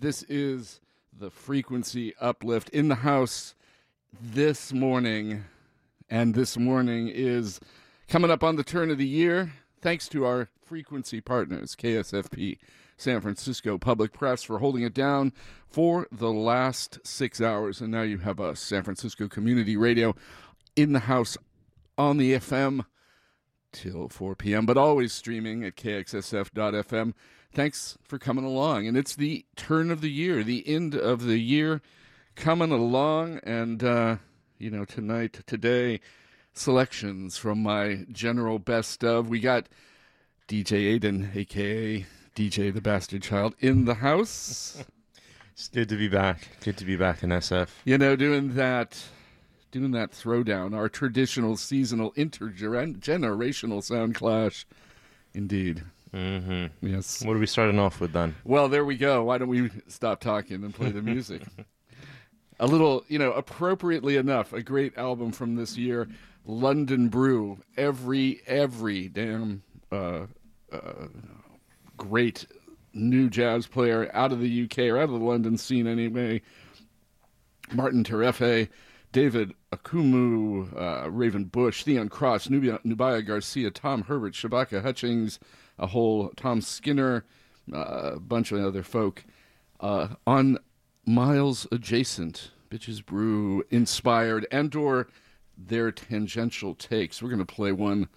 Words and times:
This 0.00 0.22
is 0.28 0.78
the 1.12 1.28
frequency 1.28 2.14
uplift 2.20 2.68
in 2.68 2.86
the 2.86 2.94
house 2.94 3.56
this 4.22 4.72
morning. 4.72 5.42
And 6.08 6.36
this 6.36 6.56
morning 6.56 7.08
is 7.12 7.58
coming 8.08 8.30
up 8.30 8.44
on 8.44 8.54
the 8.54 8.62
turn 8.62 8.92
of 8.92 8.98
the 8.98 9.08
year, 9.08 9.54
thanks 9.82 10.08
to 10.10 10.24
our 10.24 10.50
frequency 10.64 11.20
partners, 11.20 11.74
KSFP, 11.74 12.58
San 12.96 13.20
Francisco 13.20 13.76
Public 13.76 14.12
Press, 14.12 14.44
for 14.44 14.60
holding 14.60 14.84
it 14.84 14.94
down 14.94 15.32
for 15.66 16.06
the 16.12 16.30
last 16.30 17.00
six 17.04 17.40
hours. 17.40 17.80
And 17.80 17.90
now 17.90 18.02
you 18.02 18.18
have 18.18 18.38
us, 18.38 18.60
San 18.60 18.84
Francisco 18.84 19.26
Community 19.26 19.76
Radio, 19.76 20.14
in 20.76 20.92
the 20.92 21.00
house 21.00 21.36
on 21.98 22.18
the 22.18 22.34
FM 22.34 22.84
till 23.72 24.08
4 24.08 24.34
p.m., 24.34 24.66
but 24.66 24.76
always 24.76 25.12
streaming 25.12 25.64
at 25.64 25.76
kxsf.fm. 25.76 27.14
Thanks 27.52 27.98
for 28.02 28.18
coming 28.18 28.44
along. 28.44 28.86
And 28.86 28.96
it's 28.96 29.14
the 29.14 29.44
turn 29.56 29.90
of 29.90 30.00
the 30.00 30.10
year, 30.10 30.44
the 30.44 30.66
end 30.68 30.94
of 30.94 31.24
the 31.24 31.38
year 31.38 31.80
coming 32.36 32.70
along. 32.70 33.40
And, 33.42 33.82
uh, 33.82 34.16
you 34.58 34.70
know, 34.70 34.84
tonight, 34.84 35.40
today, 35.46 36.00
selections 36.52 37.36
from 37.36 37.62
my 37.62 38.04
general 38.10 38.58
best 38.58 39.04
of. 39.04 39.28
We 39.28 39.40
got 39.40 39.68
DJ 40.46 40.72
Aidan, 40.94 41.30
aka 41.34 42.06
DJ 42.34 42.72
the 42.72 42.80
Bastard 42.80 43.22
Chylde, 43.22 43.54
in 43.60 43.84
the 43.84 43.94
house. 43.94 44.84
It's 45.58 45.66
good 45.66 45.88
to 45.88 45.96
be 45.96 46.06
back. 46.06 46.46
Good 46.60 46.76
to 46.76 46.84
be 46.84 46.94
back 46.94 47.24
in 47.24 47.30
SF. 47.30 47.68
You 47.84 47.98
know, 47.98 48.14
doing 48.14 48.54
that 48.54 48.96
doing 49.70 49.92
that 49.92 50.12
throwdown, 50.12 50.74
our 50.74 50.88
traditional 50.88 51.56
seasonal 51.56 52.12
intergenerational 52.12 53.82
sound 53.82 54.14
clash. 54.14 54.66
Indeed. 55.34 55.82
Mm-hmm. 56.12 56.86
Yes. 56.86 57.22
What 57.24 57.36
are 57.36 57.38
we 57.38 57.46
starting 57.46 57.78
off 57.78 58.00
with 58.00 58.12
then? 58.12 58.34
Well, 58.44 58.68
there 58.68 58.84
we 58.84 58.96
go. 58.96 59.24
Why 59.24 59.38
don't 59.38 59.48
we 59.48 59.70
stop 59.88 60.20
talking 60.20 60.64
and 60.64 60.74
play 60.74 60.90
the 60.90 61.02
music? 61.02 61.42
a 62.60 62.66
little, 62.66 63.04
you 63.08 63.18
know, 63.18 63.32
appropriately 63.32 64.16
enough, 64.16 64.52
a 64.52 64.62
great 64.62 64.96
album 64.96 65.32
from 65.32 65.56
this 65.56 65.76
year, 65.76 66.08
London 66.46 67.08
Brew. 67.08 67.58
Every, 67.76 68.40
every 68.46 69.08
damn 69.08 69.62
uh, 69.92 70.26
uh, 70.72 71.08
great 71.96 72.46
new 72.94 73.28
jazz 73.28 73.66
player 73.66 74.10
out 74.14 74.32
of 74.32 74.40
the 74.40 74.64
UK 74.64 74.78
or 74.90 74.98
out 74.98 75.04
of 75.04 75.10
the 75.10 75.26
London 75.26 75.58
scene 75.58 75.86
anyway. 75.86 76.40
Martin 77.72 78.02
Terefe, 78.02 78.68
David 79.12 79.52
Okumu, 79.72 80.74
uh, 80.76 81.10
Raven 81.10 81.44
Bush, 81.44 81.84
Theon 81.84 82.08
Cross, 82.08 82.48
Nubya, 82.48 82.82
Nubya 82.84 83.26
Garcia, 83.26 83.70
Tom 83.70 84.02
Herbert, 84.04 84.34
Shabaka 84.34 84.82
Hutchings, 84.82 85.38
a 85.78 85.88
whole 85.88 86.30
Tom 86.36 86.60
Skinner, 86.60 87.24
uh, 87.72 88.12
a 88.14 88.20
bunch 88.20 88.50
of 88.50 88.64
other 88.64 88.82
folk 88.82 89.24
uh, 89.80 90.08
on 90.26 90.58
Miles 91.04 91.66
Adjacent, 91.70 92.50
Bitches 92.70 93.04
Brew 93.04 93.62
inspired, 93.70 94.46
and 94.50 94.74
or 94.74 95.08
their 95.56 95.90
tangential 95.90 96.74
takes. 96.74 97.22
We're 97.22 97.30
going 97.30 97.44
to 97.44 97.46
play 97.46 97.72
one. 97.72 98.08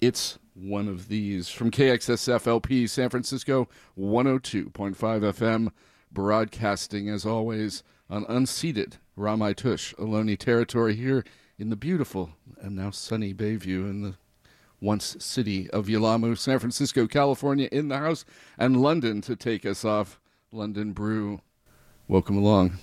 It's 0.00 0.38
one 0.54 0.88
of 0.88 1.08
these 1.08 1.48
from 1.48 1.70
KXSF 1.70 2.46
LP 2.46 2.86
San 2.86 3.08
Francisco 3.08 3.68
102.5 3.96 4.94
FM, 4.96 5.70
broadcasting 6.10 7.08
as 7.08 7.24
always 7.24 7.82
on 8.10 8.24
unceded 8.26 8.94
Ramaytush 9.16 9.94
Ohlone 9.96 10.38
territory 10.38 10.94
here 10.94 11.24
in 11.58 11.70
the 11.70 11.76
beautiful 11.76 12.30
and 12.60 12.76
now 12.76 12.90
sunny 12.90 13.34
Bayview 13.34 13.88
in 13.88 14.02
the 14.02 14.14
once 14.80 15.16
city 15.18 15.68
of 15.70 15.86
Yelamu, 15.86 16.38
San 16.38 16.58
Francisco, 16.58 17.06
California 17.06 17.68
in 17.72 17.88
the 17.88 17.98
house, 17.98 18.24
and 18.56 18.80
London 18.80 19.20
to 19.22 19.34
take 19.34 19.66
us 19.66 19.84
off. 19.84 20.20
London 20.52 20.92
Brew. 20.92 21.40
Welcome 22.06 22.38
along. 22.38 22.78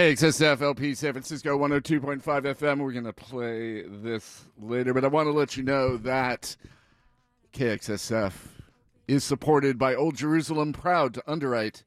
KXSF 0.00 0.62
LP 0.62 0.94
San 0.94 1.12
Francisco 1.12 1.58
102.5 1.58 2.22
FM. 2.22 2.78
We're 2.78 2.92
going 2.92 3.04
to 3.04 3.12
play 3.12 3.82
this 3.82 4.46
later, 4.58 4.94
but 4.94 5.04
I 5.04 5.08
want 5.08 5.26
to 5.26 5.30
let 5.30 5.58
you 5.58 5.62
know 5.62 5.98
that 5.98 6.56
KXSF 7.52 8.32
is 9.06 9.24
supported 9.24 9.78
by 9.78 9.94
Old 9.94 10.16
Jerusalem, 10.16 10.72
proud 10.72 11.12
to 11.12 11.30
underwrite 11.30 11.84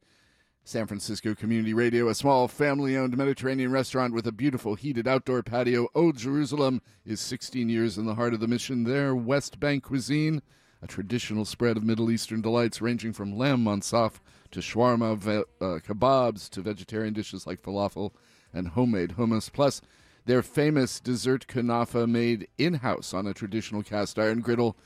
San 0.64 0.86
Francisco 0.86 1.34
Community 1.34 1.74
Radio, 1.74 2.08
a 2.08 2.14
small 2.14 2.48
family 2.48 2.96
owned 2.96 3.18
Mediterranean 3.18 3.72
restaurant 3.72 4.14
with 4.14 4.28
a 4.28 4.32
beautiful 4.32 4.76
heated 4.76 5.08
outdoor 5.08 5.42
patio. 5.42 5.88
Old 5.96 6.16
Jerusalem 6.16 6.84
is 7.08 7.20
16 7.20 7.68
years 7.68 7.98
in 7.98 8.06
the 8.06 8.14
heart 8.14 8.36
of 8.36 8.40
the 8.40 8.48
mission. 8.48 8.84
Their 8.84 9.16
West 9.16 9.60
Bank 9.60 9.86
cuisine, 9.86 10.44
a 10.84 10.88
traditional 10.88 11.46
spread 11.46 11.78
of 11.78 11.84
Middle 11.84 12.12
Eastern 12.12 12.42
delights 12.42 12.80
ranging 12.80 13.12
from 13.12 13.36
lamb 13.36 13.64
mansaf 13.66 14.20
to 14.54 14.60
shawarma, 14.60 15.18
ve- 15.18 15.44
uh, 15.60 15.80
kebabs 15.80 16.50
to 16.50 16.62
vegetarian 16.62 17.14
dishes 17.14 17.46
like 17.46 17.62
falafel 17.62 18.12
and 18.54 18.70
homemade 18.70 19.16
hummus. 19.18 19.52
Plus, 19.52 19.82
their 20.26 20.42
famous 20.42 21.02
dessert 21.02 21.48
kunafa 21.48 22.08
made 22.08 22.48
in 22.58 22.76
house 22.76 23.14
on 23.14 23.28
a 23.28 23.34
traditional 23.34 23.84
cast 23.84 24.18
iron 24.18 24.40
griddle. 24.40 24.78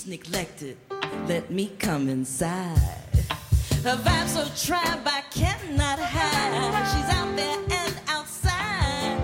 She's 0.02 0.10
neglected. 0.10 0.76
Let 1.28 1.50
me 1.52 1.70
come 1.78 2.08
inside. 2.08 2.76
Her 3.84 3.96
vibe 3.96 4.26
so 4.26 4.48
tribe 4.56 5.02
I 5.06 5.22
cannot 5.30 6.00
hide. 6.00 6.86
She's 6.90 7.08
out 7.14 7.36
there 7.36 7.58
and 7.70 8.00
outside. 8.08 9.20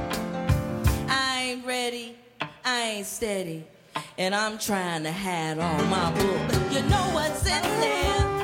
I 1.09 1.43
ain't 1.43 1.67
ready, 1.67 2.17
I 2.65 2.81
ain't 2.91 3.07
steady, 3.07 3.65
and 4.19 4.33
I'm 4.33 4.57
trying 4.59 5.03
to 5.03 5.11
hide 5.11 5.59
all 5.59 5.85
my 5.87 6.13
bull. 6.13 6.71
You 6.71 6.83
know 6.89 7.11
what's 7.13 7.45
in 7.45 7.63
there? 7.81 8.38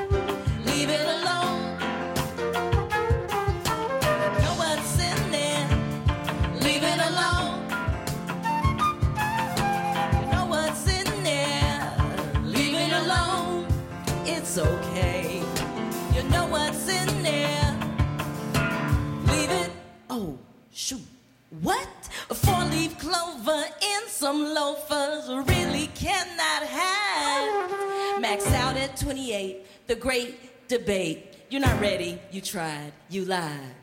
You're 31.85 31.93
not 31.93 31.99
ready, 32.01 32.19
you 32.31 32.41
tried, 32.41 32.93
you 33.11 33.27
lied. 33.27 33.75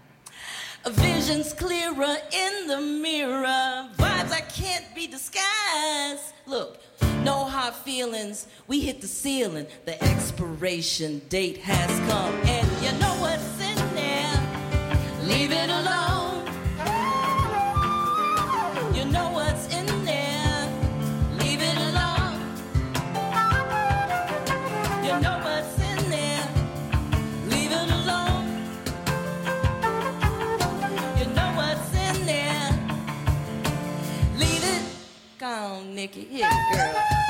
A 0.86 0.90
vision's 0.90 1.54
clearer 1.54 2.18
in 2.34 2.68
the 2.68 2.82
mirror. 2.82 3.90
Vibes 3.96 4.32
I 4.32 4.42
can't 4.42 4.86
be 4.96 5.06
disguised. 5.06 6.34
Look, 6.48 6.80
no 7.24 7.46
hard 7.46 7.76
feelings. 7.76 8.48
We 8.68 8.80
hit 8.82 9.02
the 9.02 9.08
ceiling. 9.08 9.68
The 9.86 10.04
expiration 10.04 11.22
date 11.30 11.58
has 11.60 11.92
come. 12.12 12.34
And 12.46 12.68
you 12.84 12.92
know 13.00 13.14
what's 13.22 13.62
in 13.62 13.78
there? 13.94 15.28
Leave 15.28 15.52
it 15.52 15.70
alone. 15.70 16.48
You 18.96 19.06
know 19.12 19.30
what's 19.32 19.68
in 19.68 19.86
there. 19.86 20.01
Go 35.42 35.48
on, 35.48 35.96
Nikki. 35.96 36.26
Here, 36.26 36.48
girl. 36.72 37.21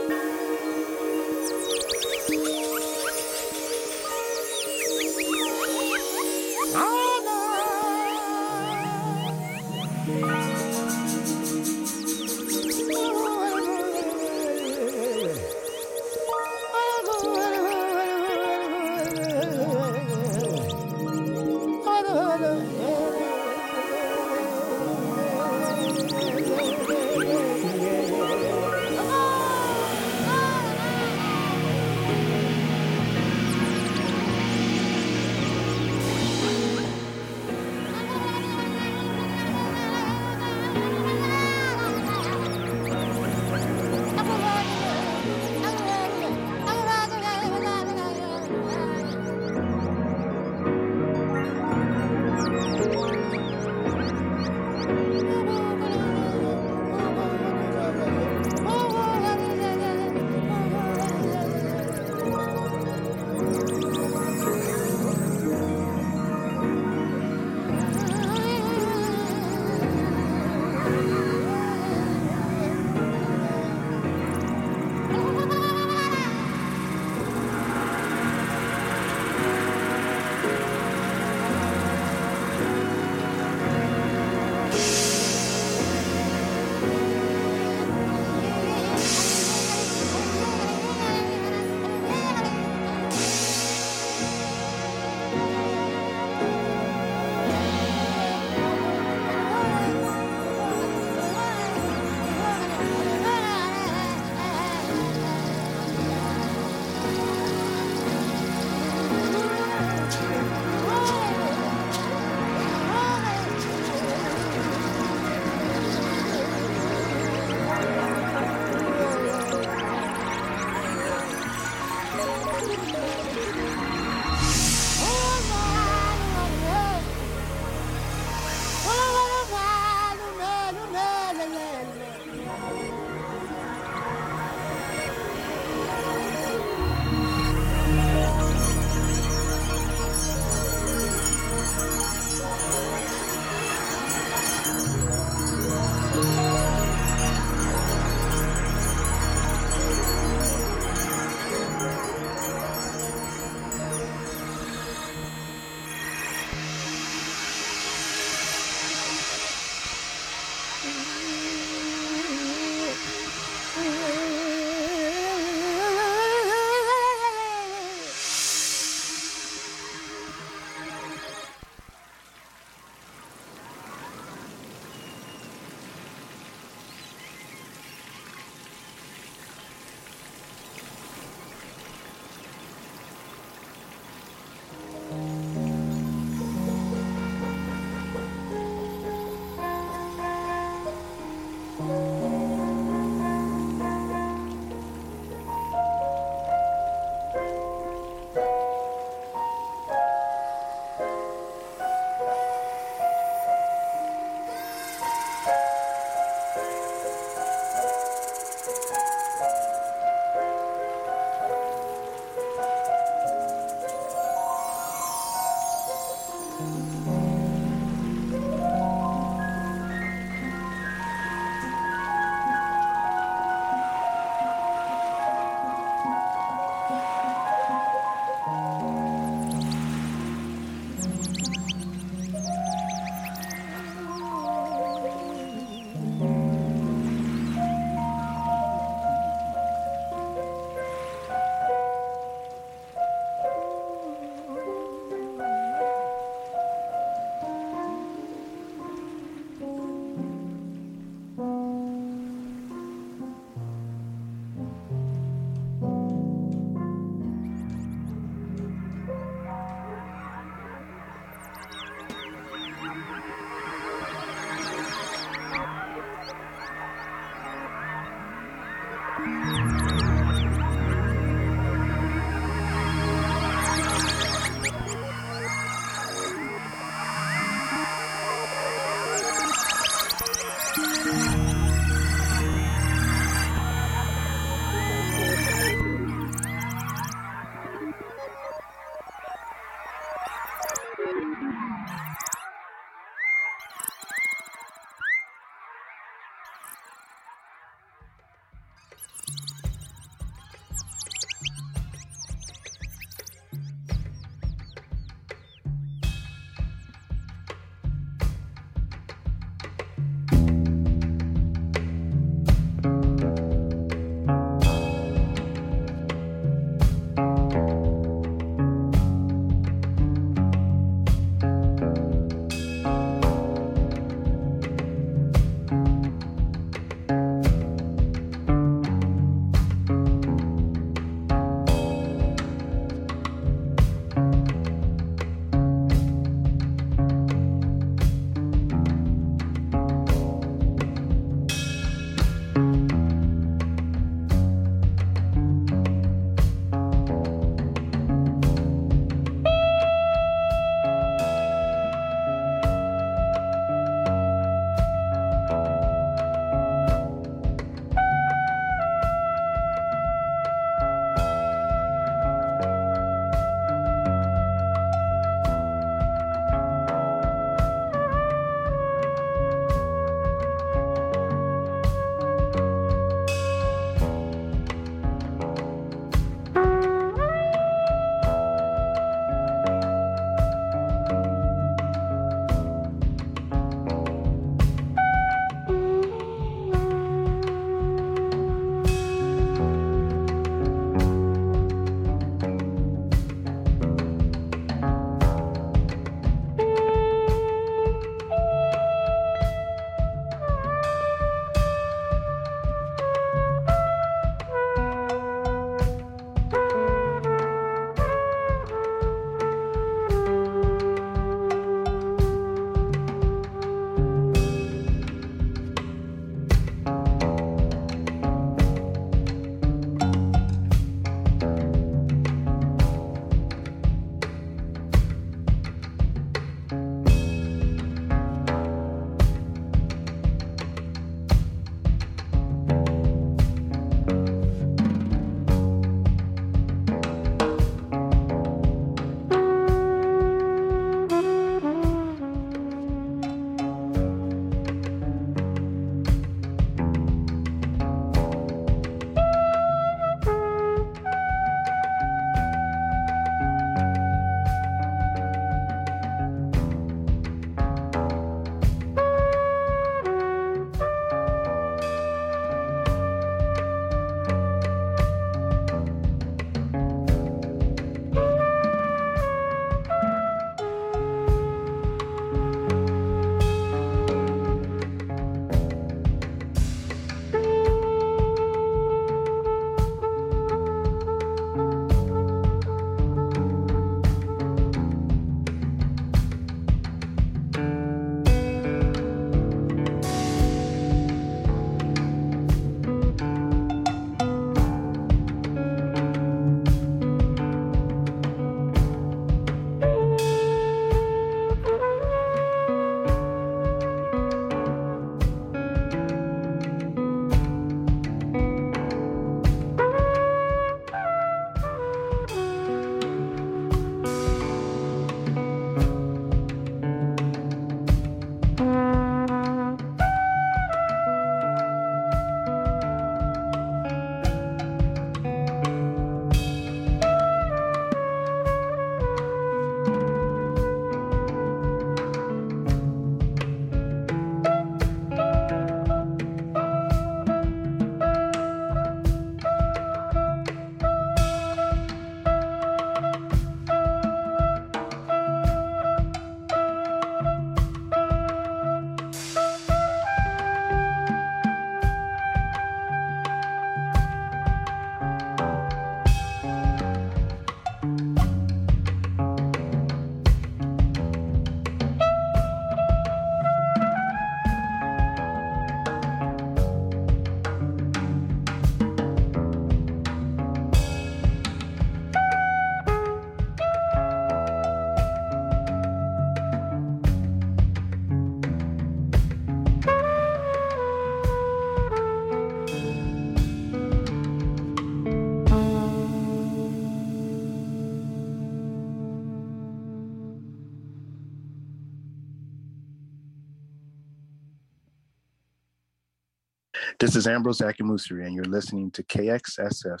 This 597.14 597.26
is 597.26 597.28
Ambrose 597.28 597.60
Akinmusire, 597.60 598.26
and 598.26 598.34
you're 598.34 598.44
listening 598.44 598.90
to 598.90 599.04
KXSF 599.04 600.00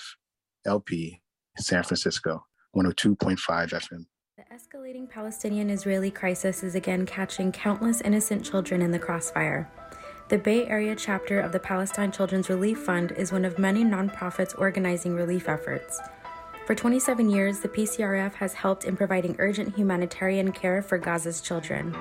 LP 0.66 1.20
San 1.56 1.84
Francisco, 1.84 2.44
102.5 2.74 3.38
FM. 3.38 4.06
The 4.36 4.42
escalating 4.52 5.08
Palestinian 5.08 5.70
Israeli 5.70 6.10
crisis 6.10 6.64
is 6.64 6.74
again 6.74 7.06
catching 7.06 7.52
countless 7.52 8.00
innocent 8.00 8.44
children 8.44 8.82
in 8.82 8.90
the 8.90 8.98
crossfire. 8.98 9.70
The 10.28 10.38
Bay 10.38 10.66
Area 10.66 10.96
chapter 10.96 11.38
of 11.38 11.52
the 11.52 11.60
Palestine 11.60 12.10
Children's 12.10 12.48
Relief 12.48 12.80
Fund 12.80 13.12
is 13.12 13.30
one 13.30 13.44
of 13.44 13.60
many 13.60 13.84
nonprofits 13.84 14.58
organizing 14.58 15.14
relief 15.14 15.48
efforts. 15.48 16.00
For 16.66 16.74
27 16.74 17.30
years, 17.30 17.60
the 17.60 17.68
PCRF 17.68 18.34
has 18.34 18.54
helped 18.54 18.86
in 18.86 18.96
providing 18.96 19.36
urgent 19.38 19.76
humanitarian 19.76 20.50
care 20.50 20.82
for 20.82 20.98
Gaza's 20.98 21.40
children. 21.40 21.92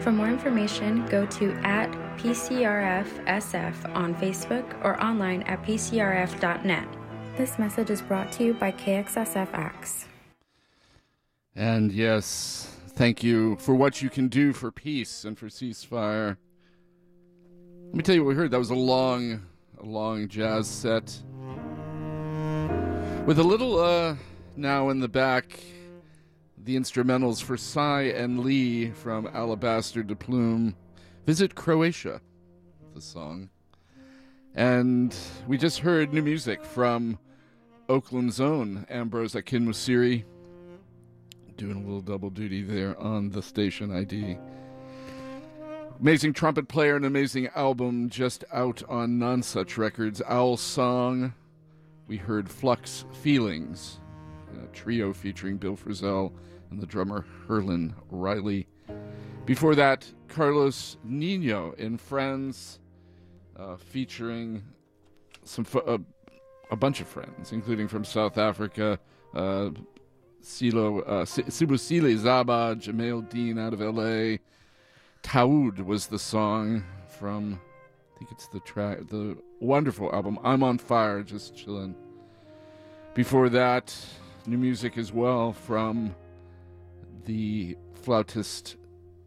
For 0.00 0.10
more 0.10 0.26
information, 0.26 1.06
go 1.06 1.24
to 1.24 1.52
at 1.62 2.03
PCRFSF 2.18 3.94
on 3.94 4.14
Facebook 4.14 4.64
or 4.84 5.02
online 5.02 5.42
at 5.42 5.62
PCRF.net. 5.62 6.88
This 7.36 7.58
message 7.58 7.90
is 7.90 8.00
brought 8.00 8.30
to 8.32 8.44
you 8.44 8.54
by 8.54 8.72
KXSF 8.72 9.48
Acts. 9.52 10.06
And 11.56 11.92
yes, 11.92 12.76
thank 12.90 13.22
you 13.22 13.56
for 13.56 13.74
what 13.74 14.02
you 14.02 14.10
can 14.10 14.28
do 14.28 14.52
for 14.52 14.70
peace 14.70 15.24
and 15.24 15.38
for 15.38 15.46
ceasefire. 15.46 16.36
Let 17.86 17.94
me 17.94 18.02
tell 18.02 18.14
you 18.14 18.24
what 18.24 18.30
we 18.30 18.34
heard. 18.34 18.50
That 18.50 18.58
was 18.58 18.70
a 18.70 18.74
long, 18.74 19.42
a 19.80 19.84
long 19.84 20.28
jazz 20.28 20.68
set 20.68 21.20
with 23.26 23.38
a 23.38 23.42
little 23.42 23.78
uh, 23.78 24.16
now 24.56 24.90
in 24.90 25.00
the 25.00 25.08
back. 25.08 25.60
The 26.58 26.76
instrumentals 26.76 27.42
for 27.42 27.56
Cy 27.56 28.02
and 28.02 28.40
Lee 28.40 28.90
from 28.90 29.28
Alabaster 29.34 30.02
DePlume 30.02 30.74
visit 31.24 31.54
Croatia. 31.54 32.20
The 32.94 33.00
song, 33.00 33.48
and 34.54 35.12
we 35.48 35.58
just 35.58 35.80
heard 35.80 36.12
new 36.12 36.22
music 36.22 36.64
from 36.64 37.18
Oakland's 37.88 38.40
own 38.40 38.86
Ambrose 38.88 39.34
Akinmusire 39.34 40.22
doing 41.56 41.76
a 41.76 41.80
little 41.80 42.00
double 42.00 42.30
duty 42.30 42.62
there 42.62 42.96
on 43.00 43.30
the 43.30 43.42
station 43.42 43.94
ID. 43.94 44.38
Amazing 46.00 46.34
trumpet 46.34 46.68
player, 46.68 46.94
an 46.94 47.04
amazing 47.04 47.48
album 47.56 48.10
just 48.10 48.44
out 48.52 48.82
on 48.88 49.18
Nonesuch 49.18 49.76
Records. 49.76 50.22
Owl 50.28 50.56
Song. 50.56 51.34
We 52.06 52.16
heard 52.16 52.48
Flux 52.48 53.06
Feelings, 53.22 53.98
a 54.62 54.66
trio 54.68 55.12
featuring 55.12 55.56
Bill 55.56 55.76
Frisell 55.76 56.32
and 56.70 56.80
the 56.80 56.86
drummer 56.86 57.24
Herlin 57.48 57.94
Riley. 58.08 58.68
Before 59.46 59.74
that, 59.74 60.10
Carlos 60.28 60.96
Nino 61.04 61.72
in 61.72 61.98
Friends, 61.98 62.80
uh, 63.56 63.76
featuring 63.76 64.62
some 65.44 65.64
fo- 65.64 65.80
uh, 65.80 65.98
a 66.70 66.76
bunch 66.76 67.02
of 67.02 67.06
friends, 67.06 67.52
including 67.52 67.86
from 67.86 68.04
South 68.04 68.38
Africa, 68.38 68.98
uh, 69.34 69.68
Silo, 70.40 71.00
uh, 71.00 71.26
Si- 71.26 71.42
Sibusile 71.42 72.16
Xaba, 72.16 72.80
Jamael 72.80 73.28
Dean 73.28 73.58
out 73.58 73.74
of 73.74 73.82
L.A. 73.82 74.40
Taoud 75.22 75.78
was 75.80 76.06
the 76.06 76.18
song 76.18 76.82
from, 77.18 77.60
I 78.14 78.18
think 78.18 78.30
it's 78.32 78.48
the 78.48 78.60
track, 78.60 79.08
the 79.08 79.36
wonderful 79.60 80.10
album 80.14 80.38
I'm 80.42 80.62
on 80.62 80.78
Fire, 80.78 81.22
just 81.22 81.54
chilling. 81.54 81.94
Before 83.12 83.50
that, 83.50 83.94
new 84.46 84.58
music 84.58 84.96
as 84.96 85.12
well 85.12 85.52
from 85.52 86.14
the 87.26 87.76
flautist 87.92 88.76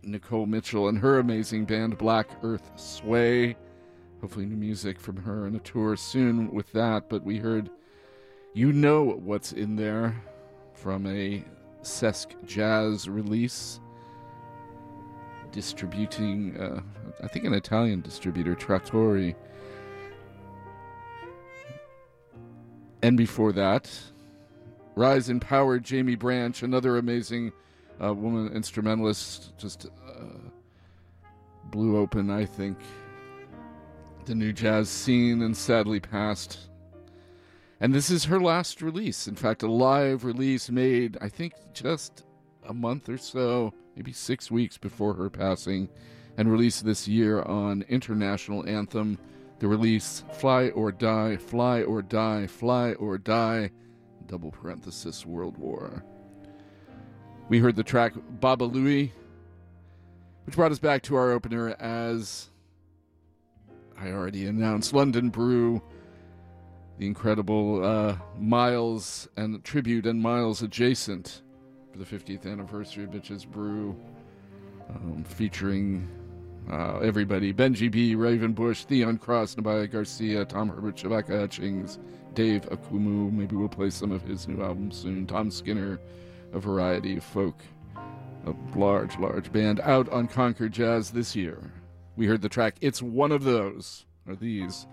Nicole 0.08 0.45
Mitchell 0.45 0.88
and 0.88 0.97
her 0.99 1.20
amazing 1.20 1.66
band 1.66 1.97
Black 1.97 2.30
Earth 2.43 2.72
Sway. 2.76 3.55
Hopefully, 4.22 4.45
new 4.45 4.55
music 4.55 4.99
from 4.99 5.18
her 5.18 5.45
and 5.45 5.55
a 5.55 5.60
tour 5.60 5.95
soon 5.95 6.51
with 6.51 6.72
that. 6.72 7.10
But 7.10 7.24
we 7.24 7.38
heard 7.38 7.70
You 8.53 8.74
Know 8.74 9.03
What's 9.03 9.51
in 9.51 9.76
There 9.76 10.16
from 10.74 11.05
a 11.05 11.43
Sesk 11.82 12.32
Jazz 12.45 13.08
release, 13.08 13.80
distributing, 15.51 16.58
uh, 16.58 16.82
I 17.24 17.28
think, 17.28 17.45
an 17.45 17.53
Italian 17.53 18.01
distributor, 18.01 18.55
Trattori. 18.55 19.36
And 23.03 23.16
before 23.16 23.51
that, 23.53 23.89
Rise 24.95 25.30
in 25.30 25.39
Power, 25.39 25.80
Jaimie 25.80 26.18
Branch, 26.18 26.64
another 26.64 26.97
amazing 26.97 27.53
uh, 28.04 28.14
woman 28.14 28.52
instrumentalist, 28.54 29.58
just 29.58 29.88
uh, 30.08 30.50
blew 31.66 31.98
open, 31.98 32.30
I 32.30 32.45
think, 32.45 32.78
the 34.26 34.36
new 34.36 34.54
jazz 34.54 34.89
scene 34.89 35.41
and 35.41 35.56
sadly 35.56 36.00
passed. 36.00 36.70
And 37.80 37.93
this 37.93 38.10
is 38.10 38.26
her 38.26 38.39
last 38.39 38.82
release. 38.82 39.28
In 39.28 39.36
fact, 39.36 39.64
a 39.64 39.72
live 39.72 40.26
release 40.26 40.70
made, 40.70 41.18
I 41.22 41.30
think, 41.30 41.54
just 41.74 42.24
a 42.68 42.74
month 42.74 43.08
or 43.08 43.18
so, 43.18 43.74
maybe 43.95 44.12
six 44.12 44.50
weeks 44.50 44.78
before 44.78 45.14
her 45.14 45.30
passing, 45.30 45.89
and 46.38 46.52
released 46.52 46.86
this 46.86 47.08
year 47.08 47.41
on 47.43 47.84
International 47.88 48.68
Anthem. 48.68 49.18
The 49.60 49.68
release 49.68 50.24
Fly 50.34 50.70
or 50.70 50.91
Die, 50.91 51.38
Fly 51.38 51.84
or 51.84 52.02
Die, 52.02 52.48
Fly 52.48 52.93
or 52.93 53.18
Die, 53.18 53.72
double 54.28 54.52
parenthesis 54.52 55.26
World 55.26 55.58
War. 55.58 56.04
We 57.50 57.60
heard 57.60 57.78
the 57.78 57.84
track 57.84 58.12
Baba 58.41 58.66
Louie, 58.66 59.14
which 60.45 60.58
brought 60.58 60.74
us 60.74 60.80
back 60.80 61.02
to 61.04 61.16
our 61.16 61.32
opener 61.32 61.70
as 61.80 62.50
I 63.98 64.12
already 64.12 64.45
announced 64.48 64.93
London 64.93 65.30
Brew, 65.30 65.82
the 66.98 67.06
incredible 67.06 67.86
uh, 67.86 68.18
Miles 68.38 69.30
and 69.38 69.64
tribute 69.64 70.06
and 70.06 70.22
Miles 70.22 70.62
adjacent 70.62 71.41
for 71.89 72.00
the 72.00 72.04
50th 72.04 72.45
anniversary 72.45 73.06
of 73.06 73.12
Bitches 73.12 73.48
Brew, 73.48 73.95
um, 74.89 75.24
featuring 75.24 76.06
uh, 76.70 77.00
everybody 77.00 77.54
Benji 77.54 77.89
B, 77.89 78.14
Raven 78.16 78.52
Bush, 78.52 78.84
Theon 78.84 79.18
Cross, 79.18 79.56
Nubya 79.56 79.89
Garcia, 79.89 80.43
Tom 80.43 80.68
Herbert, 80.68 80.98
Shabaka 80.98 81.39
Hutchings, 81.39 81.98
Dave 82.34 82.64
Okumu. 82.64 83.32
Maybe 83.32 83.56
we'll 83.56 83.70
play 83.70 83.89
some 83.89 84.12
of 84.12 84.22
his 84.24 84.50
new 84.50 84.62
album 84.62 84.91
soon. 84.91 85.26
Tom 85.26 85.50
Skinner, 85.50 85.98
a 86.54 86.60
variety 86.60 87.18
of 87.18 87.24
folk. 87.24 87.62
A 88.45 88.54
large, 88.78 89.18
large 89.18 89.52
band 89.52 89.80
out 89.82 90.08
on 90.10 90.28
Concord 90.28 90.72
Jazz 90.72 91.12
this 91.12 91.36
year. 91.36 91.72
We 92.16 92.28
heard 92.28 92.41
the 92.41 92.50
track 92.50 92.76
It's 92.82 93.02
One 93.02 93.32
of 93.32 93.43
Those, 93.43 94.06
or 94.28 94.36
these. 94.36 94.88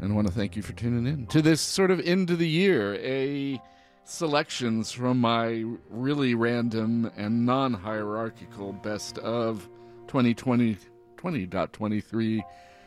And 0.00 0.12
I 0.12 0.14
want 0.14 0.26
to 0.26 0.32
thank 0.32 0.56
you 0.56 0.62
for 0.62 0.72
tuning 0.72 1.06
in 1.06 1.26
to 1.28 1.40
this 1.40 1.60
sort 1.60 1.90
of 1.90 2.00
end 2.00 2.30
of 2.30 2.38
the 2.38 2.48
year, 2.48 2.96
a 2.96 3.60
selections 4.04 4.92
from 4.92 5.20
my 5.20 5.64
really 5.88 6.34
random 6.34 7.10
and 7.16 7.46
non 7.46 7.72
hierarchical 7.72 8.72
best 8.72 9.18
of 9.18 9.68
2020 10.08 10.76
20.23, 11.16 12.42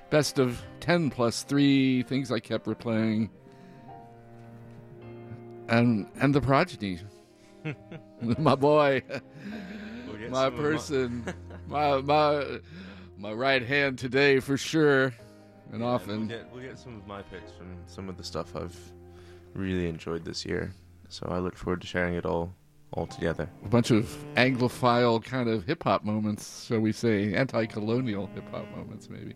best 0.09 0.39
of 0.39 0.61
10 0.79 1.09
plus 1.09 1.43
3, 1.43 2.03
things 2.03 2.31
I 2.31 2.39
kept 2.39 2.65
replaying. 2.65 3.29
And 5.69 6.07
and 6.19 6.33
the 6.33 6.41
progeny. 6.41 6.99
my 8.21 8.55
boy, 8.55 9.03
my 10.29 10.49
person, 10.49 11.25
my 11.67 12.01
my 12.01 12.59
my 13.17 13.31
right 13.33 13.61
hand 13.65 13.99
today 13.99 14.39
for 14.39 14.57
sure. 14.57 15.13
And 15.71 15.81
Yeah, 15.81 15.87
often 15.87 16.19
We'll 16.21 16.27
get, 16.27 16.51
we'll 16.51 16.63
get 16.63 16.79
some 16.79 16.95
of 16.95 17.05
my 17.05 17.21
picks 17.21 17.51
from 17.51 17.77
some 17.85 18.09
of 18.09 18.17
the 18.17 18.23
stuff 18.23 18.55
I've 18.55 18.75
really 19.53 19.87
enjoyed 19.87 20.25
this 20.25 20.45
year. 20.45 20.73
So 21.09 21.27
I 21.29 21.37
look 21.39 21.55
forward 21.55 21.81
to 21.81 21.87
sharing 21.87 22.15
it 22.15 22.25
all 22.25 22.53
all 22.93 23.05
together. 23.05 23.47
a 23.63 23.67
bunch 23.67 23.91
of 23.91 24.05
Anglophile 24.35 25.23
kind 25.23 25.47
of 25.47 25.63
hip 25.65 25.83
hop 25.83 26.03
moments, 26.03 26.65
shall 26.65 26.79
we 26.79 26.91
say, 26.91 27.35
anti 27.35 27.65
colonial 27.67 28.27
hip 28.33 28.49
hop 28.51 28.65
moments, 28.75 29.09
maybe. 29.09 29.33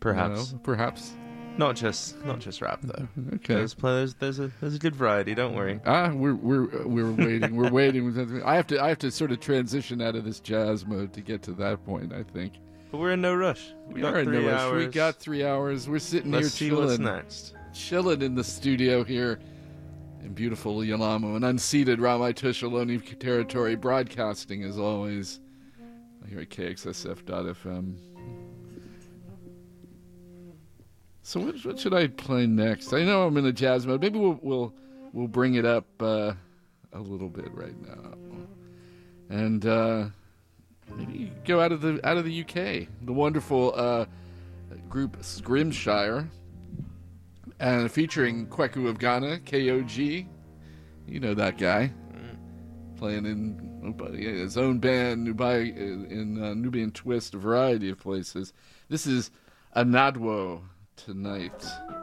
Perhaps 0.00 0.52
You 0.52 0.56
know, 0.56 0.62
perhaps. 0.62 1.12
Not 1.60 1.76
just 1.76 2.24
not 2.24 2.38
just 2.40 2.62
rap 2.62 2.80
though. 2.82 3.06
Okay. 3.34 3.54
There's, 3.54 3.74
there's 3.74 4.14
there's 4.14 4.38
a 4.38 4.50
there's 4.62 4.74
a 4.74 4.78
good 4.78 4.96
variety. 4.96 5.34
Don't 5.34 5.54
worry. 5.54 5.78
Ah, 5.84 6.10
we're 6.10 6.34
we're 6.34 6.86
we're 6.86 7.12
waiting. 7.12 7.54
We're 7.54 7.70
waiting. 7.70 8.42
I 8.44 8.54
have 8.56 8.66
to 8.68 8.82
I 8.82 8.88
have 8.88 8.98
to 9.00 9.10
sort 9.10 9.30
of 9.30 9.40
transition 9.40 10.00
out 10.00 10.16
of 10.16 10.24
this 10.24 10.40
jazz 10.40 10.86
mode 10.86 11.12
to 11.12 11.20
get 11.20 11.42
to 11.42 11.52
that 11.52 11.84
point. 11.84 12.14
I 12.14 12.22
think 12.22 12.54
But 12.90 12.96
we're 12.98 13.12
in 13.12 13.20
no 13.20 13.34
rush. 13.34 13.72
We, 13.88 13.94
we 13.96 14.00
got 14.00 14.14
are 14.14 14.20
in 14.20 14.24
three 14.26 14.40
no 14.42 14.50
rush. 14.50 14.60
hours. 14.60 14.86
We 14.86 14.90
got 14.92 15.16
three 15.16 15.44
hours. 15.44 15.86
We're 15.86 15.98
sitting 15.98 16.30
Let's 16.32 16.56
here 16.56 16.70
chilling, 16.70 17.02
next. 17.04 17.52
chilling 17.74 18.22
in 18.22 18.34
the 18.34 18.44
studio 18.44 19.04
here 19.04 19.38
in 20.22 20.32
beautiful 20.32 20.76
Yelamu 20.78 21.36
and 21.36 21.44
unceded 21.44 21.98
Ramaytush 21.98 22.62
Ohlone 22.66 23.18
territory, 23.18 23.74
broadcasting 23.74 24.64
as 24.64 24.78
always 24.78 25.40
here 26.26 26.40
at 26.40 26.48
KXSF.FM. 26.48 27.96
So 31.30 31.38
what, 31.38 31.64
what 31.64 31.78
should 31.78 31.94
I 31.94 32.08
play 32.08 32.44
next? 32.48 32.92
I 32.92 33.04
know 33.04 33.24
I'm 33.24 33.36
in 33.36 33.46
a 33.46 33.52
jazz 33.52 33.86
mode. 33.86 34.00
Maybe 34.00 34.18
we'll 34.18 34.40
we'll 34.42 34.74
we'll 35.12 35.28
bring 35.28 35.54
it 35.54 35.64
up 35.64 35.86
uh, 36.00 36.32
a 36.92 36.98
little 36.98 37.28
bit 37.28 37.54
right 37.54 37.80
now. 37.86 38.14
And 39.28 39.64
uh, 39.64 40.06
maybe 40.96 41.30
go 41.44 41.60
out 41.60 41.70
of 41.70 41.82
the 41.82 42.00
out 42.02 42.16
of 42.16 42.24
the 42.24 42.40
UK. 42.40 42.88
The 43.02 43.12
wonderful 43.12 43.72
uh, 43.76 44.06
group 44.88 45.18
Scrimshire, 45.20 46.28
and 47.60 47.92
featuring 47.92 48.48
Kweku 48.48 48.88
of 48.88 48.98
Ghana, 48.98 49.38
KOG. 49.44 50.26
You 51.06 51.20
know 51.20 51.34
that 51.34 51.58
guy, 51.58 51.92
playing 52.96 53.24
in 53.24 54.16
his 54.20 54.58
own 54.58 54.80
band, 54.80 55.28
Nubai 55.28 55.76
in 55.76 56.42
uh, 56.42 56.54
Nubian 56.54 56.90
Twist, 56.90 57.34
a 57.34 57.38
variety 57.38 57.88
of 57.88 58.00
places. 58.00 58.52
This 58.88 59.06
is 59.06 59.30
Anadwo 59.76 60.62
tonight. 61.04 61.99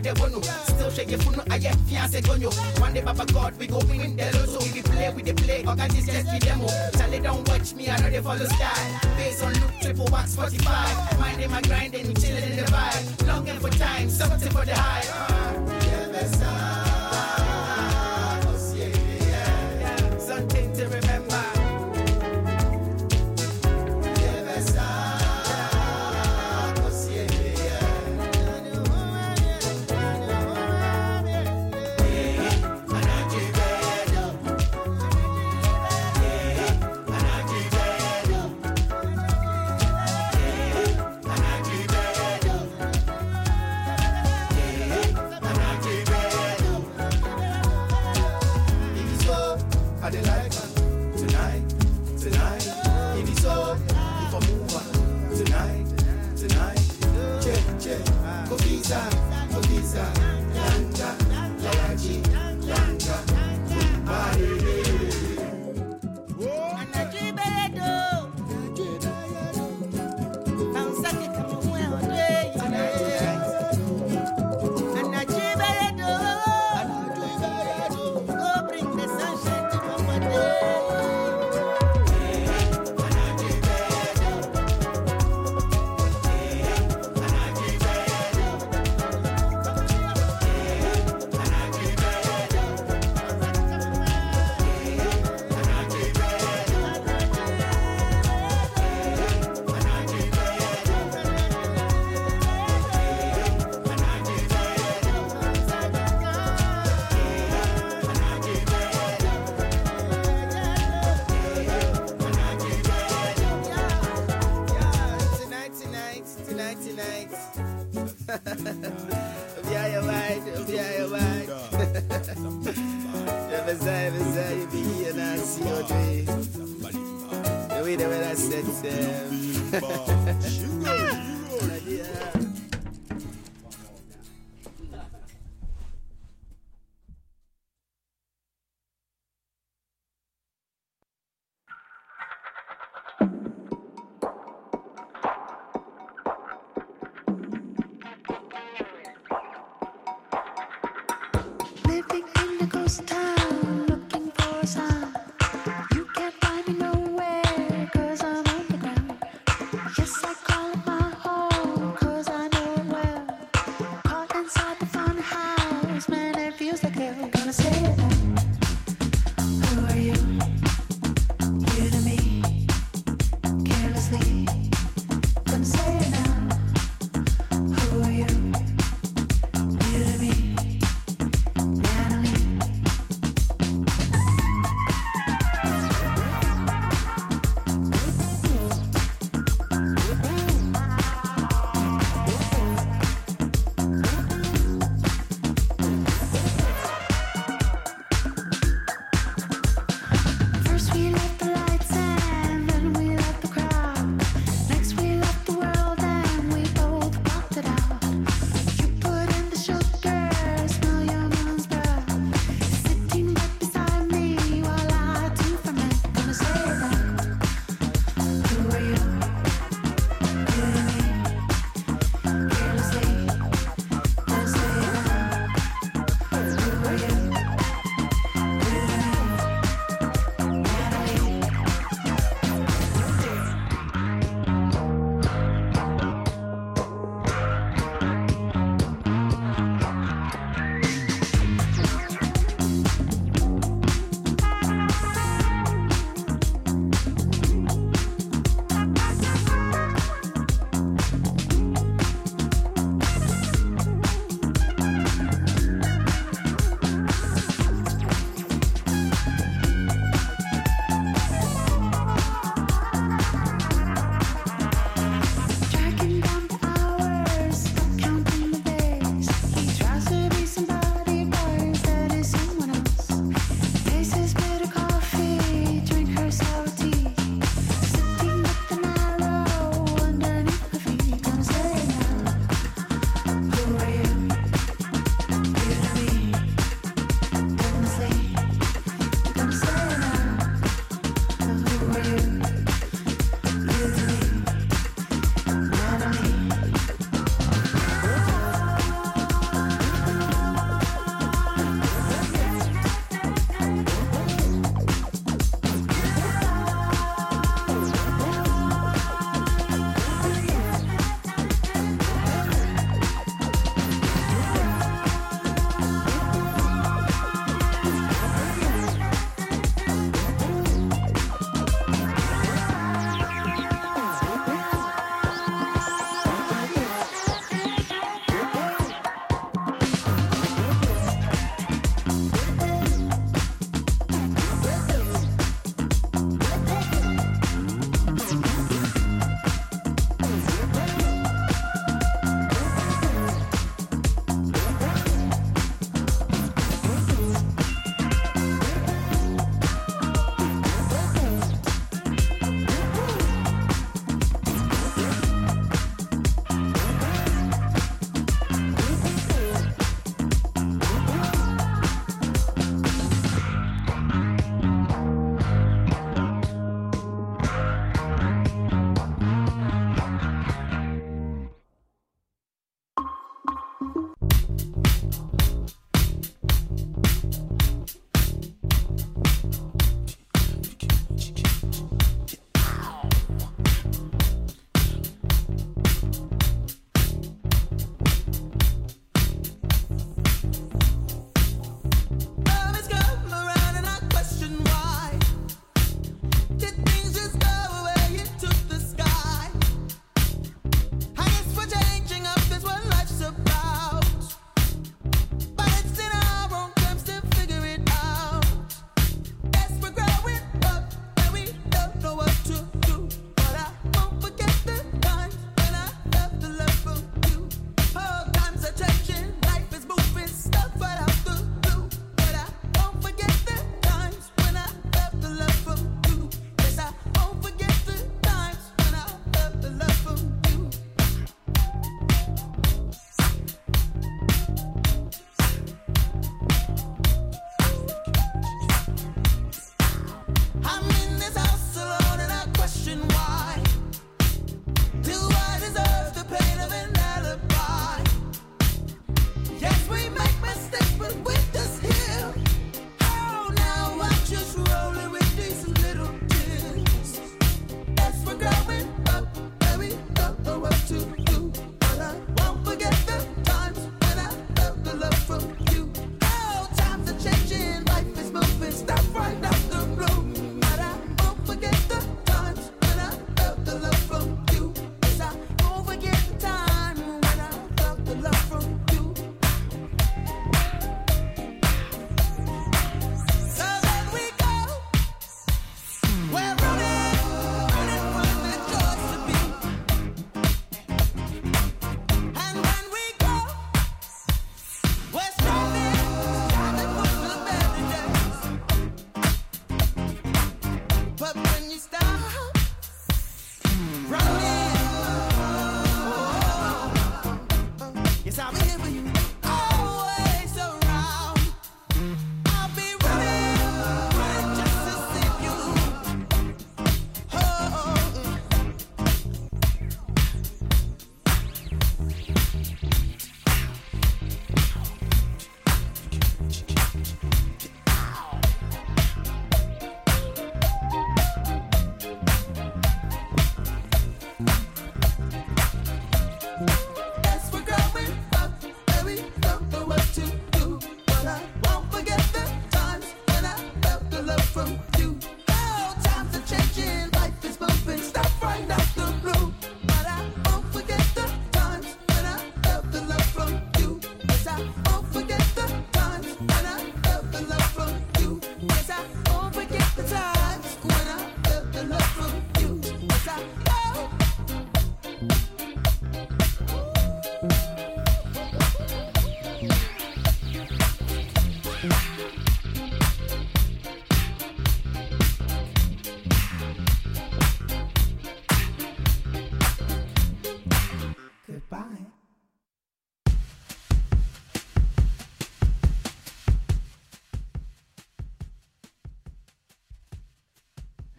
Still 0.00 0.90
shake 0.90 1.10
your 1.10 1.18
phone, 1.18 1.42
I 1.50 1.58
get 1.58 1.74
fiance 1.88 2.20
gonyo. 2.20 2.52
One 2.80 2.94
day, 2.94 3.02
Papa 3.02 3.26
God, 3.32 3.58
we 3.58 3.66
go 3.66 3.78
win 3.88 4.16
the 4.16 4.24
lotto. 4.26 4.64
We 4.72 4.80
play, 4.82 5.10
we 5.10 5.22
the 5.22 5.34
play, 5.34 5.64
organize 5.66 6.06
just 6.06 6.30
be 6.30 6.38
demo. 6.38 6.68
Charlie, 6.96 7.18
don't 7.18 7.48
watch 7.48 7.74
me, 7.74 7.88
I 7.88 7.98
know 7.98 8.10
they 8.10 8.20
follow 8.20 8.44
style. 8.44 9.00
Based 9.16 9.42
on 9.42 9.52
look, 9.54 9.72
triple 9.80 10.06
wax, 10.12 10.36
45. 10.36 11.18
Minding 11.18 11.50
my 11.50 11.62
grinding, 11.62 12.14
chilling 12.14 12.44
in 12.44 12.56
the 12.56 12.62
vibe. 12.62 13.26
Longing 13.26 13.58
for 13.58 13.70
time, 13.70 14.08
something 14.08 14.50
for 14.50 14.64
the 14.64 14.74
high. 14.74 15.27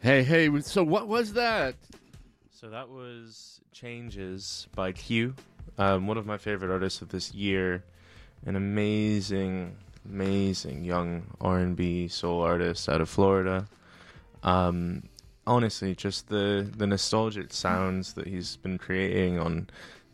Hey, 0.09 0.23
hey. 0.23 0.59
So 0.61 0.83
what 0.83 1.07
was 1.07 1.33
that? 1.33 1.75
So 2.49 2.67
that 2.71 2.89
was 2.89 3.61
Changes 3.71 4.67
by 4.73 4.91
Q, 4.91 5.35
um, 5.77 6.07
one 6.07 6.17
of 6.17 6.25
my 6.25 6.39
favorite 6.39 6.71
artists 6.71 7.03
of 7.03 7.09
this 7.09 7.31
year. 7.31 7.83
An 8.47 8.55
amazing, 8.55 9.75
amazing 10.03 10.83
young 10.83 11.27
R&B 11.39 12.07
soul 12.07 12.41
artist 12.41 12.89
out 12.89 13.01
of 13.01 13.07
Florida. 13.07 13.67
Um, 14.41 15.03
honestly, 15.45 15.93
just 15.93 16.27
the 16.27 16.67
the 16.75 16.87
nostalgic 16.87 17.53
sounds 17.53 18.13
that 18.13 18.25
he's 18.25 18.55
been 18.55 18.79
creating 18.79 19.37
on 19.37 19.69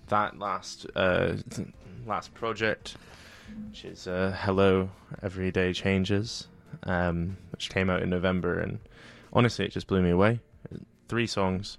that 0.07 0.37
last 0.37 0.87
uh, 0.97 1.37
last 2.05 2.33
project, 2.33 2.97
which 3.69 3.85
is 3.85 4.09
uh, 4.09 4.35
Hello 4.41 4.89
Everyday 5.23 5.71
Changes, 5.71 6.49
um, 6.83 7.37
which 7.53 7.69
came 7.69 7.89
out 7.89 8.01
in 8.01 8.09
November, 8.09 8.59
and 8.59 8.79
honestly, 9.36 9.65
it 9.65 9.71
just 9.71 9.86
blew 9.86 10.01
me 10.01 10.09
away. 10.09 10.39
Three 11.07 11.27
songs, 11.27 11.77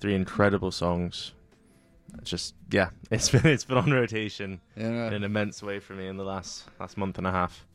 three 0.00 0.14
incredible 0.14 0.70
songs. 0.70 1.32
Just 2.22 2.54
yeah, 2.70 2.90
it's 3.10 3.28
been 3.30 3.46
it's 3.46 3.64
been 3.64 3.76
on 3.76 3.90
rotation 3.92 4.60
Yeah. 4.76 5.08
in 5.08 5.12
an 5.14 5.24
immense 5.24 5.62
way 5.62 5.78
for 5.80 5.92
me 5.92 6.06
in 6.06 6.16
the 6.16 6.24
last 6.24 6.64
last 6.80 6.96
month 6.96 7.18
and 7.18 7.26
a 7.26 7.30
half. 7.30 7.66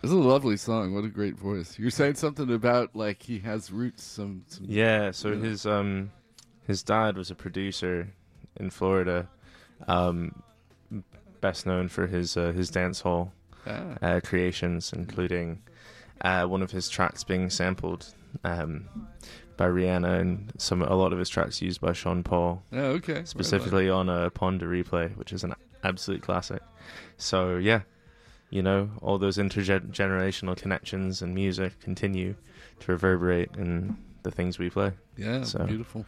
This 0.00 0.10
is 0.10 0.16
a 0.16 0.20
lovely 0.20 0.56
song. 0.56 0.94
What 0.94 1.04
a 1.04 1.08
great 1.08 1.36
voice. 1.36 1.78
You're 1.78 1.90
saying 1.90 2.14
something 2.16 2.50
about 2.52 2.94
like 2.96 3.22
he 3.22 3.38
has 3.40 3.70
roots. 3.70 4.02
Some, 4.04 4.44
some 4.48 4.66
Yeah, 4.68 5.10
so 5.10 5.36
his 5.36 5.66
um 5.66 6.10
his 6.66 6.82
dad 6.82 7.16
was 7.16 7.30
a 7.30 7.34
producer 7.34 8.08
in 8.56 8.70
Florida, 8.70 9.28
um, 9.88 10.42
best 11.40 11.66
known 11.66 11.88
for 11.88 12.06
his 12.06 12.36
uh, 12.36 12.52
his 12.52 12.70
dance 12.70 13.00
hall 13.02 13.32
Ah. 13.66 13.96
uh, 14.02 14.20
creations, 14.22 14.92
including 14.92 15.62
uh, 16.20 16.44
one 16.46 16.62
of 16.62 16.70
his 16.70 16.88
tracks 16.88 17.24
being 17.24 17.48
sampled 17.48 18.12
um, 18.42 18.88
by 19.56 19.66
Rihanna, 19.66 20.20
and 20.20 20.52
some 20.58 20.82
a 20.82 20.94
lot 20.96 21.12
of 21.12 21.18
his 21.18 21.28
tracks 21.28 21.62
used 21.62 21.80
by 21.80 21.92
Sean 21.92 22.22
Paul, 22.22 22.62
Oh, 22.72 22.78
okay. 22.98 23.12
Right 23.12 23.18
on. 23.20 23.26
specifically 23.26 23.88
on 23.88 24.08
a 24.08 24.30
Pon 24.30 24.58
de 24.58 24.66
Replay, 24.66 25.16
which 25.16 25.32
is 25.32 25.44
an 25.44 25.54
absolute 25.82 26.22
classic. 26.22 26.60
So 27.16 27.56
yeah, 27.56 27.82
you 28.50 28.62
know 28.62 28.90
all 29.00 29.18
those 29.18 29.36
intergenerational 29.38 30.56
connections 30.56 31.22
and 31.22 31.34
music 31.34 31.78
continue 31.80 32.34
to 32.80 32.92
reverberate 32.92 33.50
in 33.56 33.96
the 34.22 34.30
things 34.30 34.58
we 34.58 34.70
play. 34.70 34.92
Yeah, 35.16 35.44
So- 35.44 35.64
beautiful. 35.64 36.04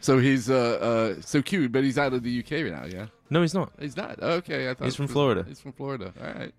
So 0.00 0.18
he's 0.18 0.50
uh 0.50 1.14
uh 1.16 1.20
so 1.22 1.40
cute, 1.40 1.72
but 1.72 1.82
he's 1.82 1.96
out 1.96 2.12
of 2.12 2.22
the 2.22 2.40
UK 2.40 2.52
right 2.64 2.72
now. 2.72 2.84
Yeah, 2.84 3.06
No, 3.30 3.40
he's 3.40 3.54
not. 3.54 3.72
he's 3.80 3.96
not. 3.96 4.22
Okay, 4.22 4.68
I 4.68 4.74
thought 4.74 4.84
He's 4.84 4.96
from 4.96 5.08
Florida. 5.08 5.44
He's 5.48 5.60
from 5.60 5.72
Florida. 5.72 6.12
All 6.20 6.26
right. 6.26 6.52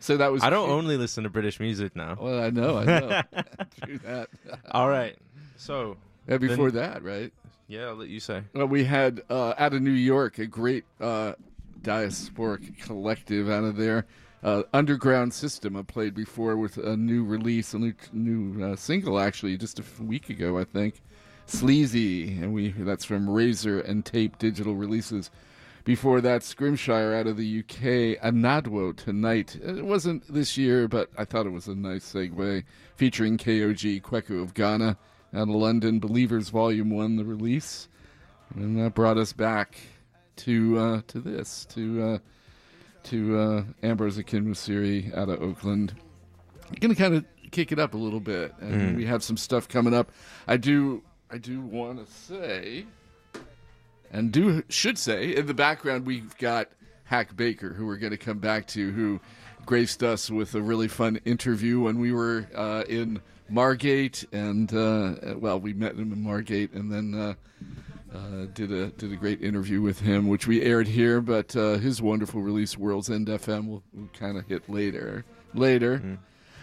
So 0.00 0.16
that 0.18 0.30
was. 0.30 0.42
I 0.42 0.50
don't 0.50 0.66
cute. 0.68 0.78
only 0.78 0.96
listen 0.96 1.24
to 1.24 1.30
British 1.30 1.58
music 1.60 1.96
now. 1.96 2.16
Well, 2.20 2.42
I 2.42 2.50
know, 2.50 2.78
I 2.78 2.84
know. 2.84 3.22
Do 3.86 3.98
that. 3.98 4.28
All 4.70 4.88
right. 4.88 5.16
So, 5.56 5.96
Yeah, 6.28 6.38
before 6.38 6.70
Then- 6.70 6.90
that, 6.92 7.02
right? 7.02 7.32
yeah, 7.68 7.86
I'll 7.86 7.94
let 7.96 8.08
you 8.08 8.20
say. 8.20 8.42
Well, 8.54 8.66
we 8.66 8.84
had 8.84 9.22
uh, 9.30 9.54
out 9.58 9.72
of 9.72 9.82
New 9.82 9.90
York 9.90 10.38
a 10.38 10.46
great 10.46 10.84
uh, 11.00 11.32
diasporic 11.82 12.78
collective 12.82 13.48
out 13.48 13.64
of 13.64 13.76
there. 13.76 14.06
Uh, 14.42 14.62
Underground 14.72 15.32
System 15.34 15.76
I 15.76 15.82
played 15.82 16.14
before 16.14 16.56
with 16.56 16.76
a 16.76 16.96
new 16.96 17.24
release, 17.24 17.74
a 17.74 17.78
new 17.78 17.94
new 18.12 18.62
uh, 18.72 18.76
single 18.76 19.18
actually 19.18 19.56
just 19.56 19.80
a 19.80 19.84
week 20.02 20.28
ago 20.30 20.58
I 20.58 20.64
think. 20.64 21.00
Sleazy, 21.46 22.28
and 22.40 22.52
we 22.52 22.68
that's 22.70 23.04
from 23.04 23.28
Razor 23.30 23.80
and 23.80 24.04
Tape 24.04 24.38
digital 24.38 24.74
releases. 24.76 25.30
Before 25.86 26.20
that, 26.20 26.42
Scrimshire 26.42 27.14
out 27.14 27.28
of 27.28 27.36
the 27.36 27.60
UK, 27.60 28.20
Anadwo 28.20 28.96
tonight. 28.96 29.54
It 29.62 29.84
wasn't 29.84 30.26
this 30.26 30.58
year, 30.58 30.88
but 30.88 31.10
I 31.16 31.24
thought 31.24 31.46
it 31.46 31.50
was 31.50 31.68
a 31.68 31.76
nice 31.76 32.12
segue. 32.12 32.64
Featuring 32.96 33.38
KOG 33.38 34.02
Kweku 34.02 34.42
of 34.42 34.52
Ghana 34.52 34.98
out 35.32 35.42
of 35.42 35.48
London, 35.48 36.00
Believers 36.00 36.48
Volume 36.48 36.90
One, 36.90 37.14
the 37.14 37.24
release. 37.24 37.88
And 38.56 38.76
that 38.80 38.94
brought 38.94 39.16
us 39.16 39.32
back 39.32 39.78
to 40.38 40.76
uh, 40.76 41.00
to 41.06 41.20
this 41.20 41.64
to 41.66 42.02
uh, 42.02 42.18
to 43.04 43.38
uh, 43.38 43.62
Ambrose 43.84 44.18
Akinmusire 44.18 45.16
out 45.16 45.28
of 45.28 45.40
Oakland. 45.40 45.94
I'm 46.68 46.74
gonna 46.80 46.96
kind 46.96 47.14
of 47.14 47.24
kick 47.52 47.70
it 47.70 47.78
up 47.78 47.94
a 47.94 47.96
little 47.96 48.18
bit, 48.18 48.52
and 48.58 48.96
we 48.96 49.06
have 49.06 49.22
some 49.22 49.36
stuff 49.36 49.68
coming 49.68 49.94
up. 49.94 50.10
I 50.48 50.56
do 50.56 51.04
I 51.30 51.38
do 51.38 51.60
want 51.60 52.04
to 52.04 52.12
say, 52.12 52.86
and 54.10 54.32
do 54.32 54.62
should 54.68 54.98
say 54.98 55.34
in 55.34 55.46
the 55.46 55.54
background 55.54 56.06
we've 56.06 56.36
got 56.38 56.68
Hak 57.04 57.36
Baker, 57.36 57.72
who 57.72 57.86
we're 57.86 57.96
going 57.96 58.12
to 58.12 58.18
come 58.18 58.38
back 58.38 58.66
to, 58.68 58.90
who 58.90 59.20
graced 59.64 60.02
us 60.02 60.30
with 60.30 60.54
a 60.54 60.62
really 60.62 60.88
fun 60.88 61.18
interview 61.24 61.80
when 61.80 61.98
we 61.98 62.12
were 62.12 62.48
uh, 62.54 62.84
in 62.88 63.20
Margate, 63.48 64.24
and 64.32 64.72
uh, 64.74 65.34
well, 65.36 65.60
we 65.60 65.72
met 65.72 65.94
him 65.94 66.12
in 66.12 66.22
Margate, 66.22 66.72
and 66.72 66.92
then. 66.92 67.14
Uh, 67.14 67.34
uh, 68.14 68.46
did 68.54 68.72
a 68.72 68.86
did 68.92 69.12
a 69.12 69.16
great 69.16 69.42
interview 69.42 69.82
with 69.82 70.00
him, 70.00 70.28
which 70.28 70.46
we 70.46 70.62
aired 70.62 70.86
here. 70.86 71.20
But 71.20 71.54
uh, 71.54 71.74
his 71.74 72.00
wonderful 72.00 72.40
release, 72.40 72.78
World's 72.78 73.10
End 73.10 73.26
FM, 73.26 73.68
will, 73.68 73.82
will 73.92 74.08
kind 74.18 74.38
of 74.38 74.46
hit 74.46 74.70
later. 74.70 75.24
Later, 75.52 76.18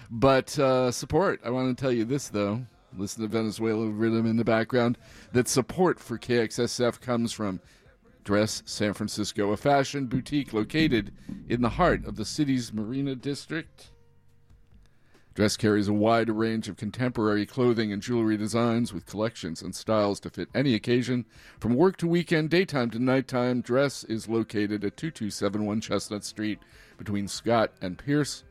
but 0.09 0.57
uh, 0.57 0.89
support. 0.89 1.41
I 1.43 1.49
want 1.51 1.75
to 1.75 1.79
tell 1.79 1.91
you 1.91 2.05
this 2.05 2.29
though. 2.29 2.65
Listen 2.97 3.23
to 3.23 3.27
Venezuela 3.27 3.87
rhythm 3.87 4.25
in 4.25 4.37
the 4.37 4.43
background. 4.43 4.97
That 5.31 5.47
support 5.47 5.99
for 5.99 6.17
KXSF 6.17 7.01
comes 7.01 7.31
from 7.31 7.59
Dress 8.23 8.63
San 8.65 8.93
Francisco, 8.93 9.51
a 9.51 9.57
fashion 9.57 10.05
boutique 10.05 10.53
located 10.53 11.11
in 11.49 11.61
the 11.61 11.69
heart 11.69 12.05
of 12.05 12.15
the 12.15 12.25
city's 12.25 12.71
Marina 12.71 13.15
District. 13.15 13.89
Dress 15.35 15.57
carries 15.57 15.87
a 15.87 15.93
wide 15.93 16.29
range 16.29 16.69
of 16.69 16.77
contemporary 16.77 17.47
clothing 17.47 17.91
and 17.91 18.03
jewelry 18.03 18.37
designs 18.37 18.93
with 18.93 19.07
collections 19.07 19.63
and 19.63 19.73
styles 19.73 20.19
to 20.19 20.29
fit 20.29 20.47
any 20.53 20.75
occasion. 20.75 21.25
From 21.59 21.73
work 21.73 21.97
to 21.97 22.07
weekend, 22.07 22.51
daytime 22.51 22.91
to 22.91 22.99
nighttime, 22.99 23.61
Dress 23.61 24.03
is 24.03 24.29
located 24.29 24.83
at 24.85 24.95
2271 24.95 25.81
Chestnut 25.81 26.23
Street 26.23 26.59
between 26.99 27.27
Scott 27.27 27.71
and 27.81 27.97
Pierce. 27.97 28.43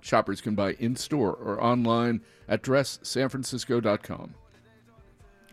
Shoppers 0.00 0.40
can 0.40 0.54
buy 0.54 0.72
in 0.74 0.96
store 0.96 1.34
or 1.34 1.62
online 1.62 2.22
at 2.48 2.62
dressanfrancisco.com. 2.62 4.34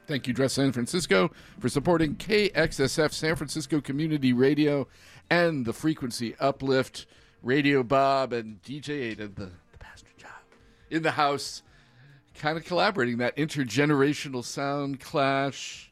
Thank 0.08 0.28
you, 0.28 0.34
Dress 0.34 0.54
San 0.54 0.72
Francisco, 0.72 1.32
for 1.60 1.68
supporting 1.68 2.16
KXSF 2.16 3.12
San 3.12 3.36
Francisco 3.36 3.82
Community 3.82 4.32
Radio 4.32 4.88
and 5.30 5.66
the 5.66 5.74
Frequency 5.74 6.34
Uplift. 6.40 7.06
Radio 7.44 7.84
Bob 7.84 8.34
and 8.34 8.62
DJ 8.64 8.90
Aidan, 9.12 9.34
the, 9.36 9.46
the 9.46 9.78
Bastard 9.80 10.18
Chylde, 10.18 10.58
in 10.90 11.04
the 11.04 11.12
house, 11.12 11.64
kind 12.36 12.58
of 12.58 12.66
collaborating 12.66 13.18
that 13.18 13.36
intergenerational 13.38 14.44
sound 14.44 15.00
clash. 15.00 15.92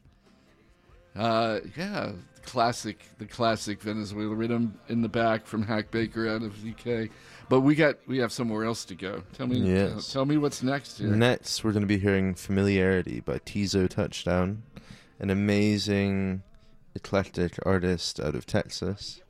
Uh, 1.14 1.60
yeah, 1.76 2.12
classic, 2.44 2.98
the 3.18 3.24
classic 3.24 3.80
Venezuela 3.80 4.34
rhythm 4.34 4.78
in 4.88 5.02
the 5.02 5.08
back 5.08 5.46
from 5.46 5.62
Hak 5.62 5.90
Baker 5.90 6.28
out 6.28 6.42
of 6.42 6.62
the 6.62 6.70
UK. 6.70 7.10
But 7.48 7.60
we 7.60 7.74
got 7.74 7.96
we 8.06 8.18
have 8.18 8.32
somewhere 8.32 8.64
else 8.64 8.84
to 8.86 8.94
go. 8.94 9.22
Tell 9.34 9.46
me, 9.46 9.58
yes. 9.58 10.12
tell 10.12 10.24
me 10.24 10.36
what's 10.36 10.62
next. 10.62 10.98
Here. 10.98 11.08
Next, 11.08 11.62
we're 11.62 11.72
going 11.72 11.82
to 11.82 11.86
be 11.86 11.98
hearing 11.98 12.34
"Familiarity" 12.34 13.20
by 13.20 13.38
Teezo 13.38 13.88
Touchdown, 13.88 14.62
an 15.20 15.30
amazing 15.30 16.42
eclectic 16.94 17.54
artist 17.64 18.18
out 18.18 18.34
of 18.34 18.46
Texas. 18.46 19.20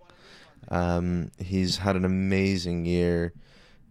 Um, 0.69 1.31
he's 1.39 1.79
had 1.79 1.95
an 1.95 2.05
amazing 2.05 2.87
year, 2.87 3.35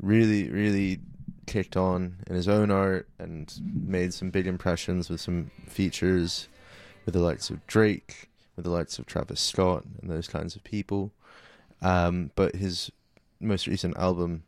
really, 0.01 0.49
really 0.49 0.99
kicked 1.45 1.77
on 1.77 2.17
in 2.25 2.35
his 2.35 2.47
own 2.47 2.71
art 2.71 3.07
and 3.19 3.53
made 3.61 4.13
some 4.13 4.31
big 4.31 4.47
impressions 4.47 5.09
with 5.09 5.21
some 5.21 5.51
features 5.67 6.47
with 7.05 7.13
the 7.13 7.21
likes 7.21 7.51
of 7.51 7.65
Drake, 7.67 8.29
with 8.55 8.65
the 8.65 8.71
likes 8.71 8.97
of 8.97 9.05
Travis 9.05 9.39
Scott, 9.39 9.83
and 10.01 10.09
those 10.09 10.27
kinds 10.27 10.55
of 10.55 10.63
people. 10.63 11.11
Um, 11.81 12.31
but 12.35 12.55
his 12.55 12.91
most 13.39 13.67
recent 13.67 13.97
album 13.97 14.43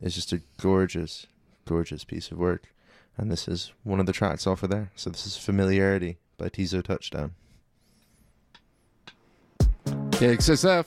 is 0.00 0.14
just 0.14 0.32
a 0.32 0.40
gorgeous, 0.60 1.26
gorgeous 1.64 2.04
piece 2.04 2.30
of 2.30 2.38
work. 2.38 2.72
And 3.16 3.30
this 3.30 3.46
is 3.46 3.72
one 3.84 4.00
of 4.00 4.06
the 4.06 4.12
tracks 4.12 4.46
off 4.46 4.62
of 4.62 4.70
there. 4.70 4.90
So 4.96 5.10
this 5.10 5.26
is 5.26 5.36
Familiarity 5.36 6.18
by 6.36 6.48
Teezo 6.48 6.82
Touchdown. 6.82 7.34
KXSF. 9.86 10.86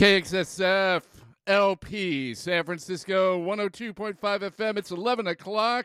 KXSF 0.00 1.02
LP 1.46 2.32
San 2.32 2.64
Francisco 2.64 3.38
102.5 3.38 4.16
FM. 4.16 4.78
It's 4.78 4.92
11 4.92 5.26
o'clock. 5.26 5.84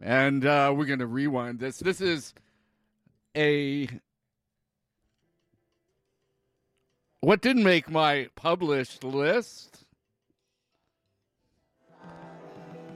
And 0.00 0.46
uh, 0.46 0.72
we're 0.74 0.86
going 0.86 1.00
to 1.00 1.06
rewind 1.06 1.58
this. 1.58 1.80
This 1.80 2.00
is 2.00 2.32
a. 3.36 3.90
What 7.20 7.42
didn't 7.42 7.64
make 7.64 7.90
my 7.90 8.30
published 8.36 9.04
list, 9.04 9.84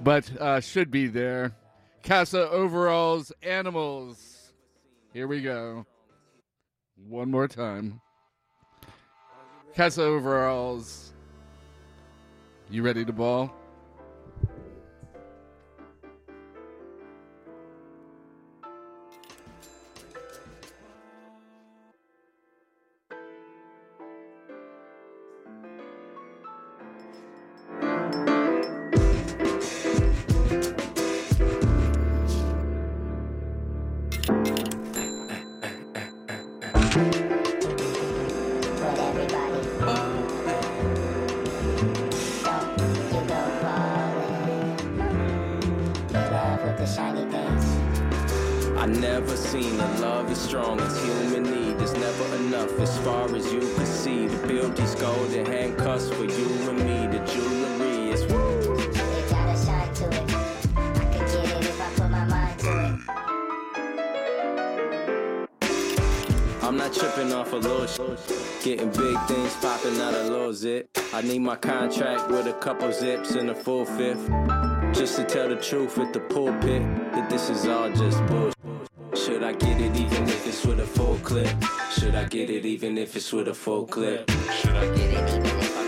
but 0.03 0.41
uh, 0.41 0.61
should 0.61 0.91
be 0.91 1.07
there. 1.07 1.53
Kassa 2.03 2.49
Overall's 2.49 3.31
Animals. 3.43 4.55
Here 5.13 5.27
we 5.27 5.43
go. 5.43 5.85
One 6.97 7.31
more 7.31 7.47
time. 7.47 8.01
Kassa 9.77 10.03
Overall's. 10.03 11.13
You 12.71 12.85
ready 12.85 13.05
to 13.05 13.13
ball? 13.13 13.53
Getting 68.65 68.89
big 68.93 69.21
things 69.27 69.55
popping 69.57 70.01
out 70.01 70.15
a 70.15 70.23
little 70.23 70.55
zip. 70.55 70.89
I 71.13 71.21
need 71.21 71.41
my 71.41 71.55
contract 71.55 72.31
with 72.31 72.47
a 72.47 72.55
couple 72.55 72.91
zips 72.93 73.33
and 73.33 73.51
a 73.51 73.55
full 73.55 73.85
fifth. 73.85 74.27
Just 74.95 75.17
to 75.17 75.25
tell 75.25 75.51
the 75.51 75.57
truth 75.57 75.99
at 75.99 76.15
the 76.15 76.21
pulpit 76.21 76.81
that 77.13 77.29
this 77.29 77.51
is 77.51 77.67
all 77.67 77.91
just 77.91 78.25
bullshit. 78.25 78.55
Should 79.15 79.43
I 79.43 79.53
get 79.53 79.79
it 79.83 79.95
even 79.95 80.23
if 80.23 80.47
it's 80.47 80.65
with 80.65 80.81
a 80.81 80.87
full 80.87 81.19
clip? 81.19 81.55
Should 81.93 82.15
I 82.15 82.25
get 82.25 82.49
it 82.49 82.65
even 82.65 82.97
if 82.97 83.15
it's 83.15 83.31
with 83.35 83.49
a 83.49 83.55
full 83.55 83.85
clip? 83.87 84.31
Should 84.31 84.77
I 84.77 84.87
get 84.97 85.13
it 85.13 85.29
even 85.29 85.45
if 85.45 85.84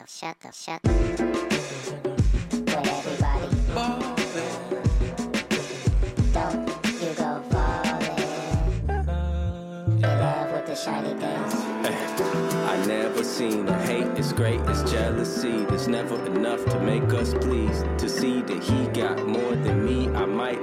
then 0.00 0.06
shut 0.08 0.36
the, 0.40 0.52
shut 0.52 0.80
shut 0.82 0.82
the. 0.82 1.30
I 12.66 12.86
never 12.86 13.24
seen 13.24 13.68
a 13.68 13.82
hate 13.82 14.06
as 14.16 14.32
great 14.32 14.60
as 14.60 14.90
jealousy. 14.90 15.64
There's 15.66 15.88
never 15.88 16.24
enough 16.26 16.64
to 16.66 16.80
make 16.80 17.12
us 17.12 17.34
pleased. 17.34 17.84
To 17.98 18.08
see 18.08 18.40
that 18.42 18.62
he 18.62 18.86
got 18.98 19.26
more 19.26 19.54
than 19.56 19.84
me, 19.84 20.08
I 20.08 20.24
might 20.24 20.59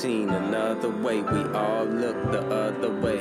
seen 0.00 0.30
another 0.30 0.88
way. 0.88 1.20
We 1.20 1.42
all 1.52 1.84
look 1.84 2.16
the 2.32 2.40
other 2.48 2.90
way. 2.90 3.20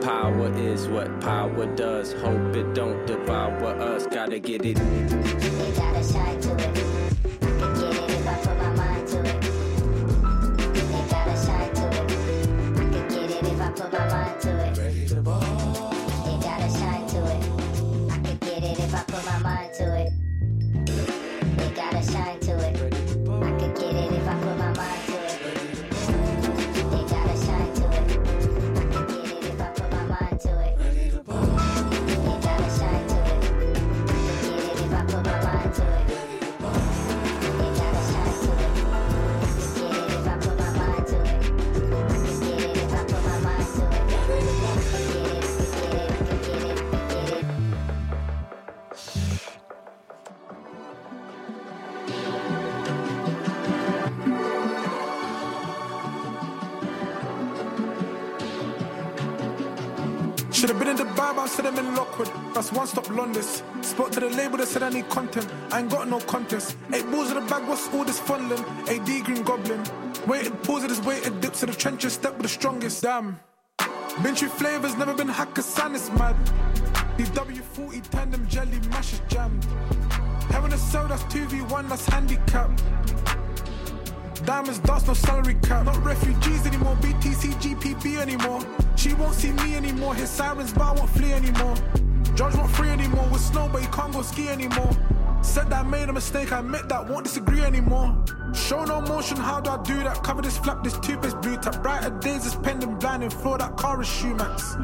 Power 0.00 0.48
is 0.56 0.86
what 0.86 1.20
power 1.20 1.66
does. 1.74 2.12
Hope 2.12 2.54
it 2.54 2.72
don't 2.72 3.04
devour 3.04 3.66
us. 3.80 4.06
Gotta 4.06 4.38
get 4.38 4.64
it. 4.64 4.76
Gotta 5.74 6.04
shine 6.04 6.40
to 6.40 6.56
it. 6.56 7.07
Stop 63.18 63.84
Spoke 63.84 64.10
to 64.12 64.20
the 64.20 64.28
label 64.28 64.58
that 64.58 64.68
said 64.68 64.84
I 64.84 64.90
need 64.90 65.08
content. 65.08 65.48
I 65.72 65.80
ain't 65.80 65.90
got 65.90 66.08
no 66.08 66.20
contest. 66.20 66.76
Eight 66.94 67.10
balls 67.10 67.30
in 67.30 67.34
the 67.34 67.40
bag, 67.40 67.66
what's 67.66 67.92
all 67.92 68.04
this 68.04 68.20
funneling? 68.20 68.62
AD 68.88 69.24
Green 69.24 69.42
Goblin. 69.42 69.82
Waited, 70.28 70.62
pause 70.62 70.84
it 70.84 70.92
is 70.92 71.00
weighted, 71.00 71.40
dips 71.40 71.58
to 71.60 71.66
the 71.66 71.72
trenches, 71.72 72.12
step 72.12 72.34
with 72.34 72.42
the 72.42 72.48
strongest. 72.48 73.02
Damn. 73.02 73.40
Been 74.22 74.36
flavors, 74.36 74.96
never 74.96 75.14
been 75.14 75.26
Hakkasan, 75.26 75.96
it's 75.96 76.10
mad. 76.12 76.36
DW40 77.16 78.08
tandem 78.08 78.46
jelly 78.46 78.78
mash 78.90 79.14
is 79.14 79.22
jammed. 79.28 79.64
Having 80.52 80.74
a 80.74 80.78
cell 80.78 81.08
that's 81.08 81.24
2v1, 81.24 81.88
that's 81.88 82.06
handicap. 82.06 82.70
Diamonds, 84.44 84.78
dust, 84.78 85.08
no 85.08 85.14
salary 85.14 85.56
cap. 85.64 85.86
Not 85.86 86.04
refugees 86.04 86.64
anymore, 86.66 86.96
BTC, 87.00 87.52
GPB 87.62 88.18
anymore. 88.18 88.60
She 88.94 89.14
won't 89.14 89.34
see 89.34 89.50
me 89.50 89.74
anymore. 89.74 90.14
His 90.14 90.30
sirens, 90.30 90.72
but 90.72 90.82
I 90.82 90.92
won't 90.92 91.10
flee 91.10 91.32
anymore. 91.32 91.74
Judge 92.38 92.54
won't 92.54 92.70
free 92.70 92.88
anymore. 92.90 93.26
With 93.32 93.40
snow, 93.40 93.68
but 93.72 93.82
you 93.82 93.88
can't 93.88 94.12
go 94.12 94.22
ski 94.22 94.48
anymore. 94.48 94.92
Said 95.42 95.70
that 95.70 95.84
I 95.84 95.88
made 95.88 96.08
a 96.08 96.12
mistake, 96.12 96.52
I 96.52 96.60
admit 96.60 96.88
that, 96.88 97.08
won't 97.08 97.24
disagree 97.24 97.62
anymore. 97.62 98.16
Show 98.54 98.84
no 98.84 99.00
motion, 99.00 99.36
how 99.36 99.58
do 99.58 99.70
I 99.70 99.82
do 99.82 99.96
that? 100.04 100.22
Cover 100.22 100.40
this 100.40 100.56
flap, 100.56 100.84
this 100.84 100.96
toothpaste 101.00 101.40
blue 101.40 101.56
tap. 101.56 101.82
Brighter 101.82 102.10
days 102.20 102.46
is 102.46 102.54
pending, 102.54 102.94
blinding, 103.00 103.30
floor 103.30 103.58
that 103.58 103.76
car 103.76 104.00
is 104.00 104.24
max. 104.24 104.76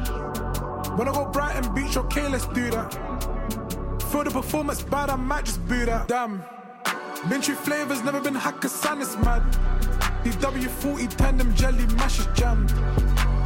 When 0.97 1.07
I 1.07 1.13
go 1.13 1.29
Brighton 1.31 1.73
Beach, 1.73 1.95
okay, 1.95 2.27
let's 2.27 2.45
do 2.47 2.69
that. 2.71 2.91
Feel 4.11 4.25
the 4.25 4.31
performance 4.31 4.81
bad, 4.81 5.09
I 5.09 5.15
might 5.15 5.45
just 5.45 5.65
boo 5.65 5.85
that. 5.85 6.09
Damn. 6.09 6.43
Through 7.41 7.55
flavors, 7.55 8.03
never 8.03 8.19
been 8.19 8.35
Hakkasan, 8.35 9.01
it's 9.01 9.15
mad. 9.15 9.43
DW40 10.25 11.15
tandem 11.15 11.55
jelly 11.55 11.85
mash 11.95 12.19
is 12.19 12.27
jammed. 12.35 12.71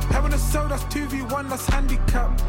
Having 0.06 0.34
a 0.34 0.40
cell 0.40 0.68
that's 0.68 0.84
2v1, 0.86 1.48
that's 1.48 1.68
handicap. 1.68 2.42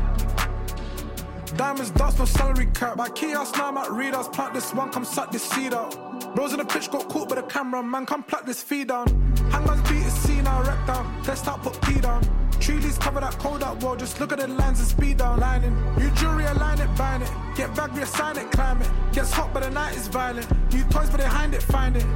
Diamonds, 1.60 1.90
dust, 1.90 2.18
no 2.18 2.24
salary 2.24 2.68
cap. 2.72 2.96
My 2.96 3.10
kiosk 3.10 3.54
now 3.54 3.76
at 3.82 3.92
readers. 3.92 4.28
Plant 4.28 4.54
this 4.54 4.72
one, 4.72 4.90
come 4.90 5.04
suck 5.04 5.30
this 5.30 5.42
seed 5.42 5.74
out. 5.74 5.94
Bros 6.34 6.54
in 6.54 6.58
the 6.58 6.64
pitch 6.64 6.90
got 6.90 7.06
caught 7.10 7.28
by 7.28 7.34
the 7.34 7.42
camera, 7.42 7.82
man. 7.82 8.06
Come 8.06 8.22
pluck 8.22 8.46
this 8.46 8.62
feed 8.62 8.88
down. 8.88 9.06
Hangman's 9.50 9.86
beat 9.86 10.06
is 10.06 10.14
seen, 10.14 10.46
I 10.46 10.62
wreck 10.62 10.86
down. 10.86 11.04
Out, 11.28 11.62
put 11.62 11.78
P 11.82 12.00
down. 12.00 12.22
Trees 12.60 12.96
cover 12.96 13.20
that 13.20 13.38
cold 13.38 13.62
out 13.62 13.82
wall. 13.82 13.94
Just 13.94 14.18
look 14.20 14.32
at 14.32 14.38
the 14.38 14.48
lines 14.48 14.78
and 14.80 14.88
speed 14.88 15.18
down 15.18 15.38
lining. 15.38 15.74
New 15.98 16.10
jewelry, 16.12 16.46
align 16.46 16.80
it, 16.80 16.96
bind 16.96 17.24
it. 17.24 17.30
Get 17.54 17.74
back, 17.74 17.90
reassign 17.90 18.38
it, 18.38 18.50
climb 18.52 18.80
it. 18.80 18.88
Gets 19.12 19.30
hot, 19.30 19.52
but 19.52 19.62
the 19.62 19.68
night 19.68 19.94
is 19.98 20.08
violent. 20.08 20.50
New 20.72 20.84
toys, 20.84 21.10
but 21.10 21.18
behind 21.20 21.52
it, 21.52 21.62
find 21.62 21.94
it. 21.94 22.06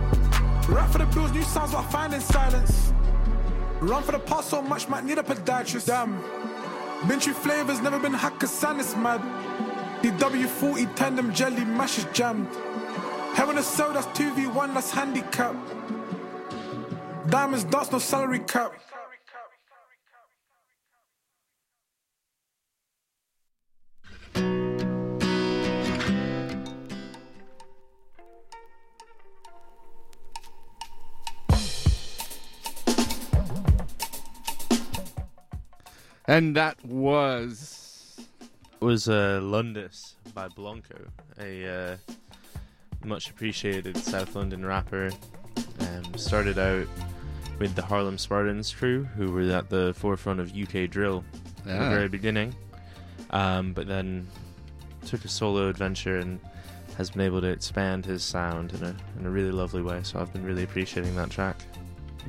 Rap 0.71 0.89
for 0.89 0.97
the 0.97 1.07
bills, 1.13 1.33
new 1.33 1.43
sounds, 1.43 1.75
what 1.75 1.85
I 1.85 1.91
find 1.91 2.15
in 2.15 2.23
silence. 2.23 2.95
Run 3.81 4.03
for 4.05 4.13
the 4.13 4.21
past 4.21 4.49
so 4.49 4.63
much, 4.63 4.89
might 4.89 5.05
need 5.05 5.19
a 5.19 5.23
podiatrist. 5.23 5.85
Damn. 5.85 6.54
Been 7.09 7.21
flavors, 7.21 7.83
never 7.83 7.99
been 7.99 8.15
Hakkasan, 8.15 8.81
it's 8.81 8.97
mad. 8.97 9.21
DW40 10.03 10.95
tandem 10.95 11.35
jelly 11.35 11.65
mash 11.65 11.99
is 11.99 12.07
jammed. 12.15 12.49
Having 13.35 13.59
a 13.59 13.63
cell 13.63 13.93
that's 13.93 14.07
2v1, 14.19 14.73
that's 14.73 14.91
handicap. 14.91 15.55
Diamonds, 17.29 17.65
dust, 17.65 17.93
no 17.93 17.99
salary 17.99 18.39
cap. 18.39 18.73
And 36.27 36.57
that 36.57 36.83
was 36.85 38.18
was 38.81 39.09
uh, 39.09 39.41
Lundis 39.43 40.14
by 40.35 40.49
Blanco, 40.49 41.07
a 41.39 41.66
uh, 41.66 41.97
much 43.05 43.31
appreciated 43.31 43.97
South 43.97 44.35
London 44.35 44.64
rapper. 44.64 45.11
Um, 45.81 46.16
started 46.16 46.59
out 46.59 46.87
with 47.59 47.75
the 47.75 47.83
Harlem 47.83 48.18
Spartans 48.18 48.72
crew, 48.72 49.05
who 49.05 49.33
were 49.33 49.53
at 49.53 49.68
the 49.68 49.95
forefront 49.95 50.41
of 50.41 50.57
UK 50.57 50.91
drill 50.91 51.25
at 51.61 51.79
the 51.79 51.89
very 51.91 52.09
beginning, 52.09 52.55
um, 53.31 53.72
but 53.72 53.87
then 53.87 54.27
took 55.07 55.25
a 55.25 55.29
solo 55.29 55.68
adventure 55.68 56.18
and 56.18 56.41
has 56.97 57.11
been 57.11 57.22
able 57.22 57.41
to 57.41 57.49
expand 57.49 58.07
his 58.07 58.22
sound 58.22 58.72
in 58.72 58.83
a 58.83 58.97
in 59.18 59.27
a 59.27 59.31
really 59.31 59.51
lovely 59.51 59.83
way. 59.83 60.01
So 60.03 60.20
I've 60.20 60.33
been 60.33 60.45
really 60.45 60.62
appreciating 60.62 61.14
that 61.16 61.31
track. 61.31 61.57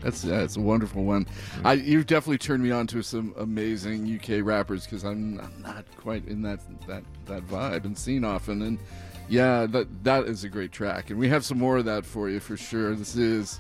That's 0.02 0.24
yeah, 0.24 0.42
it's 0.42 0.58
a 0.58 0.62
wonderful 0.62 1.04
one. 1.04 1.28
I 1.64 1.74
you've 1.74 2.08
definitely 2.08 2.38
turned 2.38 2.64
me 2.64 2.72
on 2.72 2.88
to 2.88 3.02
some 3.02 3.34
amazing 3.38 4.16
UK 4.16 4.46
rappers 4.46 4.86
because 4.86 5.04
I'm, 5.04 5.40
I'm 5.40 5.62
not 5.62 5.86
quite 5.98 6.28
in 6.28 6.42
that 6.44 6.60
that 6.88 7.04
that 7.26 7.48
vibe 7.48 7.86
and 7.86 7.98
scene 7.98 8.24
often. 8.24 8.62
And 8.62 8.80
yeah, 9.28 9.66
that 9.68 10.04
that 10.04 10.26
is 10.26 10.44
a 10.44 10.50
great 10.50 10.72
track, 10.72 11.10
and 11.10 11.20
we 11.20 11.30
have 11.30 11.44
some 11.44 11.58
more 11.58 11.78
of 11.78 11.86
that 11.86 12.06
for 12.06 12.30
you 12.30 12.40
for 12.40 12.58
sure. 12.58 12.96
This 12.96 13.16
is 13.16 13.60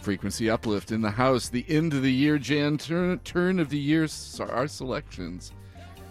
frequency 0.00 0.50
uplift 0.50 0.92
in 0.92 1.00
the 1.00 1.10
house. 1.10 1.48
The 1.48 1.64
end 1.68 1.92
of 1.94 2.02
the 2.02 2.12
year, 2.12 2.38
Jan 2.38 2.78
turn 2.78 3.18
turn 3.20 3.58
of 3.58 3.70
the 3.70 3.78
year. 3.78 4.08
Our 4.40 4.66
selections, 4.66 5.52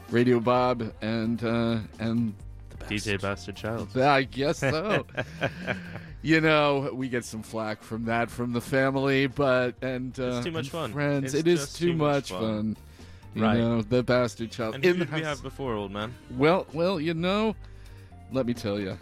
Radio 0.09 0.39
Bob 0.39 0.93
and 1.01 1.43
uh, 1.43 1.77
and 1.99 2.33
DJ 2.87 3.21
Bastard 3.21 3.55
Chylde. 3.55 4.01
I 4.01 4.23
guess 4.23 4.59
so. 4.59 5.05
you 6.21 6.41
know, 6.41 6.89
we 6.93 7.07
get 7.09 7.23
some 7.25 7.41
flack 7.41 7.81
from 7.81 8.05
that 8.05 8.29
from 8.29 8.51
the 8.53 8.61
family, 8.61 9.27
but 9.27 9.75
and 9.81 10.17
uh, 10.19 10.23
It's 10.23 10.45
too 10.45 10.51
much 10.51 10.69
fun. 10.69 10.91
Friends, 10.91 11.33
It's 11.33 11.33
it 11.35 11.47
is 11.47 11.73
too, 11.73 11.87
too 11.87 11.93
much 11.93 12.31
much 12.31 12.39
fun. 12.39 12.41
fun. 12.41 12.77
You 13.35 13.43
Right. 13.43 13.57
know, 13.57 13.81
the 13.81 14.03
Bastard 14.03 14.51
Chylde 14.51 14.75
And 14.75 14.83
in 14.85 14.97
who 14.97 15.05
did 15.05 15.13
we 15.13 15.21
have 15.21 15.41
before, 15.43 15.73
old 15.73 15.91
man? 15.91 16.13
Well, 16.37 16.65
well, 16.73 16.99
you 16.99 17.13
know, 17.13 17.55
let 18.31 18.45
me 18.45 18.53
tell 18.53 18.79
you. 18.79 18.97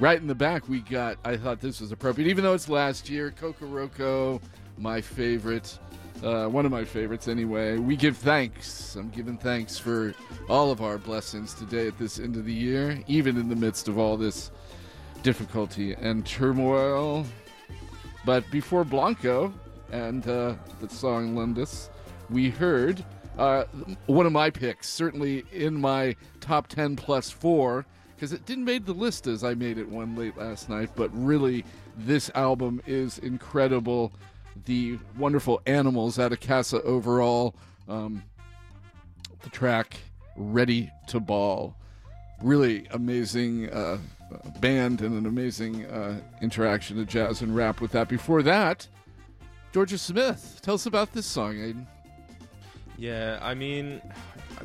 Right 0.00 0.18
in 0.18 0.26
the 0.26 0.34
back, 0.34 0.68
we 0.68 0.80
got. 0.80 1.18
I 1.24 1.36
thought 1.36 1.60
this 1.60 1.80
was 1.80 1.92
appropriate, 1.92 2.28
even 2.28 2.42
though 2.44 2.54
it's 2.54 2.68
last 2.68 3.10
year. 3.10 3.30
Kokoroko, 3.30 4.40
my 4.78 5.02
favorite, 5.02 5.78
uh, 6.24 6.46
one 6.46 6.64
of 6.64 6.72
my 6.72 6.82
favorites 6.82 7.28
anyway. 7.28 7.76
We 7.76 7.94
give 7.94 8.16
thanks. 8.16 8.96
I'm 8.96 9.10
giving 9.10 9.36
thanks 9.36 9.78
for 9.78 10.14
all 10.48 10.70
of 10.70 10.80
our 10.80 10.96
blessings 10.96 11.52
today 11.52 11.86
at 11.86 11.98
this 11.98 12.18
end 12.18 12.36
of 12.36 12.46
the 12.46 12.54
year, 12.54 12.98
even 13.06 13.36
in 13.36 13.50
the 13.50 13.54
midst 13.56 13.86
of 13.86 13.98
all 13.98 14.16
this 14.16 14.50
difficulty 15.22 15.94
and 15.94 16.26
turmoil. 16.26 17.26
But 18.24 18.48
before 18.50 18.84
Blanco 18.84 19.52
and 19.90 20.26
uh, 20.26 20.54
the 20.80 20.88
song 20.88 21.34
Lundus, 21.34 21.88
we 22.30 22.50
heard 22.50 23.04
uh, 23.38 23.64
one 24.06 24.26
of 24.26 24.32
my 24.32 24.50
picks, 24.50 24.88
certainly 24.88 25.44
in 25.52 25.80
my 25.80 26.16
top 26.40 26.68
10 26.68 26.96
plus 26.96 27.30
four, 27.30 27.86
because 28.14 28.32
it 28.32 28.46
didn't 28.46 28.64
make 28.64 28.84
the 28.84 28.92
list 28.92 29.26
as 29.26 29.42
I 29.42 29.54
made 29.54 29.78
it 29.78 29.88
one 29.88 30.14
late 30.14 30.36
last 30.36 30.68
night, 30.68 30.90
but 30.94 31.10
really, 31.12 31.64
this 31.96 32.30
album 32.34 32.80
is 32.86 33.18
incredible. 33.18 34.12
The 34.64 34.98
wonderful 35.16 35.60
animals 35.66 36.18
out 36.18 36.32
of 36.32 36.40
Kassa 36.40 36.82
Overall. 36.84 37.54
Um, 37.88 38.22
the 39.42 39.50
track 39.50 39.98
Ready 40.36 40.90
to 41.08 41.20
Ball. 41.20 41.76
Really 42.42 42.86
amazing 42.92 43.70
uh, 43.70 43.98
band 44.60 45.00
and 45.00 45.14
an 45.16 45.26
amazing 45.26 45.86
uh, 45.86 46.20
interaction 46.40 46.98
of 47.00 47.06
jazz 47.08 47.42
and 47.42 47.54
rap 47.54 47.80
with 47.80 47.92
that. 47.92 48.08
Before 48.08 48.42
that, 48.42 48.86
Jorja 49.72 49.98
Smith. 49.98 50.60
Tell 50.62 50.74
us 50.74 50.86
about 50.86 51.12
this 51.12 51.26
song, 51.26 51.58
Aidan. 51.58 51.86
Yeah, 52.98 53.38
I 53.42 53.54
mean, 53.54 54.00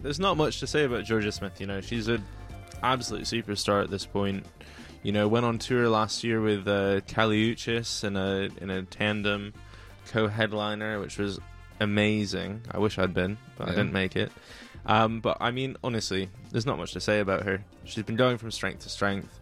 there's 0.01 0.19
not 0.19 0.37
much 0.37 0.59
to 0.59 0.67
say 0.67 0.83
about 0.83 1.05
Jorja 1.05 1.33
Smith. 1.33 1.59
You 1.59 1.67
know, 1.67 1.81
she's 1.81 2.07
an 2.07 2.23
absolute 2.83 3.23
superstar 3.23 3.83
at 3.83 3.89
this 3.89 4.05
point. 4.05 4.45
You 5.03 5.11
know, 5.11 5.27
went 5.27 5.45
on 5.45 5.57
tour 5.57 5.87
last 5.89 6.23
year 6.23 6.41
with 6.41 6.67
uh, 6.67 7.01
in 7.07 8.15
a 8.17 8.49
in 8.61 8.69
a 8.69 8.83
tandem 8.83 9.53
co-headliner, 10.09 10.99
which 10.99 11.17
was 11.17 11.39
amazing. 11.79 12.61
I 12.71 12.79
wish 12.79 12.97
I'd 12.97 13.13
been, 13.13 13.37
but 13.57 13.69
I 13.69 13.71
didn't 13.71 13.93
make 13.93 14.15
it. 14.15 14.31
Um, 14.85 15.19
but 15.19 15.37
I 15.39 15.51
mean, 15.51 15.77
honestly, 15.83 16.29
there's 16.51 16.65
not 16.65 16.77
much 16.77 16.93
to 16.93 16.99
say 16.99 17.19
about 17.19 17.43
her. 17.43 17.63
She's 17.83 18.03
been 18.03 18.15
going 18.15 18.37
from 18.37 18.51
strength 18.51 18.83
to 18.83 18.89
strength, 18.89 19.39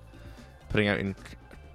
putting 0.69 0.87
out 0.87 0.99
inc- 0.99 1.15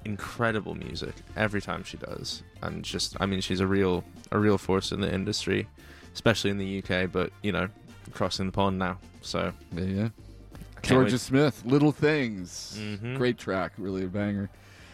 incredible 0.04 0.74
music 0.74 1.14
every 1.36 1.60
time 1.60 1.84
she 1.84 1.96
does, 1.96 2.42
and 2.62 2.84
just, 2.84 3.16
I 3.20 3.26
mean, 3.26 3.40
she's 3.40 3.60
a 3.60 3.66
real 3.66 4.04
a 4.32 4.38
real 4.38 4.58
force 4.58 4.92
in 4.92 5.00
the 5.00 5.12
industry, 5.12 5.66
especially 6.14 6.50
in 6.50 6.58
the 6.58 6.78
UK. 6.82 7.10
But 7.10 7.32
you 7.42 7.52
know, 7.52 7.68
crossing 8.12 8.46
the 8.46 8.52
pond 8.52 8.78
now, 8.78 8.98
so 9.22 9.52
Yeah, 9.72 9.84
yeah. 9.84 10.08
Jorja 10.82 11.10
wait. 11.12 11.20
Smith, 11.20 11.62
Little 11.66 11.92
Things. 11.92 12.78
Mhm. 12.80 13.16
Great 13.16 13.36
track, 13.38 13.72
really 13.76 14.04
a 14.04 14.08
banger. 14.08 14.48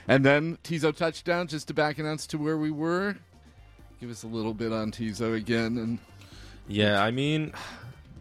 And 0.08 0.24
then 0.24 0.58
Teezo 0.64 0.94
Touchdown, 0.94 1.46
just 1.48 1.68
to 1.68 1.74
back 1.74 1.98
announce 1.98 2.26
to 2.28 2.38
where 2.38 2.56
we 2.56 2.70
were. 2.70 3.16
Give 4.00 4.10
us 4.10 4.22
a 4.22 4.26
little 4.26 4.52
bit 4.54 4.72
on 4.72 4.90
Tizo 4.92 5.34
again, 5.34 5.78
and 5.78 5.98
Yeah, 6.68 7.02
I 7.02 7.10
mean, 7.12 7.52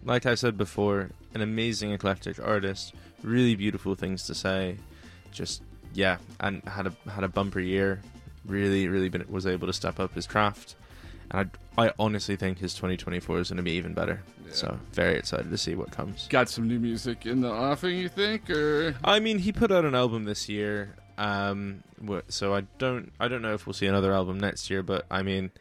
like 0.03 0.25
I 0.27 0.35
said 0.35 0.57
before, 0.57 1.09
an 1.33 1.41
amazing 1.41 1.91
eclectic 1.91 2.39
artist, 2.39 2.93
really 3.23 3.55
beautiful 3.55 3.95
things 3.95 4.25
to 4.27 4.35
say. 4.35 4.77
Just 5.35 5.61
yeah, 5.93 6.17
and 6.39 6.63
had 6.63 6.87
a 6.87 7.09
had 7.09 7.23
a 7.23 7.27
bumper 7.27 7.59
year. 7.59 8.01
Really, 8.45 8.87
really 8.87 9.09
been, 9.09 9.25
was 9.27 9.45
able 9.45 9.67
to 9.67 9.73
step 9.73 9.99
up 9.99 10.13
his 10.13 10.27
craft, 10.27 10.75
and 11.31 11.49
I 11.77 11.87
I 11.87 11.91
honestly 11.99 12.35
think 12.35 12.59
his 12.59 12.73
2024 12.73 13.39
is 13.39 13.49
going 13.49 13.57
to 13.57 13.63
be 13.63 13.71
even 13.71 13.93
better. 13.93 14.23
So 14.51 14.79
very 14.93 15.17
excited 15.17 15.49
to 15.49 15.57
see 15.57 15.75
what 15.75 15.91
comes. 15.91 16.27
got 16.29 16.47
some 16.47 16.67
new 16.67 16.79
music 16.79 17.25
in 17.25 17.41
the 17.41 17.51
offing. 17.51 17.97
You 17.97 18.07
think, 18.07 18.49
or 18.49 18.95
I 19.03 19.19
mean, 19.19 19.39
he 19.39 19.51
put 19.51 19.71
out 19.71 19.83
an 19.83 19.95
album 19.95 20.23
this 20.23 20.47
year, 20.47 20.95
um, 21.17 21.83
so 22.29 22.55
I 22.55 22.61
don't 22.77 23.11
I 23.19 23.27
don't 23.27 23.41
know 23.41 23.53
if 23.53 23.65
we'll 23.65 23.73
see 23.73 23.87
another 23.87 24.13
album 24.13 24.39
next 24.39 24.69
year, 24.69 24.83
but 24.83 25.05
I 25.11 25.23
mean, 25.23 25.51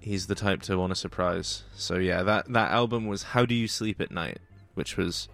he's 0.00 0.26
the 0.26 0.34
type 0.34 0.62
to 0.62 0.76
want 0.76 0.92
a 0.92 0.96
surprise. 0.96 1.62
So 1.74 1.96
yeah, 1.96 2.22
that 2.24 2.52
that 2.52 2.72
album 2.72 3.06
was 3.06 3.22
"How 3.22 3.44
Do 3.44 3.54
You 3.54 3.68
Sleep 3.68 4.00
at 4.00 4.10
Night," 4.10 4.38
which 4.74 4.96
was 4.96 5.28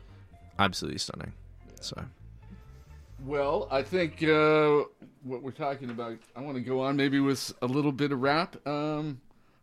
absolutely 0.58 0.98
stunning. 0.98 1.32
So 1.80 2.04
Well, 3.26 3.68
I 3.70 3.82
think 3.82 4.22
uh, 4.22 4.84
what 5.24 5.42
we're 5.42 5.50
talking 5.50 5.90
about. 5.90 6.18
I 6.34 6.40
want 6.40 6.56
to 6.56 6.62
go 6.62 6.80
on 6.80 6.96
maybe 6.96 7.20
with 7.20 7.52
a 7.62 7.66
little 7.66 7.92
bit 7.92 8.12
of 8.12 8.20
rap. 8.22 8.56
Um, 8.66 9.20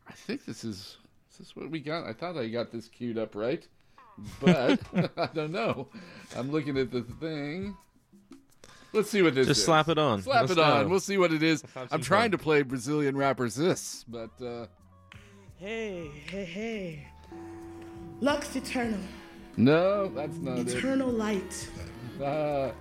I 0.07 0.13
think 0.13 0.45
this 0.45 0.63
is 0.63 0.97
is 1.31 1.37
this 1.39 1.55
what 1.55 1.69
we 1.69 1.79
got. 1.79 2.05
I 2.05 2.13
thought 2.13 2.37
I 2.37 2.47
got 2.49 2.71
this 2.71 2.87
queued 2.87 3.17
up 3.17 3.35
right, 3.35 3.67
but 4.39 4.79
I 5.17 5.27
don't 5.33 5.51
know. 5.51 5.87
I'm 6.35 6.51
looking 6.51 6.77
at 6.77 6.91
the 6.91 7.01
thing. 7.01 7.75
Let's 8.93 9.09
see 9.09 9.21
what 9.21 9.35
this 9.35 9.47
Just 9.47 9.59
is. 9.59 9.65
slap 9.65 9.89
it 9.89 9.97
on. 9.97 10.21
Slap 10.21 10.41
Let's 10.41 10.51
it 10.53 10.59
on. 10.59 10.83
go. 10.85 10.89
We'll 10.89 10.99
see 11.01 11.17
what 11.17 11.33
it 11.33 11.43
is. 11.43 11.63
I'm 11.91 12.01
trying 12.01 12.23
fun. 12.23 12.31
to 12.31 12.37
play 12.37 12.61
Brazilian 12.61 13.17
rappers 13.17 13.53
this, 13.55 14.05
but 14.07 14.29
uh, 14.41 14.65
Hey, 15.57 16.09
hey, 16.27 16.45
hey. 16.45 17.07
Lux 18.21 18.55
Eternal. 18.55 18.99
no, 19.57 20.07
that's 20.09 20.37
not 20.37 20.59
it. 20.59 20.69
Eternal 20.69 21.09
light. 21.09 21.67
Uh, 22.23 22.71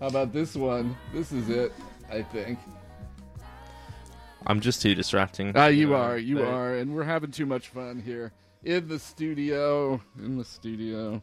how 0.00 0.06
about 0.08 0.32
this 0.32 0.54
one? 0.54 0.96
This 1.12 1.32
is 1.32 1.48
it. 1.48 1.72
I 2.10 2.22
think. 2.22 2.58
I'm 4.46 4.60
just 4.60 4.80
too 4.80 4.94
distracting. 4.94 5.52
Ah, 5.56 5.66
you 5.66 5.94
are, 5.94 6.16
you 6.16 6.42
are, 6.42 6.76
and 6.76 6.94
we're 6.94 7.02
having 7.04 7.32
too 7.32 7.46
much 7.46 7.68
fun 7.68 8.00
here 8.00 8.32
in 8.62 8.86
the 8.86 8.98
studio. 8.98 10.00
In 10.18 10.38
the 10.38 10.44
studio, 10.44 11.20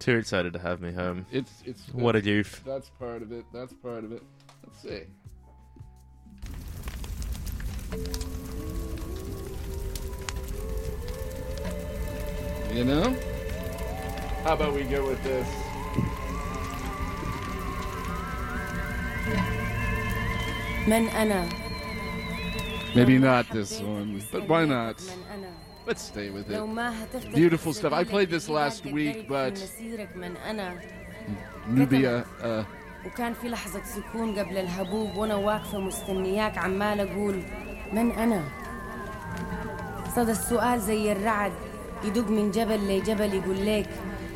Too 0.00 0.16
excited 0.16 0.52
to 0.52 0.58
have 0.58 0.82
me 0.82 0.92
home. 0.92 1.24
it's 1.32 1.62
it's 1.64 1.82
What 1.94 2.14
a 2.14 2.20
goof. 2.20 2.62
That's 2.66 2.90
part 2.98 3.22
of 3.22 3.32
it. 3.32 3.44
That's 3.54 3.72
part 3.72 4.04
of 4.04 4.12
it. 4.12 4.22
Let's 4.62 4.82
see. 4.82 5.04
You 12.72 12.84
know? 12.84 13.16
How 14.44 14.54
about 14.54 14.74
we 14.74 14.84
go 14.84 15.06
with 15.06 15.22
this? 15.22 15.48
من 20.88 21.08
أنا 21.08 21.48
Maybe 22.94 23.18
not 23.18 23.44
this 23.50 23.80
one, 23.82 24.22
but 24.32 24.48
why 24.48 24.64
not? 24.64 24.96
Let's 25.86 26.02
stay 26.02 26.30
with 26.30 26.50
it. 26.50 27.34
Beautiful 27.34 27.72
stuff. 27.74 27.92
I 27.92 28.04
played 28.04 28.30
this 28.30 28.48
last 28.48 28.86
week, 28.86 29.28
but 29.28 29.54
Nubia, 31.68 32.24
uh, 32.42 32.64
وكان 33.06 33.34
في 33.34 33.48
لحظة 33.48 33.82
سكون 33.84 34.38
قبل 34.38 34.56
الهبوب 34.56 35.16
وأنا 35.16 35.34
واقفة 35.34 35.78
مستنياك 35.78 36.58
عمال 36.58 37.00
أقول 37.00 37.42
من 37.92 38.10
أنا 38.10 38.42
صدى 40.16 40.32
السؤال 40.32 40.80
زي 40.80 41.12
الرعد 41.12 41.52
يدق 42.04 42.30
من 42.30 42.50
جبل 42.50 42.88
لجبل 42.98 43.34
يقول 43.34 43.56
ليك 43.60 43.86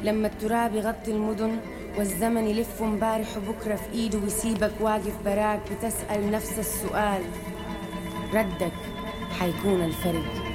لما 0.05 0.27
التراب 0.27 0.75
يغطي 0.75 1.11
المدن 1.11 1.61
والزمن 1.99 2.47
يلف 2.47 2.83
مبارح 2.83 3.37
وبكرة 3.37 3.75
في 3.77 3.93
إيده 3.93 4.19
ويسيبك 4.19 4.73
واقف 4.81 5.12
براك 5.25 5.61
بتسأل 5.73 6.31
نفس 6.31 6.59
السؤال. 6.59 7.23
ردك 8.35 8.73
حيكون 9.41 9.81
الفرق 9.85 10.50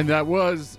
And 0.00 0.08
that 0.08 0.26
was 0.26 0.78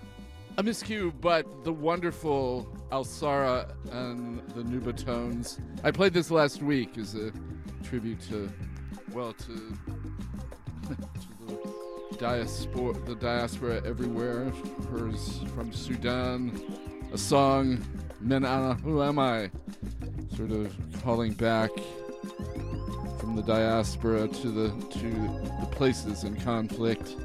a 0.58 0.64
miscue, 0.64 1.14
but 1.22 1.64
the 1.64 1.72
wonderful 1.72 2.68
Alsarah 2.92 3.72
and 3.92 4.42
the 4.56 4.64
Nubatones. 4.64 5.60
I 5.84 5.92
played 5.92 6.12
this 6.12 6.32
last 6.32 6.64
week 6.64 6.98
as 6.98 7.14
a 7.14 7.32
tribute 7.84 8.20
to, 8.30 8.52
well, 9.14 9.34
to, 9.34 9.46
to 10.88 10.98
the 11.46 12.18
diaspora, 12.18 12.94
the 13.06 13.14
diaspora 13.14 13.84
everywhere. 13.86 14.52
Hers 14.90 15.42
from 15.54 15.72
Sudan, 15.72 16.60
a 17.14 17.18
song, 17.20 17.78
Men 18.22 18.44
Ana, 18.44 18.74
Who 18.74 19.04
Am 19.04 19.20
I? 19.20 19.52
Sort 20.36 20.50
of 20.50 20.76
calling 21.04 21.34
back 21.34 21.70
from 23.20 23.36
the 23.36 23.44
diaspora 23.44 24.28
to 24.30 24.50
the 24.50 24.70
to 24.98 25.10
the 25.60 25.68
places 25.70 26.24
in 26.24 26.36
conflict 26.38 27.16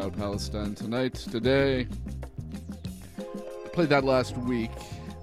about 0.00 0.16
Palestine 0.16 0.74
tonight, 0.74 1.12
today. 1.12 1.86
Played 3.74 3.90
that 3.90 4.02
last 4.02 4.34
week. 4.38 4.70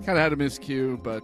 Kind 0.05 0.09
of 0.09 0.17
had 0.17 0.33
a 0.33 0.35
miscue, 0.35 1.01
but 1.01 1.23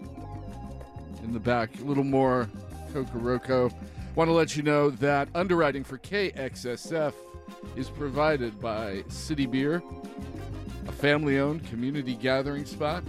in 1.23 1.33
the 1.33 1.39
back, 1.39 1.69
a 1.79 1.83
little 1.83 2.03
more 2.03 2.49
Kokoroko. 2.91 3.71
Want 4.15 4.27
to 4.27 4.31
let 4.31 4.57
you 4.57 4.63
know 4.63 4.89
that 4.89 5.29
underwriting 5.35 5.83
for 5.83 5.99
KXSF 5.99 7.13
is 7.75 7.91
provided 7.91 8.59
by 8.59 9.03
City 9.07 9.45
Beer, 9.45 9.83
a 10.87 10.91
family 10.91 11.37
owned 11.37 11.63
community 11.67 12.15
gathering 12.15 12.65
spot 12.65 13.03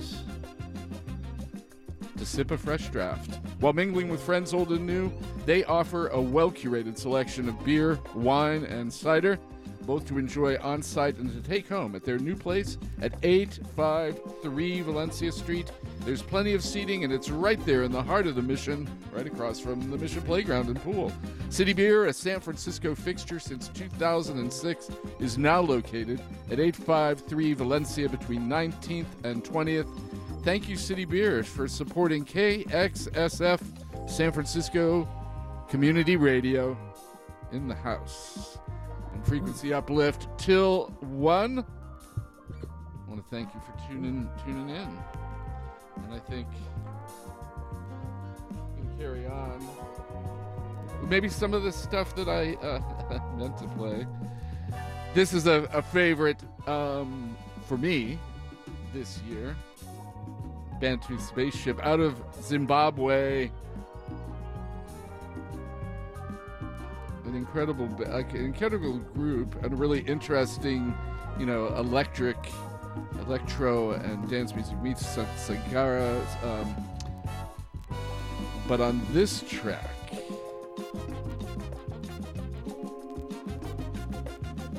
to 2.19 2.27
sip 2.27 2.51
a 2.51 2.59
fresh 2.59 2.89
draft. 2.89 3.39
While 3.61 3.73
mingling 3.73 4.11
with 4.11 4.23
friends 4.23 4.53
old 4.53 4.73
and 4.73 4.87
new, 4.87 5.11
they 5.47 5.65
offer 5.65 6.09
a 6.09 6.21
well 6.21 6.51
curated 6.51 6.99
selection 6.99 7.49
of 7.49 7.65
beer, 7.65 7.99
wine, 8.15 8.65
and 8.65 8.93
cider, 8.93 9.39
both 9.87 10.07
to 10.09 10.19
enjoy 10.19 10.57
on 10.59 10.83
site 10.83 11.17
and 11.19 11.31
to 11.33 11.49
take 11.49 11.69
home 11.69 11.95
at 11.95 12.05
their 12.05 12.19
new 12.19 12.37
place 12.37 12.79
at 13.01 13.15
853 13.23 14.81
Valencia 14.83 15.33
Street. 15.33 15.71
There's 16.01 16.23
plenty 16.23 16.55
of 16.55 16.63
seating, 16.63 17.05
and 17.05 17.13
it's 17.13 17.31
right 17.31 17.65
there 17.65 17.83
in 17.83 17.93
the 17.93 18.03
heart 18.03 18.27
of 18.27 18.35
the 18.35 18.43
mission, 18.43 18.89
right 19.13 19.27
across 19.27 19.61
from 19.61 19.91
the 19.91 19.97
Mission 19.97 20.23
Playground 20.23 20.69
and 20.69 20.81
Pool. 20.83 21.13
City 21.51 21.73
Beer, 21.73 22.07
a 22.07 22.13
San 22.13 22.41
Francisco 22.41 22.95
fixture 22.95 23.39
since 23.39 23.69
2006, 23.69 24.91
is 25.21 25.39
now 25.39 25.61
located 25.61 26.21
at 26.51 26.61
853 26.61 27.55
Valencia 27.55 28.09
between 28.09 28.43
19th 28.43 29.07
and 29.25 29.45
20th. 29.45 29.89
Thank 30.43 30.69
you, 30.69 30.77
City 30.77 31.05
Beer, 31.05 31.43
for 31.43 31.67
supporting 31.67 32.25
KXSF 32.25 33.61
San 34.07 34.31
Francisco 34.31 35.09
Community 35.71 36.17
Radio 36.17 36.77
in 37.53 37.67
the 37.67 37.75
house. 37.75 38.59
Frequency 39.25 39.73
uplift 39.73 40.29
till 40.37 40.87
1. 41.01 41.59
I 41.59 43.11
want 43.11 43.23
to 43.23 43.31
thank 43.31 43.55
you 43.55 43.61
for 43.61 43.89
tuning 43.89 44.29
tuning 44.45 44.69
in. 44.69 44.99
And 46.05 46.13
I 46.13 46.19
think 46.19 46.47
we 48.51 48.83
can 48.83 48.99
carry 48.99 49.27
on. 49.27 49.67
Maybe 51.09 51.29
some 51.29 51.55
of 51.55 51.63
the 51.63 51.73
stuff 51.73 52.15
that 52.17 52.29
I 52.29 52.55
uh, 52.67 53.21
meant 53.39 53.57
to 53.59 53.67
play. 53.69 54.07
This 55.15 55.33
is 55.33 55.47
a, 55.47 55.69
a 55.73 55.81
favorite 55.81 56.43
um, 56.67 57.37
for 57.67 57.79
me 57.79 58.19
this 58.93 59.21
year. 59.29 59.57
Bantu 60.81 61.19
Spaceship 61.19 61.81
out 61.83 62.01
of 62.01 62.23
Zimbabwe. 62.43 63.51
An 67.27 67.35
incredible, 67.35 67.89
like, 68.09 68.33
an 68.35 68.45
incredible 68.45 68.99
group 68.99 69.63
and 69.63 69.73
a 69.73 69.77
really 69.77 70.01
interesting, 70.01 70.95
you 71.39 71.47
know, 71.47 71.69
electric, 71.77 72.37
electro 73.27 73.93
and 73.93 74.29
dance 74.29 74.55
music 74.55 74.81
meets 74.83 75.07
Sa- 75.07 75.25
Sagara. 75.37 76.21
Um, 76.45 76.75
but 78.69 78.81
on 78.81 79.01
this 79.13 79.43
track, 79.49 79.91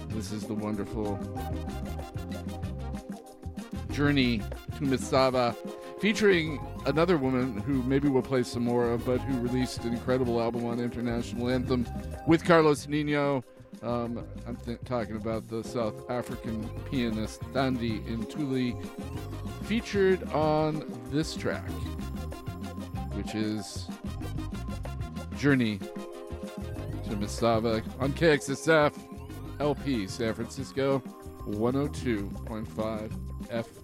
this 0.10 0.32
is 0.32 0.44
the 0.44 0.54
wonderful 0.54 1.20
Journey 3.92 4.40
to 4.40 4.82
Misava, 4.82 5.56
featuring 6.00 6.60
another 6.86 7.18
woman 7.18 7.58
who 7.62 7.82
maybe 7.84 8.08
we'll 8.08 8.22
play 8.22 8.44
some 8.44 8.64
more 8.64 8.90
of, 8.92 9.06
but 9.06 9.20
who 9.22 9.40
released 9.40 9.84
an 9.84 9.94
incredible 9.94 10.42
album 10.42 10.66
on 10.66 10.80
International 10.80 11.50
Anthem 11.50 11.88
with 12.28 12.44
Carlos 12.44 12.88
Nino. 12.88 13.44
Um, 13.84 14.26
I'm 14.48 14.56
th- 14.58 14.80
talking 14.86 15.16
about 15.16 15.48
the 15.48 15.64
South 15.64 16.10
African 16.10 16.68
pianist 16.90 17.42
Thandi 17.54 18.04
Ntuli, 18.06 18.76
featured 19.66 20.24
on 20.32 20.84
this 21.12 21.36
track, 21.36 21.70
which 23.14 23.36
is 23.36 23.88
Journey 25.38 25.78
to 25.78 27.12
Misava 27.12 27.84
on 28.00 28.14
KXSF 28.14 28.94
LP 29.60 30.08
San 30.08 30.34
Francisco 30.34 31.00
102.5 31.48 33.12
FM. 33.50 33.74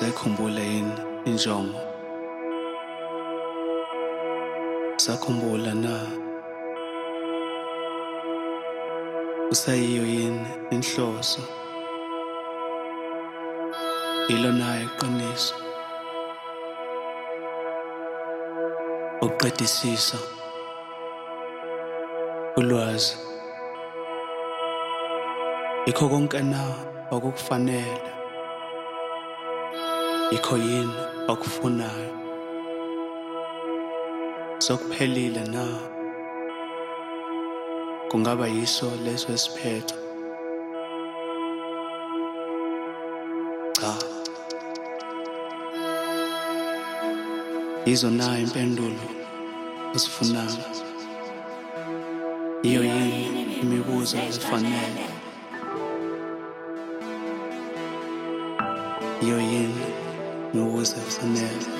Usayikhumbula 0.00 0.60
yini 0.60 0.92
injongo? 1.24 1.80
Usakhumbula 4.96 5.74
na? 5.74 6.06
Usayiyo 9.50 10.06
yini 10.06 10.46
inhloso? 10.70 11.40
Yilo 14.28 14.52
nayo 14.52 14.82
iqiniso. 14.84 15.54
Uqedisisa 19.20 20.18
ulwazi 22.56 23.16
ikho 25.86 26.08
konke 26.08 26.40
na 26.42 26.74
okukufanele 27.10 28.19
ikho 30.30 30.56
yini 30.56 30.94
okufunayo 31.28 32.10
sokuphelile 34.58 35.44
na? 35.44 35.64
Kungaba 38.10 38.46
yiso 38.48 38.92
leso 39.04 39.32
esiphetho? 39.32 39.94
Cha. 43.72 43.94
Yizo 47.86 48.10
na 48.10 48.38
impendulo 48.38 49.04
osifunayo 49.94 50.64
iyo 52.62 52.84
yini 52.84 53.54
imibuzo 53.62 54.16
efanele? 54.18 55.04
Iyo 59.22 59.40
yini 59.40 59.89
nokusefuneka 60.54 61.70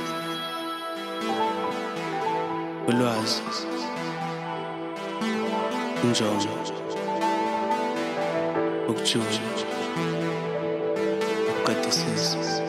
ulwazi 2.89 3.43
injongo 6.05 6.49
ukujula 8.89 9.41
uqedisisa 11.51 12.60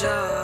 job. 0.00 0.37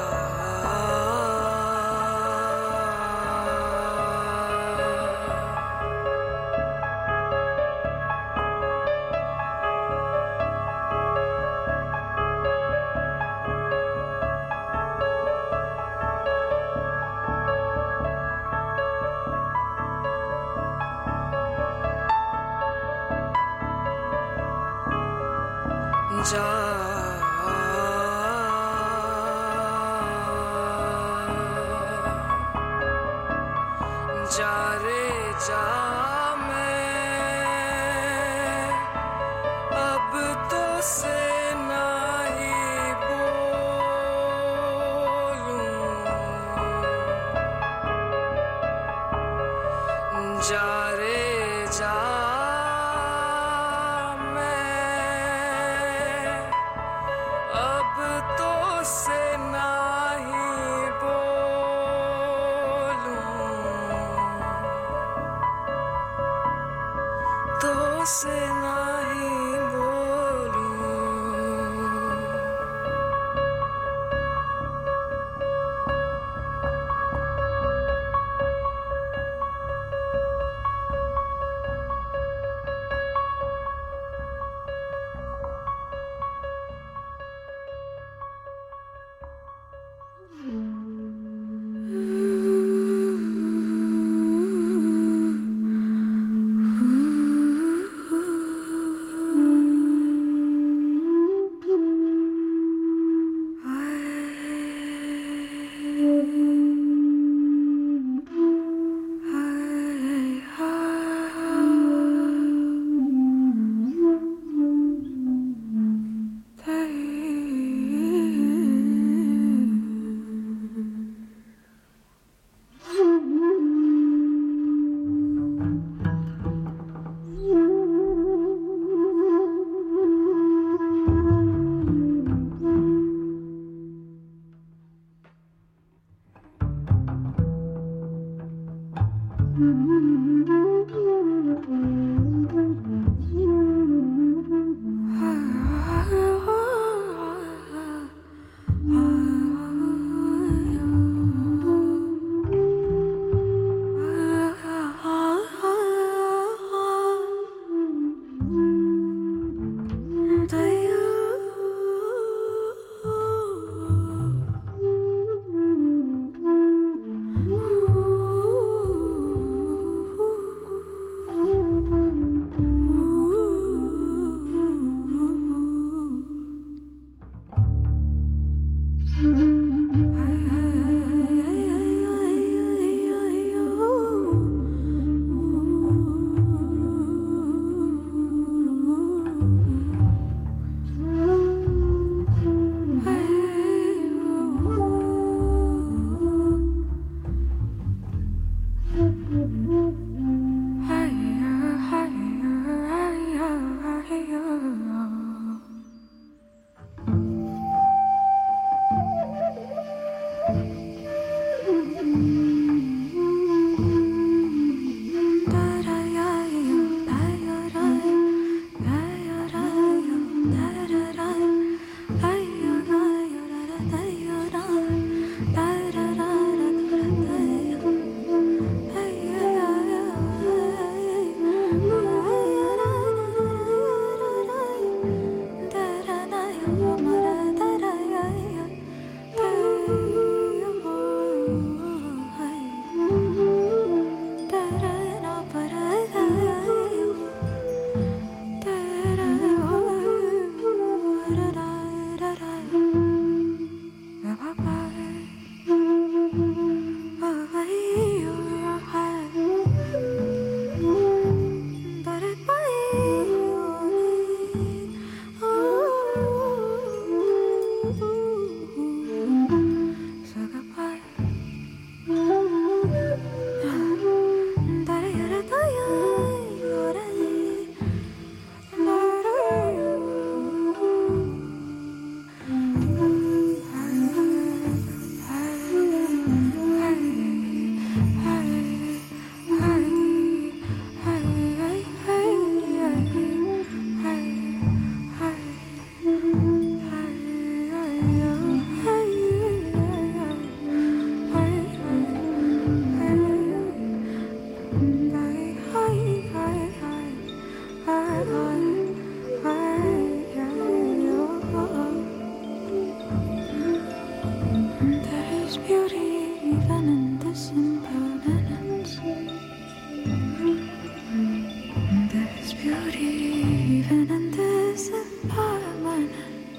Even 323.94 324.10
in 324.10 324.30
this 324.32 324.88
impermanence. 324.88 326.14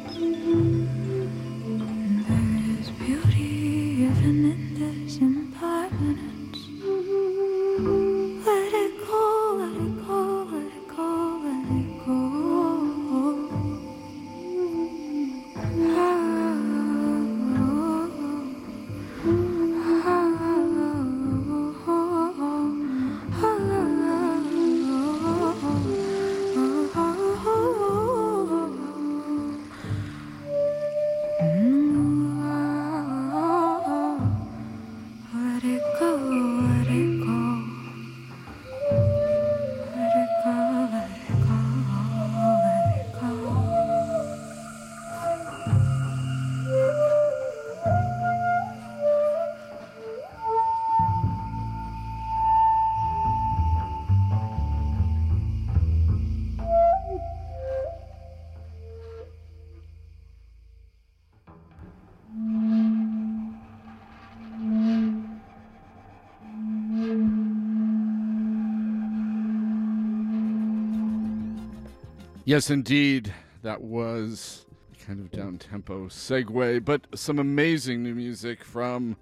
There's 0.08 0.75
Yes, 72.48 72.70
indeed. 72.70 73.34
That 73.64 73.82
was 73.82 74.68
kind 75.04 75.20
of 75.20 75.32
down 75.32 75.58
tempo 75.58 76.06
segue, 76.10 76.86
but 76.86 77.08
some 77.16 77.40
amazing 77.40 78.04
new 78.04 78.14
music 78.14 78.64
from 78.64 79.18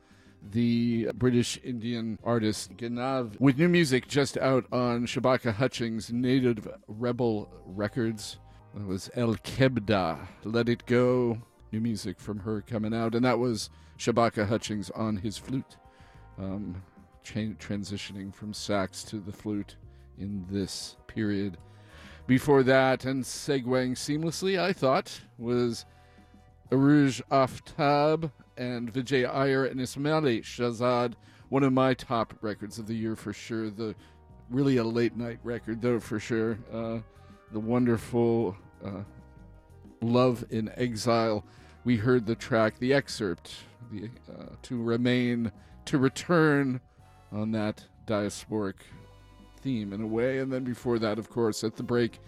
the 0.51 1.09
British 1.15 1.57
Indian 1.63 2.19
artist 2.21 2.75
Ganav, 2.75 3.39
with 3.39 3.57
new 3.57 3.69
music 3.69 4.09
just 4.09 4.37
out 4.37 4.65
on 4.73 5.05
Shabaka 5.05 5.53
Hutchings' 5.53 6.11
Native 6.11 6.67
Rebel 6.89 7.49
Records. 7.65 8.39
That 8.75 8.87
was 8.87 9.09
El 9.15 9.35
Kebda, 9.35 10.27
Let 10.43 10.67
It 10.67 10.85
Go. 10.85 11.41
New 11.71 11.79
music 11.79 12.19
from 12.19 12.39
her 12.39 12.59
coming 12.59 12.93
out, 12.93 13.15
and 13.15 13.23
that 13.23 13.39
was 13.39 13.69
Shabaka 13.97 14.45
Hutchings 14.45 14.89
on 14.89 15.15
his 15.15 15.37
flute, 15.37 15.77
um, 16.37 16.83
cha- 17.23 17.55
transitioning 17.57 18.35
from 18.35 18.53
sax 18.53 19.01
to 19.05 19.21
the 19.21 19.31
flute 19.31 19.77
in 20.19 20.45
this 20.49 20.97
period. 21.07 21.57
Before 22.25 22.63
that, 22.63 23.03
and 23.03 23.23
segueing 23.23 23.95
seamlessly, 23.95 24.57
I 24.57 24.71
thought, 24.71 25.21
was 25.37 25.85
Arooj 26.71 27.21
Aftab 27.29 28.31
and 28.57 28.93
Vijay 28.93 29.29
Iyer 29.29 29.65
and 29.65 29.79
Ismaily 29.81 30.41
Shahzad 30.41 31.15
one 31.53 31.63
of 31.63 31.71
my 31.71 31.93
top 31.93 32.33
records 32.41 32.79
of 32.79 32.87
the 32.87 32.95
year 32.95 33.15
for 33.15 33.31
sure. 33.31 33.69
The 33.69 33.93
really 34.49 34.77
a 34.77 34.83
late 34.83 35.15
night 35.15 35.37
record 35.43 35.83
though 35.83 35.99
for 35.99 36.19
sure. 36.19 36.57
Uh, 36.73 36.99
the 37.51 37.59
wonderful 37.59 38.57
uh, 38.83 39.03
"Love 40.01 40.43
in 40.49 40.71
Exile." 40.75 41.45
We 41.83 41.97
heard 41.97 42.25
the 42.25 42.33
track, 42.33 42.79
the 42.79 42.91
excerpt, 42.91 43.53
the 43.91 44.09
uh, 44.31 44.55
to 44.63 44.81
remain, 44.81 45.51
to 45.85 45.99
return, 45.99 46.81
on 47.31 47.51
that 47.51 47.83
diasporic 48.07 48.75
theme 49.63 49.93
in 49.93 50.01
a 50.01 50.07
way, 50.07 50.39
and 50.39 50.51
then 50.51 50.63
before 50.63 50.99
that, 50.99 51.17
of 51.17 51.29
course, 51.29 51.63
at 51.63 51.75
the 51.75 51.83
break. 51.83 52.19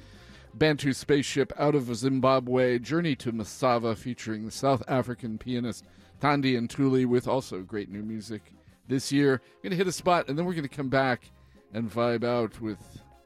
Bantu 0.56 0.94
Spaceship 0.94 1.52
out 1.58 1.76
of 1.76 1.94
Zimbabwe, 1.94 2.80
Journey 2.80 3.16
to 3.18 3.34
Masava, 3.34 3.98
featuring 3.98 4.46
the 4.46 4.52
South 4.52 4.82
African 4.88 5.38
pianist 5.38 5.84
Thandi 6.22 6.58
Ntuli, 6.58 7.06
with 7.06 7.28
also 7.28 7.62
great 7.62 7.90
new 7.90 8.04
music 8.04 8.54
this 8.88 9.12
year. 9.12 9.34
I'm 9.34 9.62
going 9.64 9.72
to 9.72 9.76
hit 9.78 9.88
a 9.88 9.92
spot, 9.92 10.30
and 10.30 10.38
then 10.38 10.46
we're 10.46 10.54
going 10.54 10.68
to 10.68 10.74
come 10.74 10.90
back 10.90 11.30
and 11.74 11.92
vibe 11.92 12.24
out 12.24 12.60
with 12.62 12.80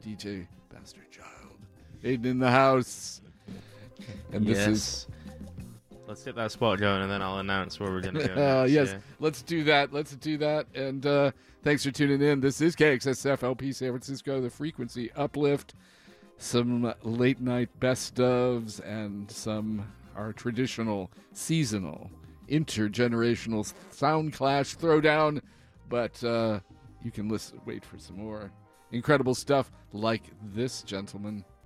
DJ 0.04 0.46
Bastard 0.72 1.06
Chylde. 1.12 1.56
Aidan 2.02 2.26
in 2.26 2.38
the 2.40 2.50
house. 2.50 3.20
And 4.32 4.46
this 4.46 4.66
is. 4.66 5.06
Let's 6.06 6.24
get 6.24 6.34
that 6.34 6.50
spot 6.50 6.80
going, 6.80 7.02
and 7.02 7.10
then 7.10 7.22
I'll 7.22 7.38
announce 7.38 7.78
where 7.78 7.90
we're 7.90 8.00
gonna 8.00 8.26
go. 8.26 8.34
Uh, 8.62 8.64
yes, 8.64 8.88
yeah. 8.88 8.98
let's 9.20 9.42
do 9.42 9.62
that. 9.64 9.92
Let's 9.92 10.16
do 10.16 10.38
that. 10.38 10.66
And 10.74 11.06
uh, 11.06 11.30
thanks 11.62 11.84
for 11.84 11.90
tuning 11.90 12.22
in. 12.22 12.40
This 12.40 12.60
is 12.60 12.74
KXSF 12.76 13.42
LP 13.42 13.72
San 13.72 13.90
Francisco, 13.90 14.40
the 14.40 14.50
frequency 14.50 15.10
uplift, 15.12 15.74
some 16.38 16.92
late 17.02 17.40
night 17.40 17.68
best 17.80 18.14
ofs, 18.16 18.80
and 18.80 19.30
some 19.30 19.86
our 20.16 20.32
traditional 20.32 21.10
seasonal 21.32 22.10
intergenerational 22.48 23.72
sound 23.90 24.32
clash 24.32 24.76
throwdown. 24.76 25.40
But 25.88 26.22
uh, 26.24 26.60
you 27.02 27.10
can 27.10 27.28
listen, 27.28 27.60
wait 27.64 27.84
for 27.84 27.98
some 27.98 28.18
more 28.18 28.50
incredible 28.92 29.34
stuff 29.34 29.70
like 29.92 30.22
this 30.54 30.82
gentleman. 30.82 31.44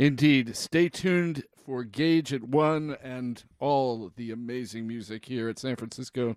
Indeed. 0.00 0.56
Stay 0.56 0.88
tuned 0.88 1.44
for 1.62 1.84
Gage 1.84 2.32
at 2.32 2.42
1 2.42 2.96
and 3.02 3.44
all 3.58 4.10
the 4.16 4.30
amazing 4.30 4.86
music 4.86 5.26
here 5.26 5.50
at 5.50 5.58
San 5.58 5.76
Francisco 5.76 6.36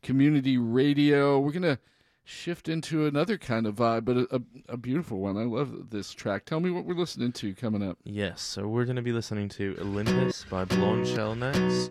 Community 0.00 0.56
Radio. 0.56 1.40
We're 1.40 1.50
going 1.50 1.62
to 1.62 1.80
shift 2.22 2.68
into 2.68 3.06
another 3.06 3.36
kind 3.36 3.66
of 3.66 3.74
vibe, 3.74 4.04
but 4.04 4.16
a, 4.16 4.36
a, 4.36 4.40
a 4.68 4.76
beautiful 4.76 5.18
one. 5.18 5.36
I 5.36 5.42
love 5.42 5.90
this 5.90 6.12
track. 6.12 6.44
Tell 6.44 6.60
me 6.60 6.70
what 6.70 6.84
we're 6.84 6.94
listening 6.94 7.32
to 7.32 7.52
coming 7.52 7.82
up. 7.82 7.98
Yes, 8.04 8.42
so 8.42 8.68
we're 8.68 8.84
going 8.84 8.94
to 8.94 9.02
be 9.02 9.10
listening 9.10 9.48
to 9.48 9.76
Olympus 9.80 10.44
by 10.48 10.64
Blondshell 10.64 11.36
next. 11.36 11.90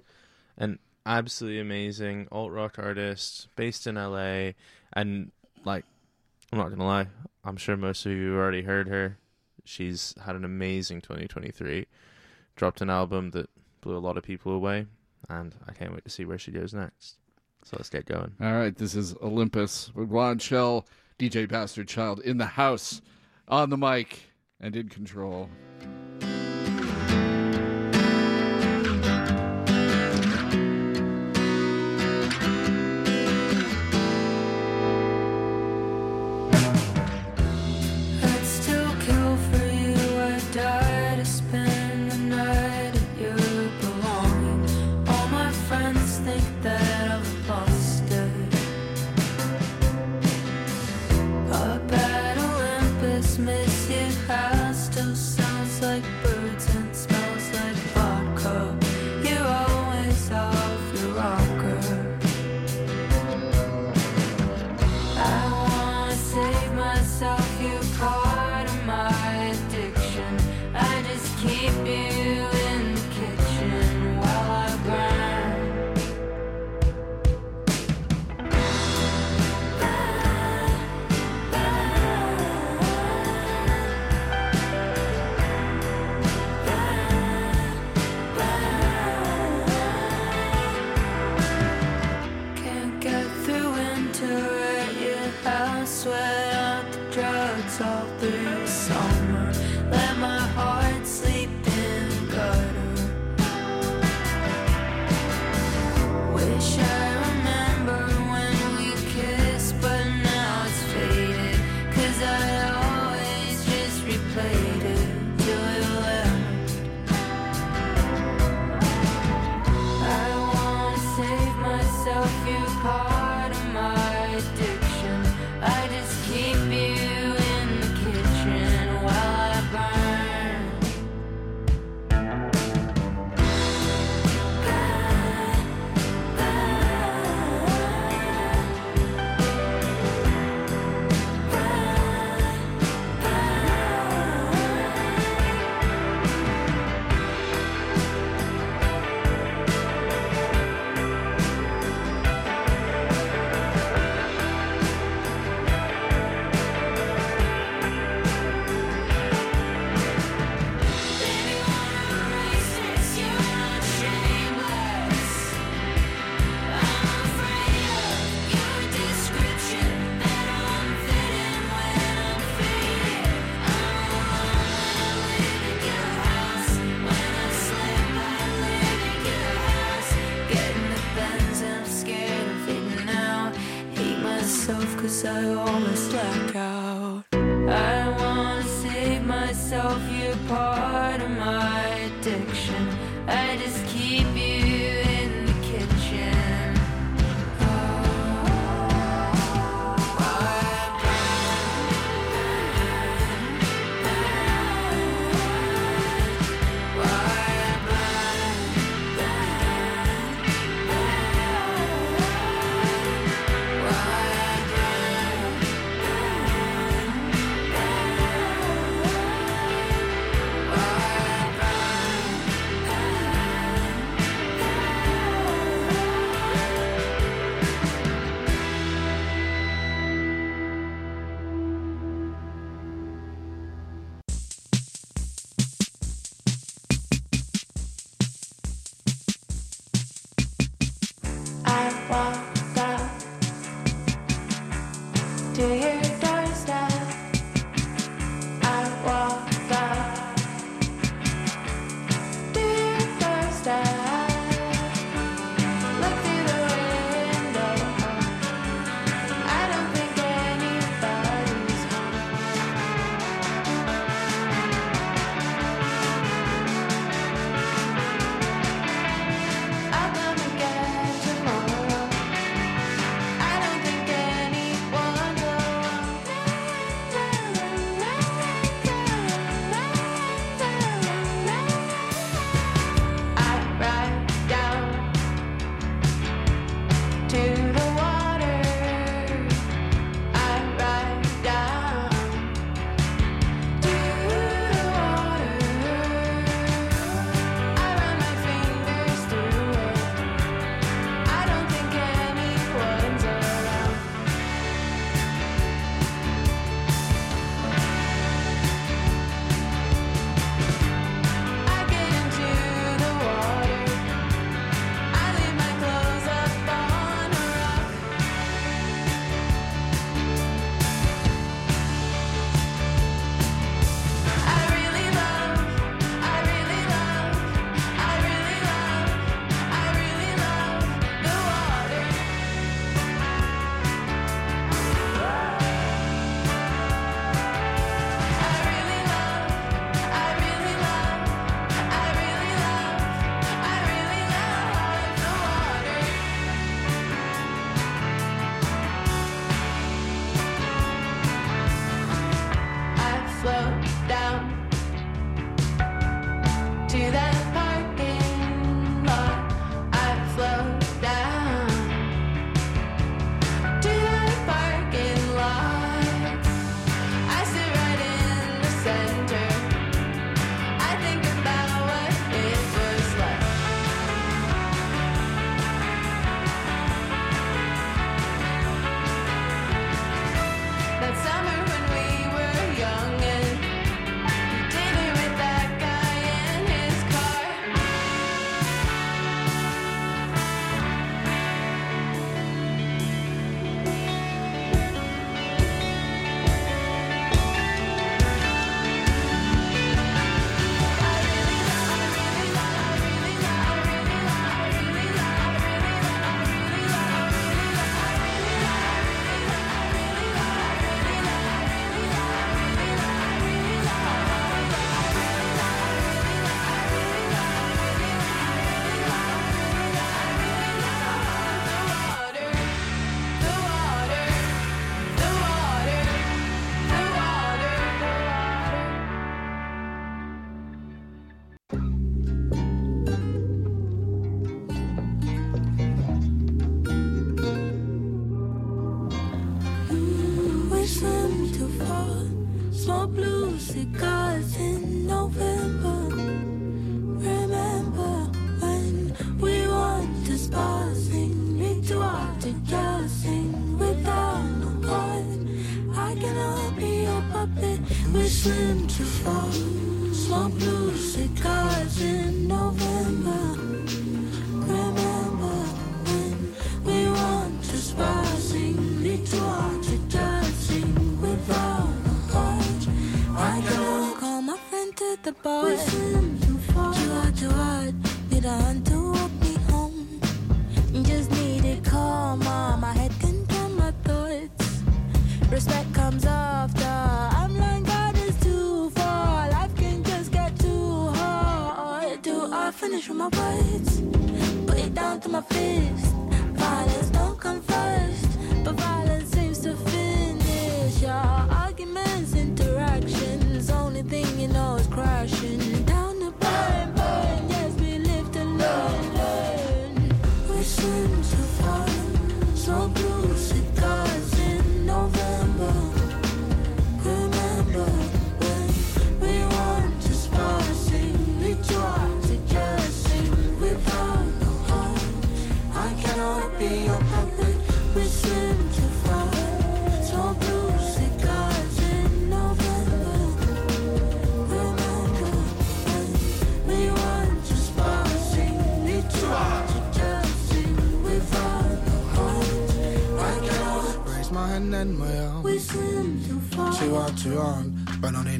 An 0.58 0.80
absolutely 1.06 1.60
amazing 1.60 2.30
alt 2.32 2.54
rock 2.54 2.80
artist 2.80 3.50
based 3.58 3.88
in 3.88 3.96
LA. 3.96 4.52
And, 4.94 5.34
like, 5.66 5.84
I'm 6.54 6.60
not 6.60 6.68
going 6.68 6.80
to 6.80 6.86
lie, 6.86 7.08
I'm 7.44 7.58
sure 7.58 7.76
most 7.76 8.06
of 8.06 8.14
you 8.14 8.38
already 8.38 8.62
heard 8.62 8.88
her. 8.88 9.18
She's 9.70 10.16
had 10.26 10.36
an 10.36 10.44
amazing 10.44 11.02
2023. 11.02 11.86
Dropped 12.56 12.82
an 12.82 12.90
album 12.90 13.30
that 13.32 13.52
blew 13.82 13.96
a 13.96 14.00
lot 14.00 14.18
of 14.18 14.24
people 14.24 14.52
away. 14.52 14.88
And 15.30 15.54
I 15.68 15.74
can't 15.74 15.94
wait 15.94 16.04
to 16.06 16.10
see 16.10 16.26
where 16.26 16.40
she 16.40 16.52
goes 16.52 16.74
next. 16.74 17.18
So 17.64 17.78
let's 17.78 17.90
get 17.90 18.06
going. 18.06 18.34
All 18.42 18.54
right, 18.54 18.76
this 18.76 18.96
is 18.96 19.16
Olympus 19.22 19.92
with 19.94 20.10
Blondshell, 20.10 20.88
DJ 21.20 21.48
Bastard 21.48 21.88
Chylde 21.88 22.22
in 22.22 22.40
the 22.40 22.48
house, 22.48 23.02
on 23.48 23.70
the 23.70 23.78
mic, 23.78 24.32
and 24.60 24.76
in 24.76 24.90
control. 24.90 25.50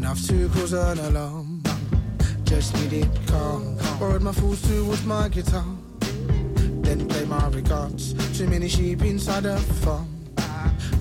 Enough 0.10 0.28
to 0.28 0.50
cause 0.50 0.74
an 0.74 0.98
alarm. 0.98 1.62
Just 2.44 2.74
need 2.78 2.94
it 2.94 3.28
calm. 3.28 3.78
Borrowed 4.00 4.24
my 4.24 4.32
fools 4.32 4.60
towards 4.68 5.06
my 5.06 5.30
guitar. 5.30 5.66
Then 6.82 7.08
play 7.08 7.26
my 7.26 7.48
regards. 7.50 8.16
Too 8.36 8.48
many 8.48 8.68
sheep 8.68 9.04
inside 9.04 9.46
a 9.46 9.58
farm. 9.84 10.08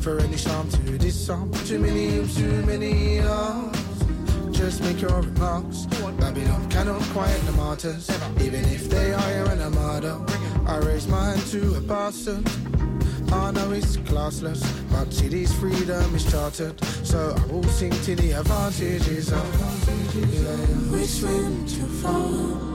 For 0.02 0.20
any 0.20 0.36
charm 0.36 0.68
to 0.68 0.98
disarm. 0.98 1.50
Too 1.64 1.78
many 1.78 2.28
too 2.28 2.62
many 2.66 3.16
yards. 3.16 4.04
Just 4.50 4.82
make 4.82 5.00
your 5.00 5.22
remarks. 5.22 5.86
Babylon 6.20 6.68
cannot 6.68 7.00
quiet 7.14 7.40
the 7.46 7.52
martyrs, 7.52 8.10
even 8.42 8.62
if 8.66 8.90
they 8.90 9.12
hire 9.12 9.46
an 9.46 9.62
armada. 9.62 10.20
I 10.66 10.76
raise 10.78 11.08
my 11.08 11.30
hand 11.30 11.46
to 11.52 11.76
a 11.76 11.80
bastard. 11.80 12.46
I 13.32 13.52
know 13.52 13.72
it's 13.72 13.96
classless, 13.98 14.62
but 14.90 15.12
city's 15.12 15.52
freedom 15.54 16.14
is 16.14 16.30
chartered. 16.30 16.78
So 17.08 17.34
I 17.34 17.46
will 17.46 17.64
sing 17.64 17.90
to 17.90 18.14
the 18.16 18.32
advantages 18.32 19.32
of 19.32 20.92
We 20.92 21.06
swim 21.06 21.66
too 21.66 21.86
far. 22.02 22.67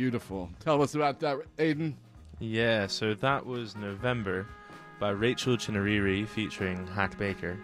Beautiful. 0.00 0.48
Tell 0.60 0.80
us 0.80 0.94
about 0.94 1.20
that, 1.20 1.36
Aidan. 1.58 1.94
Yeah, 2.38 2.86
so 2.86 3.12
that 3.12 3.44
was 3.44 3.76
November 3.76 4.46
by 4.98 5.10
Rachel 5.10 5.58
Chinouriri 5.58 6.26
featuring 6.26 6.86
Hak 6.86 7.18
Baker. 7.18 7.58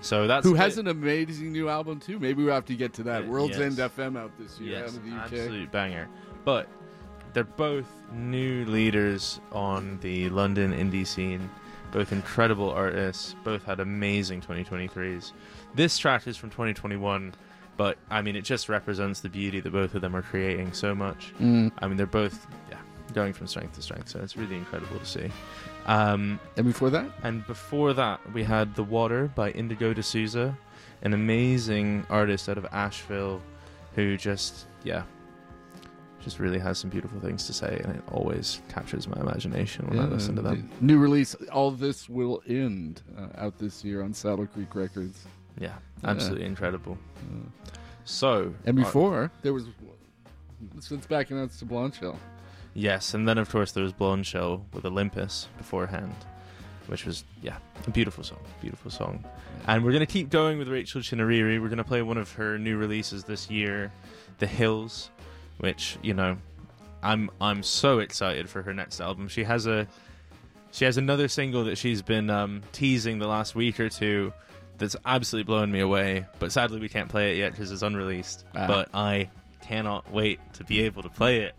So 0.00 0.26
that's 0.26 0.46
Who 0.46 0.54
has 0.54 0.78
an 0.78 0.86
amazing 0.88 1.52
new 1.52 1.68
album 1.68 2.00
too? 2.00 2.18
Maybe 2.18 2.42
we'll 2.42 2.54
have 2.54 2.64
to 2.66 2.74
get 2.74 2.94
to 2.94 3.02
that. 3.02 3.24
Uh, 3.24 3.26
World's 3.26 3.58
yes. 3.58 3.78
End 3.78 3.92
FM 3.92 4.18
out 4.18 4.32
this 4.38 4.58
year 4.58 4.78
out 4.78 4.84
Yes, 4.84 4.96
UK. 4.96 5.24
absolute 5.24 5.70
banger. 5.70 6.08
But 6.46 6.68
they're 7.34 7.44
both 7.44 7.90
new 8.14 8.64
leaders 8.64 9.38
on 9.52 9.98
the 10.00 10.30
London 10.30 10.72
indie 10.72 11.06
scene. 11.06 11.50
Both 11.92 12.12
incredible 12.12 12.70
artists. 12.70 13.36
Both 13.44 13.62
had 13.64 13.78
amazing 13.80 14.40
2023s. 14.40 15.32
This 15.74 15.98
track 15.98 16.26
is 16.26 16.38
from 16.38 16.48
2021, 16.48 17.34
but 17.76 17.98
I 18.10 18.22
mean, 18.22 18.36
it 18.36 18.44
just 18.44 18.68
represents 18.68 19.20
the 19.20 19.28
beauty 19.28 19.60
that 19.60 19.72
both 19.72 19.94
of 19.94 20.00
them 20.00 20.14
are 20.14 20.22
creating 20.22 20.72
so 20.72 20.94
much. 20.94 21.32
Mm. 21.40 21.72
I 21.78 21.88
mean, 21.88 21.96
they're 21.96 22.06
both 22.06 22.46
yeah 22.70 22.78
going 23.12 23.32
from 23.32 23.46
strength 23.46 23.74
to 23.74 23.82
strength, 23.82 24.08
so 24.08 24.20
it's 24.20 24.36
really 24.36 24.56
incredible 24.56 24.98
to 24.98 25.06
see. 25.06 25.30
Um, 25.86 26.40
and 26.56 26.66
before 26.66 26.90
that, 26.90 27.10
and 27.22 27.46
before 27.46 27.92
that, 27.94 28.20
we 28.32 28.42
had 28.42 28.74
"The 28.74 28.84
Water" 28.84 29.30
by 29.34 29.50
Indigo 29.50 29.92
De 29.92 30.02
Souza, 30.02 30.56
an 31.02 31.12
amazing 31.12 32.06
artist 32.08 32.48
out 32.48 32.58
of 32.58 32.66
Asheville, 32.72 33.42
who 33.94 34.16
just 34.16 34.66
yeah, 34.82 35.02
just 36.24 36.38
really 36.38 36.58
has 36.58 36.78
some 36.78 36.90
beautiful 36.90 37.20
things 37.20 37.46
to 37.46 37.52
say, 37.52 37.80
and 37.84 37.94
it 37.94 38.02
always 38.10 38.60
captures 38.68 39.06
my 39.06 39.20
imagination 39.20 39.86
when 39.88 39.98
I 39.98 40.04
listen 40.04 40.34
to 40.36 40.42
them. 40.42 40.70
New 40.80 40.98
release, 40.98 41.34
All 41.52 41.70
This 41.70 42.08
Will 42.08 42.42
End, 42.48 43.02
uh, 43.16 43.28
out 43.36 43.58
this 43.58 43.84
year 43.84 44.02
on 44.02 44.14
Saddle 44.14 44.46
Creek 44.46 44.74
Records. 44.74 45.26
Yeah, 45.58 45.74
absolutely 46.02 46.46
incredible. 46.46 46.98
So, 48.04 48.52
And 48.66 48.76
before, 48.76 49.30
there 49.42 49.52
was, 49.52 49.66
since 50.80 51.06
back 51.06 51.30
in 51.30 51.38
that's 51.38 51.58
to 51.58 51.64
Blonde 51.64 51.98
Yes, 52.74 53.14
and 53.14 53.26
then 53.26 53.38
of 53.38 53.48
course 53.50 53.72
there 53.72 53.84
was 53.84 53.92
Blondshell 53.92 54.64
with 54.72 54.84
Olympus 54.84 55.48
beforehand, 55.56 56.14
which 56.88 57.06
was 57.06 57.24
yeah, 57.40 57.56
a 57.86 57.90
beautiful 57.90 58.24
song, 58.24 58.40
beautiful 58.60 58.90
song. 58.90 59.24
And 59.66 59.84
we're 59.84 59.92
gonna 59.92 60.06
keep 60.06 60.28
going 60.28 60.58
with 60.58 60.68
Rachel 60.68 61.00
Chinouriri. 61.00 61.62
We're 61.62 61.68
gonna 61.68 61.84
play 61.84 62.02
one 62.02 62.18
of 62.18 62.32
her 62.32 62.58
new 62.58 62.76
releases 62.76 63.24
this 63.24 63.48
year, 63.48 63.92
The 64.38 64.48
Hills, 64.48 65.10
which 65.58 65.96
you 66.02 66.14
know, 66.14 66.36
I'm 67.02 67.30
I'm 67.40 67.62
so 67.62 68.00
excited 68.00 68.50
for 68.50 68.62
her 68.62 68.74
next 68.74 69.00
album. 69.00 69.28
She 69.28 69.44
has 69.44 69.66
a 69.66 69.86
she 70.72 70.84
has 70.84 70.96
another 70.96 71.28
single 71.28 71.64
that 71.64 71.78
she's 71.78 72.02
been 72.02 72.28
um, 72.28 72.62
teasing 72.72 73.20
the 73.20 73.28
last 73.28 73.54
week 73.54 73.78
or 73.78 73.88
two. 73.88 74.32
That's 74.76 74.96
absolutely 75.04 75.46
blown 75.46 75.70
me 75.70 75.80
away, 75.80 76.26
but 76.38 76.50
sadly 76.50 76.80
we 76.80 76.88
can't 76.88 77.08
play 77.08 77.32
it 77.32 77.38
yet 77.38 77.52
because 77.52 77.70
it's 77.70 77.82
unreleased. 77.82 78.44
Ah. 78.54 78.66
But 78.66 78.88
I 78.92 79.30
cannot 79.62 80.10
wait 80.10 80.40
to 80.54 80.64
be 80.64 80.82
able 80.82 81.02
to 81.02 81.08
play 81.08 81.42
it. 81.42 81.54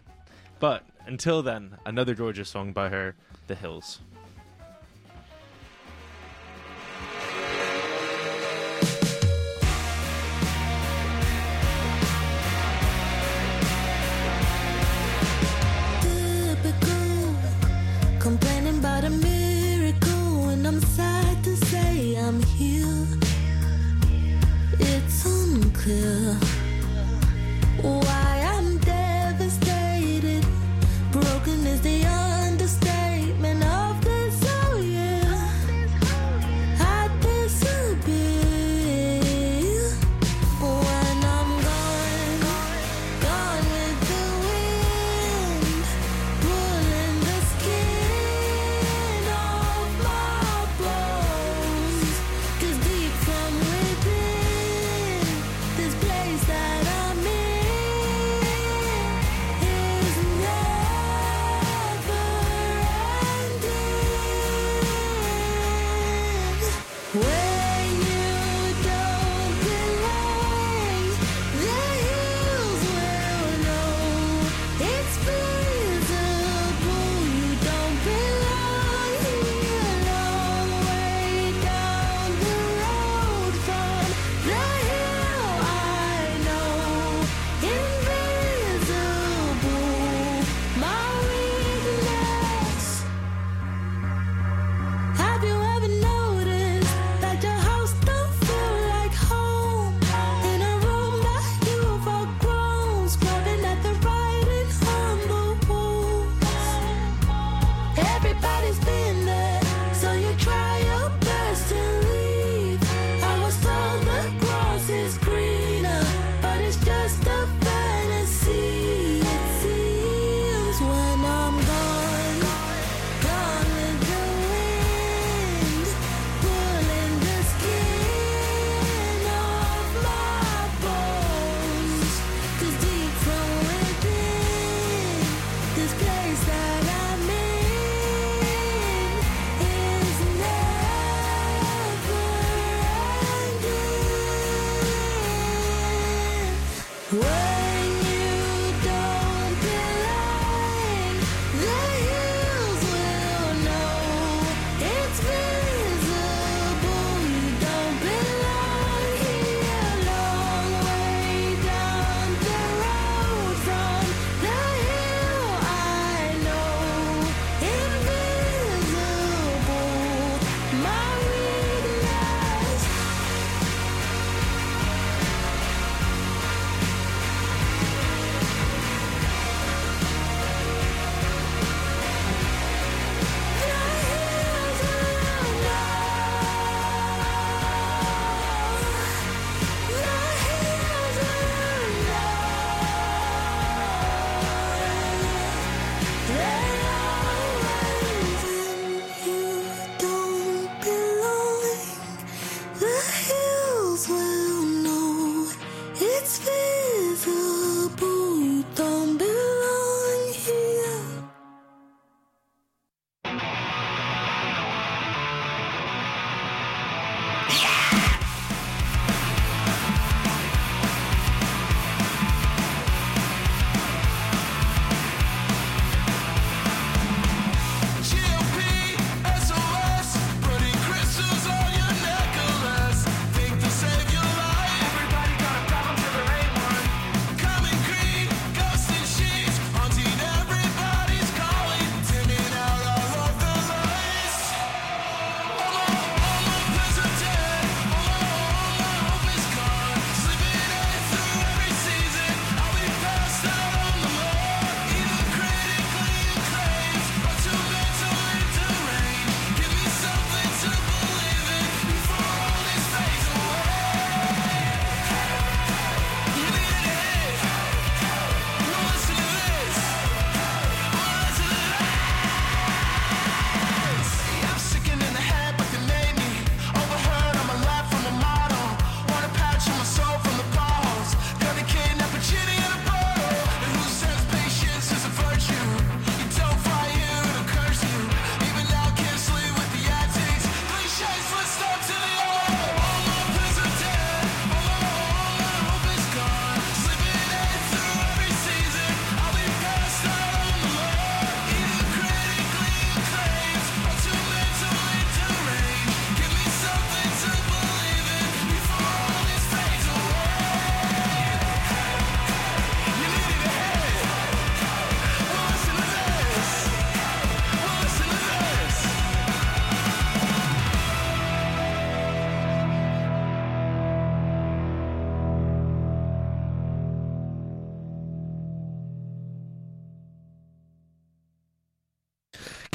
But 0.59 0.83
until 1.07 1.41
then, 1.41 1.77
another 1.85 2.13
Georgia 2.13 2.45
song 2.45 2.71
by 2.73 2.89
her, 2.89 3.15
The 3.47 3.55
Hills. 3.55 3.99
Typical, 16.01 17.35
complaining 18.19 18.79
about 18.79 19.03
a 19.03 19.09
miracle, 19.09 20.49
and 20.49 20.67
I'm 20.67 20.81
sad 20.81 21.43
to 21.43 21.55
say 21.55 22.15
I'm 22.17 22.41
here. 22.43 22.74
Unclear 25.85 26.39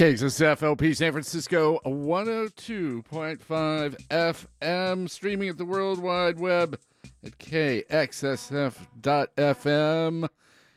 KXSF 0.01 0.63
LP 0.63 0.95
San 0.95 1.13
Francisco 1.13 1.79
102.5 1.85 4.09
FM, 4.09 5.11
streaming 5.11 5.51
at 5.51 5.59
the 5.59 5.67
World 5.67 5.99
Wide 5.99 6.41
Web 6.41 6.81
at 7.23 7.39
KXSF.FM. 7.39 10.29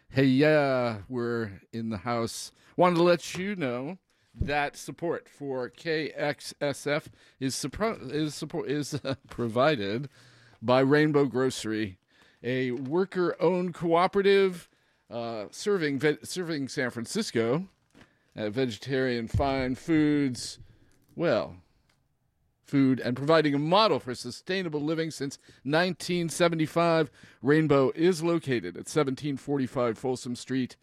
Hey, 0.09 0.25
yeah, 0.25 0.97
we're 1.07 1.61
in 1.71 1.89
the 1.89 1.99
house. 1.99 2.51
Wanted 2.75 2.97
to 2.97 3.03
let 3.03 3.37
you 3.37 3.55
know 3.55 3.97
that 4.35 4.75
support 4.75 5.29
for 5.29 5.69
KXSF 5.69 7.05
is 7.39 7.55
suppro- 7.55 8.11
is 8.11 8.35
support 8.35 8.69
is 8.69 8.99
uh, 9.05 9.15
provided 9.29 10.09
by 10.61 10.81
Rainbow 10.81 11.27
Grocery, 11.27 11.97
a 12.43 12.71
worker-owned 12.71 13.73
cooperative 13.73 14.67
uh, 15.09 15.45
serving 15.49 16.01
serving 16.23 16.67
San 16.67 16.89
Francisco 16.89 17.69
uh, 18.35 18.49
vegetarian 18.49 19.27
fine 19.27 19.75
foods, 19.75 20.59
well, 21.15 21.57
food, 22.63 22.99
and 22.99 23.15
providing 23.15 23.53
a 23.53 23.59
model 23.59 23.99
for 23.99 24.15
sustainable 24.15 24.81
living 24.81 25.11
since 25.11 25.37
1975. 25.63 27.11
Rainbow 27.41 27.91
is 27.95 28.23
located 28.23 28.75
at 28.75 28.87
1745 28.87 29.97
Folsom 29.97 30.35
Street. 30.35 30.75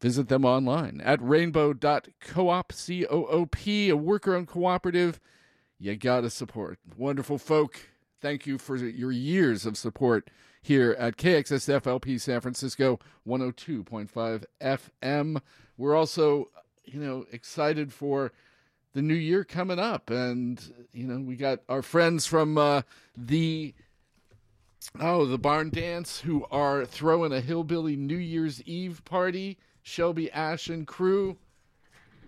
Visit 0.00 0.28
them 0.28 0.44
online 0.44 1.00
at 1.04 1.22
rainbow.coop, 1.22 2.72
C 2.72 3.06
O 3.06 3.24
O 3.26 3.46
P, 3.46 3.88
a 3.88 3.96
worker 3.96 4.34
owned 4.34 4.48
cooperative. 4.48 5.20
You 5.78 5.96
got 5.96 6.22
to 6.22 6.30
support. 6.30 6.78
Wonderful 6.96 7.38
folk. 7.38 7.78
Thank 8.20 8.46
you 8.46 8.58
for 8.58 8.76
your 8.76 9.12
years 9.12 9.64
of 9.64 9.76
support 9.76 10.28
here 10.62 10.96
at 10.98 11.16
KXSFLP 11.16 12.20
San 12.20 12.40
Francisco 12.40 13.00
102.5 13.26 14.44
FM. 14.60 15.40
We're 15.76 15.96
also, 15.96 16.48
you 16.84 17.00
know, 17.00 17.26
excited 17.32 17.92
for 17.92 18.32
the 18.94 19.02
new 19.02 19.14
year 19.14 19.44
coming 19.44 19.78
up. 19.78 20.08
And, 20.08 20.62
you 20.92 21.06
know, 21.06 21.20
we 21.20 21.36
got 21.36 21.60
our 21.68 21.82
friends 21.82 22.26
from 22.26 22.56
uh, 22.56 22.82
the. 23.16 23.74
Oh, 24.98 25.26
the 25.26 25.38
Barn 25.38 25.70
Dance, 25.70 26.20
who 26.20 26.44
are 26.50 26.84
throwing 26.84 27.32
a 27.32 27.40
hillbilly 27.40 27.94
New 27.94 28.16
Year's 28.16 28.60
Eve 28.62 29.00
party. 29.04 29.56
Shelby 29.82 30.30
Ash 30.32 30.68
and 30.68 30.86
crew. 30.86 31.36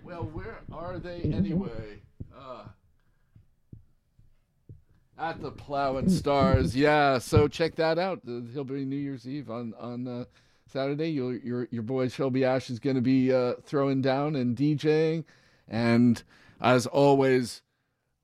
Well, 0.03 0.25
where 0.33 0.61
are 0.73 0.99
they 0.99 1.23
anyway? 1.23 2.03
Uh, 2.37 2.65
at 5.19 5.41
the 5.41 5.51
Plough 5.51 5.97
and 5.97 6.11
Stars, 6.11 6.77
yeah. 6.77 7.19
So 7.19 7.49
check 7.49 7.77
that 7.77 7.99
out. 7.99 8.21
He'll 8.25 8.65
be 8.65 8.85
New 8.85 8.97
Year's 8.97 9.27
Eve 9.27 9.51
on 9.51 9.75
on 9.79 10.07
uh, 10.07 10.25
Saturday. 10.67 11.11
Your 11.11 11.35
your 11.35 11.69
your 11.71 11.83
boy 11.83 12.09
Shelby 12.09 12.45
Ash 12.45 12.71
is 12.71 12.79
going 12.79 12.97
to 12.97 13.03
be 13.03 13.33
uh, 13.33 13.55
throwing 13.63 14.03
down 14.03 14.37
and 14.37 14.57
DJing, 14.57 15.25
and 15.69 16.23
as 16.61 16.87
always, 16.87 17.63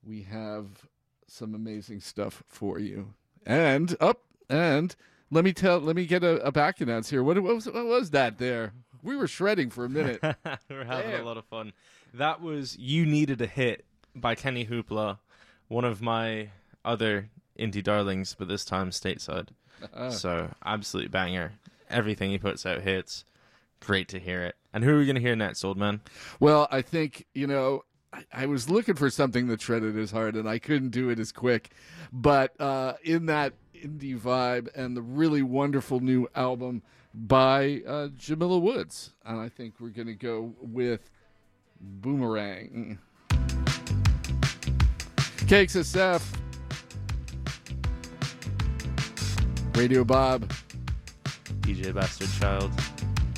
we 0.05 0.23
have 0.23 0.87
some 1.27 1.55
amazing 1.55 2.01
stuff 2.01 2.43
for 2.49 2.79
you. 2.79 3.15
And 3.47 3.97
up 4.01 4.23
and 4.49 4.95
let 5.31 5.45
me 5.45 5.53
tell. 5.53 5.79
Let 5.79 5.97
me 5.97 6.07
get 6.07 6.25
a, 6.25 6.45
a 6.45 6.53
back 6.53 6.81
announce 6.81 7.11
here. 7.11 7.23
What, 7.23 7.41
what 7.43 7.55
was 7.55 7.67
what 7.67 7.87
was 7.87 8.11
that 8.11 8.39
there? 8.39 8.73
We 9.03 9.17
were 9.17 9.29
shredding 9.29 9.71
for 9.71 9.85
a 9.85 9.89
minute. 9.89 10.21
We're 10.69 10.85
having 10.85 11.13
Damn. 11.13 11.23
a 11.23 11.25
lot 11.25 11.39
of 11.39 11.45
fun. 11.47 11.73
That 12.13 12.43
was 12.43 12.77
"You 12.77 13.07
Needed 13.07 13.41
a 13.41 13.47
Hit" 13.47 13.85
by 14.15 14.35
Kenny 14.35 14.67
Hoopla, 14.67 15.19
one 15.69 15.85
of 15.85 16.03
my 16.03 16.51
other 16.85 17.29
indie 17.59 17.83
darlings, 17.83 18.35
but 18.39 18.49
this 18.49 18.65
time 18.65 18.91
stateside. 18.91 19.49
Ah. 19.95 20.11
So 20.11 20.51
absolute 20.65 21.11
banger. 21.11 21.53
Everything 21.89 22.31
he 22.31 22.39
puts 22.39 22.65
out 22.65 22.83
hits. 22.83 23.25
Great 23.81 24.09
to 24.09 24.19
hear 24.19 24.43
it. 24.43 24.57
And 24.73 24.85
who 24.85 24.95
are 24.95 24.99
we 24.99 25.07
going 25.07 25.17
to 25.17 25.21
hear 25.21 25.35
next, 25.35 25.65
old 25.65 25.77
man? 25.79 26.01
Well, 26.39 26.69
I 26.71 26.83
think, 26.83 27.27
you 27.35 27.47
know, 27.47 27.85
I, 28.13 28.25
I 28.33 28.47
was 28.47 28.69
looking 28.71 28.95
for 28.95 29.11
something 29.11 29.49
that 29.49 29.61
shredded 29.61 29.95
his 29.95 30.11
heart 30.11 30.35
and 30.35 30.49
I 30.49 30.59
couldn't 30.59 30.91
do 30.91 31.09
it 31.09 31.19
as 31.19 31.33
quick. 31.33 31.71
But 32.13 32.61
uh, 32.61 32.95
in 33.03 33.27
that 33.27 33.55
indie 33.75 34.19
vibe 34.19 34.69
and 34.75 34.97
the 34.97 35.03
really 35.03 35.43
wonderful 35.43 36.01
new 36.01 36.29
album 36.35 36.83
by 37.15 37.83
uh, 37.87 38.09
Jamila 38.17 38.59
Woods. 38.59 39.13
And 39.25 39.41
I 39.41 39.49
think 39.49 39.75
we're 39.81 39.89
going 39.89 40.07
to 40.07 40.15
go 40.15 40.55
with 40.61 41.11
Boomerang. 41.81 42.99
KXSF. 45.47 46.23
Radio 49.77 50.05
Bob. 50.05 50.53
DJ 51.61 51.95
Bastard 51.95 52.29
Chylde. 52.29 52.73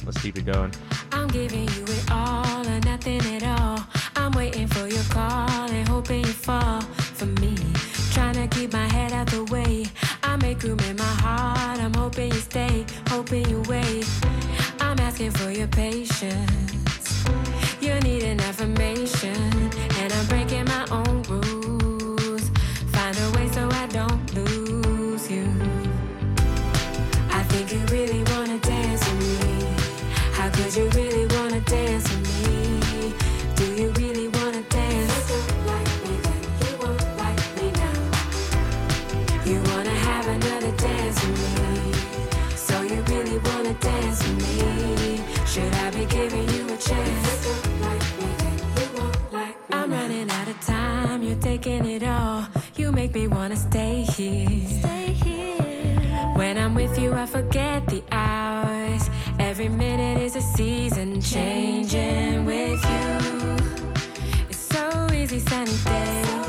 Let's 0.04 0.20
keep 0.20 0.36
it 0.36 0.44
going. 0.46 0.72
I'm 1.12 1.28
giving 1.28 1.68
you 1.68 1.84
it 1.84 2.10
all 2.10 2.66
or 2.66 2.80
nothing 2.80 3.20
at 3.36 3.44
all. 3.44 3.84
I'm 4.16 4.32
waiting 4.32 4.66
for 4.66 4.86
your 4.88 5.04
call 5.04 5.70
and 5.70 5.86
hoping 5.88 6.20
you 6.20 6.32
fall 6.32 6.80
for 6.80 7.26
me. 7.26 7.54
Trying 8.12 8.34
to 8.34 8.46
keep 8.48 8.72
my 8.72 8.88
head 8.88 9.12
out 9.12 9.28
the 9.28 9.44
way. 9.44 9.84
I 10.22 10.36
make 10.36 10.62
room 10.62 10.80
in 10.80 10.96
my 10.96 11.04
heart. 11.04 11.80
I'm 11.80 11.94
hoping 11.94 12.32
you 12.32 12.40
stay, 12.40 12.84
hoping 13.08 13.48
you 13.48 13.62
wait. 13.68 14.08
I'm 14.80 14.98
asking 15.00 15.32
for 15.32 15.50
your 15.50 15.68
patience. 15.68 17.24
You 17.80 17.94
need 18.00 18.22
an 18.22 18.40
affirmation, 18.40 19.52
and 20.00 20.12
I'm 20.12 20.26
breaking 20.26 20.64
my 20.64 20.86
own 20.90 21.21
make 53.12 53.22
me 53.22 53.36
wanna 53.36 53.56
stay 53.56 54.02
here. 54.02 54.48
Stay 54.80 55.12
here. 55.24 56.32
When 56.34 56.56
I'm 56.56 56.74
with 56.74 56.98
you, 56.98 57.12
I 57.12 57.26
forget 57.26 57.86
the 57.86 58.02
hours. 58.10 59.10
Every 59.38 59.68
minute 59.68 60.22
is 60.22 60.36
a 60.36 60.40
season 60.40 61.20
changing 61.20 62.46
with 62.46 62.82
you. 62.92 64.46
It's 64.48 64.58
so 64.58 65.08
easy, 65.12 65.40
sunny 65.40 65.76
days. 65.84 66.41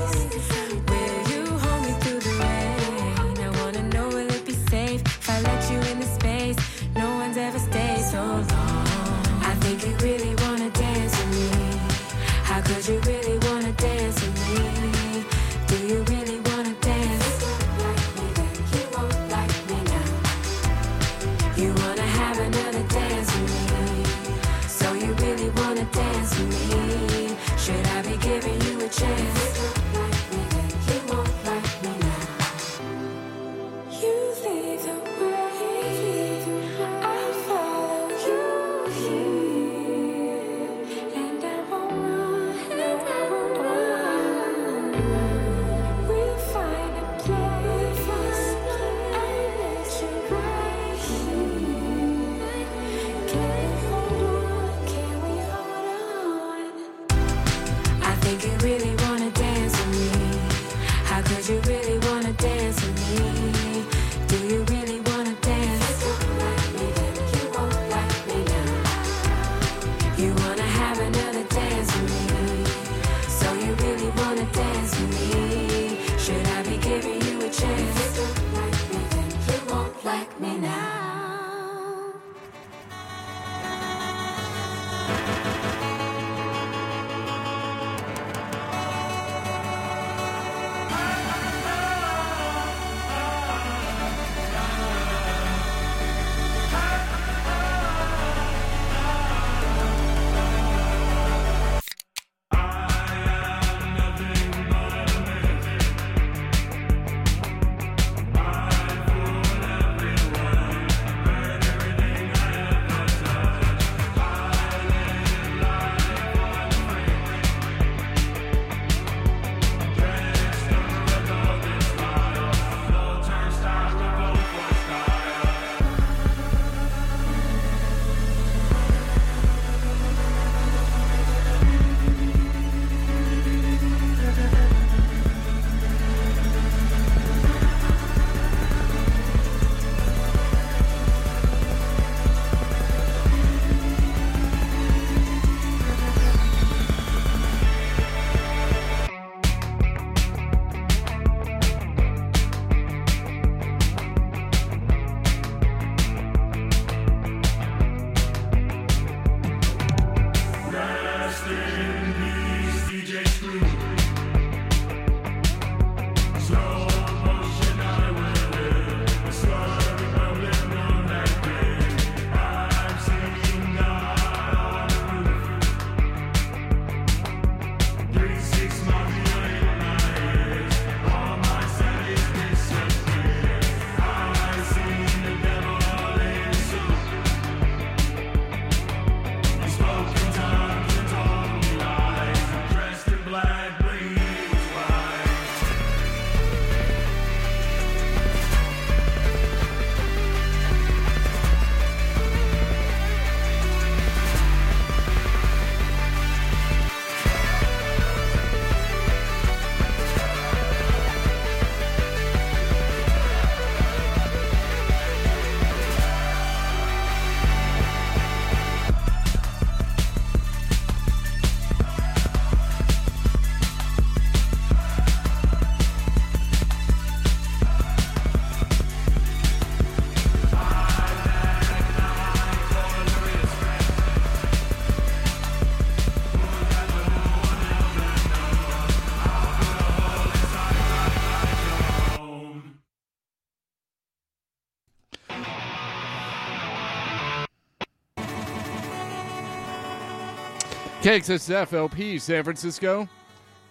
KXSF 251.03 251.73
LP 251.73 252.17
San 252.17 252.45
Francisco, 252.45 253.09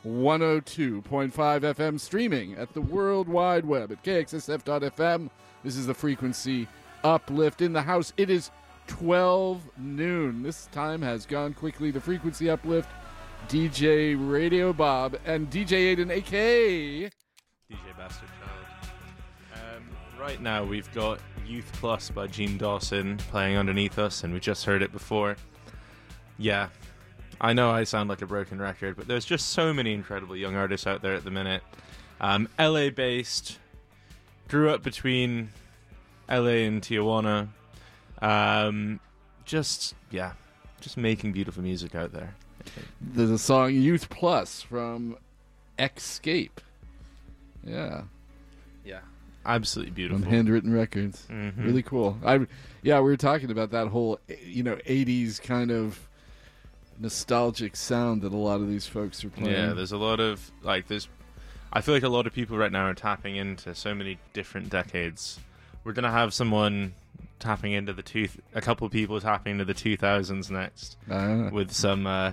102.5 0.06 1.32
FM 1.32 1.98
streaming 1.98 2.52
at 2.56 2.74
the 2.74 2.80
World 2.82 3.26
Wide 3.26 3.64
Web 3.64 3.90
at 3.90 4.04
KXSF.FM. 4.04 5.30
This 5.64 5.76
is 5.76 5.86
the 5.86 5.94
frequency 5.94 6.68
uplift 7.02 7.62
in 7.62 7.72
the 7.72 7.80
house. 7.80 8.12
It 8.18 8.28
is 8.28 8.50
12 8.86 9.62
noon. 9.78 10.42
This 10.42 10.66
time 10.72 11.00
has 11.00 11.24
gone 11.24 11.54
quickly. 11.54 11.90
The 11.90 12.02
frequency 12.02 12.50
uplift, 12.50 12.90
DJ 13.48 14.14
Radio 14.30 14.74
Bob 14.74 15.16
and 15.24 15.48
DJ 15.48 15.72
Aidan, 15.72 16.10
aka 16.10 17.04
DJ 17.04 17.10
Bastard 17.96 18.28
Chylde. 18.28 19.76
Um, 19.78 19.88
right 20.20 20.42
now, 20.42 20.64
we've 20.64 20.92
got 20.92 21.18
Youth 21.46 21.72
Plus 21.80 22.10
by 22.10 22.26
Jean 22.26 22.59
Dawson 22.59 23.16
playing 23.16 23.56
underneath 23.56 23.98
us, 23.98 24.22
and 24.22 24.34
we 24.34 24.38
just 24.38 24.66
heard 24.66 24.82
it 24.82 24.92
before. 24.92 25.38
Yeah, 26.36 26.68
I 27.43 27.52
know 27.52 27.70
I 27.70 27.85
sound 27.85 28.09
like 28.09 28.23
a 28.23 28.27
broken 28.27 28.60
record, 28.60 28.97
but 28.97 29.09
there's 29.09 29.24
just 29.24 29.48
so 29.51 29.74
many 29.74 29.93
incredible 29.93 30.36
young 30.36 30.55
artists 30.55 30.86
out 30.86 31.02
there 31.02 31.14
at 31.14 31.24
the 31.24 31.31
minute. 31.31 31.62
Um, 32.20 32.48
LA 32.59 32.90
based, 32.90 33.59
grew 34.48 34.70
up 34.70 34.82
between 34.85 35.51
LA 36.31 36.62
and 36.66 36.81
Tijuana. 36.81 37.48
Um, 38.20 39.01
just, 39.44 39.94
yeah, 40.10 40.32
just 40.81 40.97
making 40.97 41.32
beautiful 41.32 41.62
music 41.64 41.97
out 41.97 42.12
there. 42.12 42.35
There's 43.01 43.31
a 43.31 43.39
song 43.39 43.74
Youth 43.74 44.09
Plus 44.09 44.62
from 44.62 45.16
Escape. 45.81 46.60
Yeah. 47.64 48.02
Yeah. 48.85 49.01
Absolutely 49.44 49.90
beautiful. 49.93 50.24
On 50.24 50.31
handwritten 50.31 50.73
records. 50.73 51.27
Mhm. 51.28 51.64
Really 51.64 51.82
cool. 51.82 52.16
I 52.24 52.47
yeah, 52.82 52.98
we 53.01 53.10
were 53.10 53.16
talking 53.16 53.51
about 53.51 53.73
that 53.73 53.89
whole 53.89 54.20
you 54.47 54.62
know, 54.62 54.77
80s 54.86 55.43
kind 55.43 55.73
of 55.73 55.98
nostalgic 56.98 57.77
sound 57.77 58.23
that 58.23 58.32
a 58.32 58.36
lot 58.36 58.60
of 58.60 58.69
these 58.69 58.86
folks 58.86 59.24
are 59.24 59.31
playing. 59.31 59.52
Yeah, 59.52 59.73
there's 59.73 59.93
a 59.93 59.97
lot 59.98 60.20
of 60.20 60.51
like 60.62 60.89
there's 60.89 61.09
I 61.73 61.81
feel 61.81 61.94
like 61.94 62.02
a 62.02 62.09
lot 62.09 62.27
of 62.27 62.32
people 62.35 62.56
right 62.59 62.70
now 62.73 62.85
are 62.86 62.94
tapping 62.94 63.36
into 63.36 63.74
so 63.74 63.94
many 63.94 64.19
different 64.35 64.69
decades. 64.70 65.40
We're 65.85 65.93
gonna 65.93 66.10
have 66.10 66.32
someone 66.35 66.94
tapping 67.39 67.73
into 67.73 67.93
the 67.93 68.02
two 68.02 68.28
a 68.55 68.60
couple 68.60 68.86
of 68.86 68.93
people 68.93 69.20
tapping 69.20 69.52
into 69.52 69.64
the 69.64 69.74
2000s 69.74 70.51
next 70.51 70.97
Ah. 71.10 71.48
with 71.51 71.73
some 71.73 72.06
uh, 72.06 72.32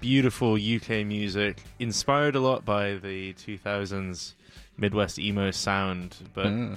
beautiful 0.00 0.54
UK 0.54 1.04
music 1.06 1.62
inspired 1.78 2.34
a 2.34 2.40
lot 2.40 2.64
by 2.64 2.94
the 2.94 3.34
2000s 3.34 4.34
Midwest 4.78 5.18
emo 5.18 5.50
sound 5.50 6.16
but 6.32 6.46
Ah. 6.46 6.76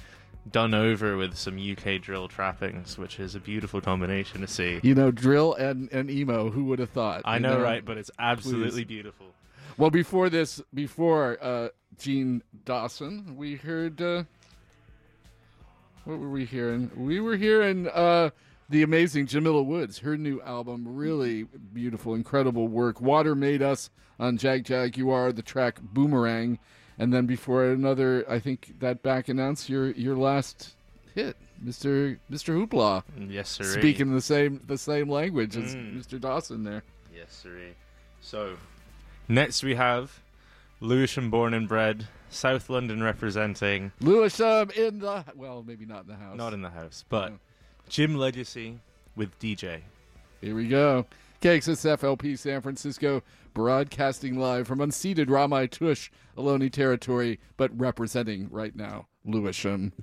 Done 0.52 0.74
over 0.76 1.18
with 1.18 1.36
some 1.36 1.58
UK 1.58 2.00
drill 2.02 2.28
trappings 2.28 2.98
which 2.98 3.20
is 3.20 3.34
a 3.34 3.40
beautiful 3.40 3.82
combination 3.82 4.42
to 4.42 4.48
see. 4.48 4.80
You 4.84 4.94
know, 4.94 5.10
drill 5.10 5.56
and, 5.56 5.92
and 5.92 6.10
emo, 6.10 6.52
who 6.52 6.66
would 6.66 6.80
have 6.80 6.92
thought? 6.92 7.24
I 7.26 7.36
you 7.36 7.42
know, 7.42 7.60
right, 7.60 7.84
but 7.84 7.98
it's 7.98 8.12
absolutely 8.20 8.84
Please. 8.84 8.88
beautiful. 8.88 9.26
Well, 9.78 9.90
before 9.90 10.30
this, 10.30 10.62
before 10.74 11.38
uh, 11.42 11.70
Jean 11.98 12.44
Dawson, 12.64 13.36
we 13.36 13.56
heard. 13.56 14.02
Uh, 14.02 14.24
what 16.06 16.20
were 16.20 16.30
we 16.30 16.46
hearing? 16.46 16.92
We 16.96 17.20
were 17.20 17.36
hearing 17.36 17.88
uh, 17.88 18.30
the 18.70 18.84
amazing 18.84 19.26
Jamila 19.26 19.64
Woods, 19.64 20.00
her 20.00 20.18
new 20.18 20.42
album. 20.44 20.86
Really 20.88 21.44
beautiful, 21.44 22.14
incredible 22.14 22.68
work. 22.68 23.02
Water 23.02 23.36
Made 23.36 23.62
Us 23.62 23.90
on 24.20 24.38
Jag 24.38 24.64
Jag. 24.64 24.98
You 24.98 25.10
are 25.10 25.34
the 25.34 25.42
track 25.42 25.82
Boomerang. 25.82 26.60
And 26.98 27.14
then 27.14 27.26
before 27.26 27.66
another, 27.66 28.26
I 28.30 28.40
think 28.40 28.76
that 28.80 29.04
back 29.04 29.28
announced 29.30 29.70
your 29.70 29.92
your 29.92 30.16
last 30.16 30.76
hit, 31.14 31.36
Mr. 31.64 32.18
Mr. 32.32 32.56
Hoopla. 32.56 33.04
Yes, 33.30 33.50
sir. 33.50 33.64
Speaking 33.64 34.14
the 34.14 34.22
same 34.22 34.62
the 34.66 34.78
same 34.78 35.10
language 35.10 35.58
as 35.58 35.76
Mm. 35.76 35.98
Mr. 35.98 36.20
Dawson 36.20 36.64
there. 36.64 36.84
Yes, 37.14 37.34
sirree. 37.34 37.76
So, 38.22 38.56
next 39.28 39.64
we 39.64 39.76
have 39.76 40.22
Lewisham 40.80 41.30
born 41.30 41.54
and 41.54 41.68
bred, 41.68 42.08
South 42.30 42.70
London 42.70 43.04
representing. 43.04 43.92
Lewisham 44.00 44.70
in 44.72 45.00
the 45.00 45.26
well, 45.36 45.64
maybe 45.66 45.86
not 45.86 46.02
in 46.04 46.08
the 46.08 46.16
house. 46.16 46.38
Not 46.38 46.54
in 46.54 46.62
the 46.62 46.70
house, 46.70 47.04
but 47.10 47.34
Jim 47.90 48.16
Legacy 48.16 48.80
with 49.16 49.38
DJ. 49.40 49.82
Here 50.42 50.56
we 50.56 50.68
go. 50.68 51.06
KXSFLP 51.42 52.38
San 52.38 52.62
Francisco, 52.62 53.22
broadcasting 53.56 54.38
live 54.38 54.68
from 54.68 54.78
unceded 54.80 55.28
Ramaytush, 55.28 56.10
Ohlone 56.38 56.70
territory, 56.72 57.40
but 57.58 57.72
representing 57.80 58.50
right 58.52 58.76
now 58.76 59.08
Lewisham. 59.24 59.94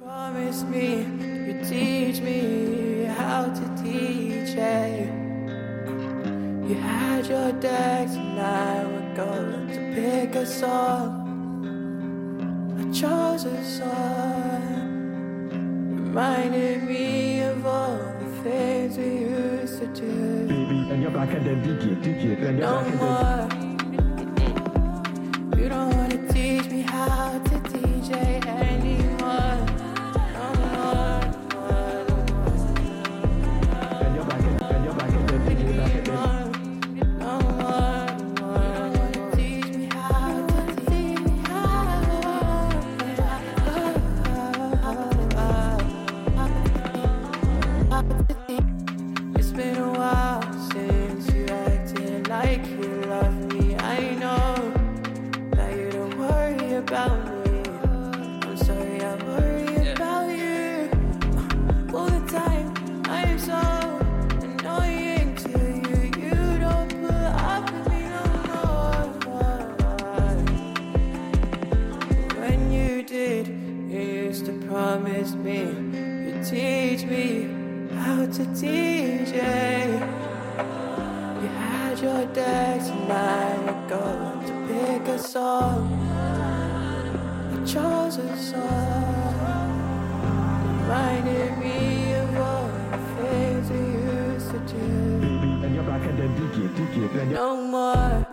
Promise 0.00 0.62
me 0.62 1.00
you 1.00 1.64
teach 1.64 2.20
me 2.20 3.04
how 3.04 3.46
to 3.46 3.60
DJ. 3.82 4.56
Eh? 4.56 5.10
You 6.68 6.74
had 6.76 7.26
your 7.26 7.52
decks 7.60 8.14
and 8.14 8.40
I 8.40 8.84
were 8.84 9.14
going 9.16 9.68
to 9.68 9.92
pick 9.94 10.36
a 10.36 10.46
song. 10.46 11.24
I 12.78 12.84
chose 12.92 13.44
a 13.44 13.64
song, 13.64 15.50
reminded 16.04 16.84
me 16.84 17.40
of 17.40 17.66
all 17.66 18.15
things 18.46 18.96
we 18.98 19.08
used 19.26 19.78
to 19.80 19.86
do. 20.00 20.10
No 22.60 22.80
more. 23.00 23.48
You 25.58 25.68
don't 25.68 25.90
wanna 25.96 26.20
teach 26.32 26.66
me 26.70 26.80
how 26.82 27.38
to 27.48 27.56
DJ 27.70 28.10
going 83.88 84.40
to 84.46 84.52
pick 84.66 85.08
a 85.08 85.18
song. 85.18 85.92
I 86.10 87.64
chose 87.64 88.16
a 88.18 88.36
song, 88.36 89.70
reminded 90.82 91.58
me 91.58 92.14
of 92.14 92.36
all 92.36 92.68
the 92.90 92.98
things 93.16 93.70
we 93.70 93.78
used 93.78 94.50
to 94.50 94.58
do. 94.58 95.64
and 95.64 95.74
you're 97.30 98.25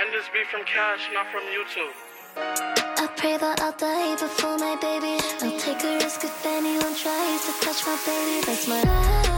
And 0.00 0.10
this 0.14 0.24
be 0.32 0.42
from 0.50 0.64
Cash, 0.64 1.10
not 1.12 1.26
from 1.30 1.42
YouTube. 1.52 1.92
I 2.34 3.06
pray 3.18 3.36
that 3.36 3.60
I'll 3.60 3.72
die 3.72 4.16
before 4.16 4.56
my 4.56 4.74
baby. 4.80 5.20
I'll 5.42 5.60
take 5.60 5.84
a 5.84 5.96
risk 6.02 6.24
if 6.24 6.46
anyone 6.46 6.94
tries 6.96 7.44
to 7.44 7.52
touch 7.60 7.84
my 7.84 7.98
baby. 8.06 8.40
That's 8.46 8.66
my 8.66 8.80
la, 8.80 9.29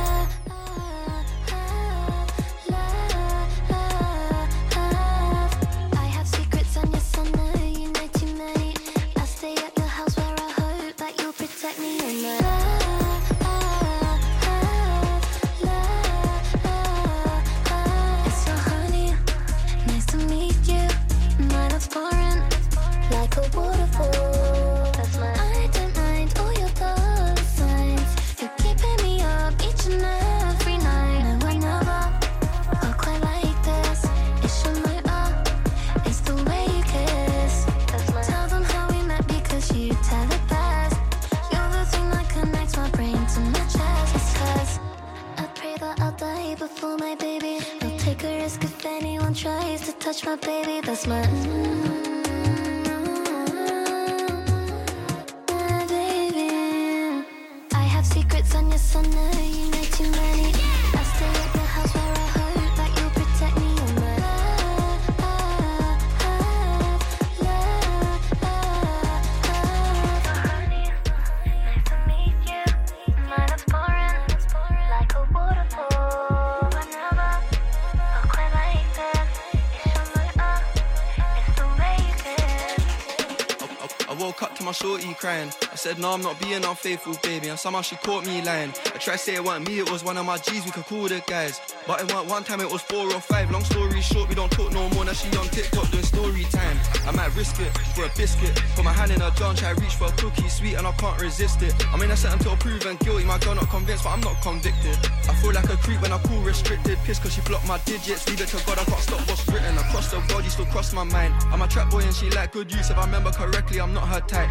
crying. 85.22 85.52
I 85.70 85.76
said, 85.76 86.00
No, 86.00 86.10
I'm 86.10 86.20
not 86.20 86.40
being 86.40 86.64
unfaithful, 86.64 87.14
baby. 87.22 87.46
And 87.48 87.58
somehow 87.58 87.82
she 87.82 87.94
caught 87.94 88.26
me 88.26 88.42
lying. 88.42 88.70
I 88.86 88.98
tried 88.98 89.18
to 89.22 89.24
say 89.26 89.34
it 89.36 89.44
wasn't 89.44 89.68
me, 89.68 89.78
it 89.78 89.88
was 89.88 90.02
one 90.02 90.16
of 90.18 90.26
my 90.26 90.36
G's, 90.36 90.64
we 90.64 90.72
could 90.72 90.84
call 90.86 91.06
the 91.06 91.22
guys. 91.28 91.60
But 91.86 92.00
it 92.00 92.12
weren't 92.12 92.28
one 92.28 92.42
time, 92.42 92.60
it 92.60 92.70
was 92.70 92.82
four 92.82 93.06
or 93.06 93.20
five. 93.20 93.48
Long 93.52 93.62
story 93.62 94.00
short, 94.00 94.28
we 94.28 94.34
don't 94.34 94.50
talk 94.50 94.72
no 94.72 94.88
more. 94.90 95.04
Now 95.04 95.12
she 95.12 95.28
on 95.38 95.46
TikTok 95.46 95.88
doing 95.92 96.02
story 96.02 96.42
time. 96.50 96.76
I 97.06 97.12
might 97.12 97.32
risk 97.36 97.60
it 97.60 97.70
for 97.94 98.04
a 98.04 98.10
biscuit. 98.16 98.50
Put 98.74 98.84
my 98.84 98.92
hand 98.92 99.12
in 99.12 99.20
her 99.20 99.30
jar 99.38 99.54
try 99.54 99.70
reach 99.70 99.94
for 99.94 100.06
a 100.06 100.12
cookie, 100.18 100.48
sweet, 100.48 100.74
and 100.74 100.86
I 100.88 100.92
can't 100.92 101.20
resist 101.22 101.62
it. 101.62 101.72
I 101.94 101.96
mean, 101.98 102.10
I 102.10 102.16
set 102.16 102.32
until 102.32 102.56
proven 102.56 102.96
guilty. 102.96 103.24
My 103.24 103.38
girl 103.38 103.54
not 103.54 103.70
convinced, 103.70 104.02
but 104.02 104.10
I'm 104.10 104.20
not 104.22 104.42
convicted. 104.42 104.98
I 105.30 105.34
feel 105.38 105.52
like 105.52 105.70
a 105.70 105.76
creep 105.76 106.02
when 106.02 106.12
I 106.12 106.18
call 106.18 106.40
restricted. 106.40 106.98
Piss 107.04 107.20
cause 107.20 107.32
she 107.34 107.42
blocked 107.42 107.68
my 107.68 107.78
digits. 107.86 108.28
Leave 108.28 108.40
it 108.40 108.48
to 108.48 108.58
God, 108.66 108.78
I 108.78 108.84
can't 108.84 109.00
stop 109.00 109.20
what's 109.28 109.46
written. 109.46 109.78
Across 109.78 110.10
the 110.10 110.18
world, 110.30 110.42
you 110.42 110.50
still 110.50 110.66
cross 110.66 110.92
my 110.92 111.04
mind. 111.04 111.32
I'm 111.52 111.62
a 111.62 111.68
trap 111.68 111.90
boy 111.90 112.02
and 112.02 112.14
she 112.14 112.28
like 112.30 112.50
good 112.50 112.72
use. 112.72 112.90
If 112.90 112.98
I 112.98 113.04
remember 113.04 113.30
correctly, 113.30 113.80
I'm 113.80 113.94
not 113.94 114.08
her 114.08 114.20
type. 114.20 114.50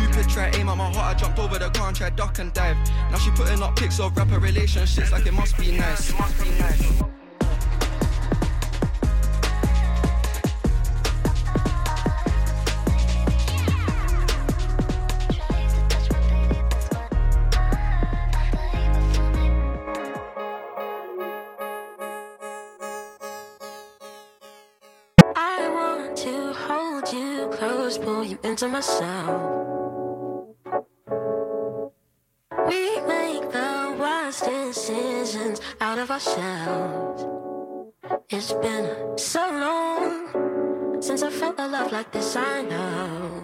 Cupid 0.00 0.28
try 0.30 0.50
aim 0.54 0.68
at 0.68 0.76
my 0.76 0.90
heart, 0.92 1.14
I 1.16 1.18
jumped 1.18 1.38
over 1.38 1.58
the 1.58 1.68
car 1.70 1.88
and 1.88 1.96
tried 1.96 2.16
duck 2.16 2.38
and 2.38 2.52
dive. 2.52 2.76
Now 3.10 3.18
she 3.18 3.30
putting 3.32 3.62
up 3.62 3.76
pics 3.76 4.00
of 4.00 4.16
rapper 4.16 4.38
relationships 4.38 5.12
like 5.12 5.26
it 5.26 5.34
must 5.34 5.58
be 5.58 5.76
nice. 5.76 6.10
It 6.10 6.18
must 6.18 6.42
be 6.42 6.50
nice. 6.58 7.02
To 28.56 28.68
myself. 28.68 29.09
It's 38.42 38.54
been 38.54 39.18
so 39.18 39.40
long 39.50 41.02
since 41.02 41.22
I 41.22 41.28
felt 41.28 41.56
a 41.58 41.68
love 41.68 41.92
like 41.92 42.10
this, 42.10 42.34
I 42.36 42.62
know. 42.62 43.42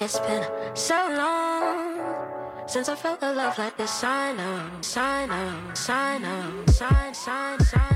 It's 0.00 0.18
been 0.18 0.44
so 0.74 0.96
long 1.16 2.66
since 2.66 2.88
I 2.88 2.96
felt 2.96 3.22
a 3.22 3.32
love 3.32 3.56
like 3.56 3.76
this, 3.76 4.02
I 4.02 4.32
know. 4.32 4.68
I 4.96 5.26
know, 5.26 5.54
I 5.88 6.18
know, 6.18 6.64
I 6.80 7.14
know, 7.14 7.95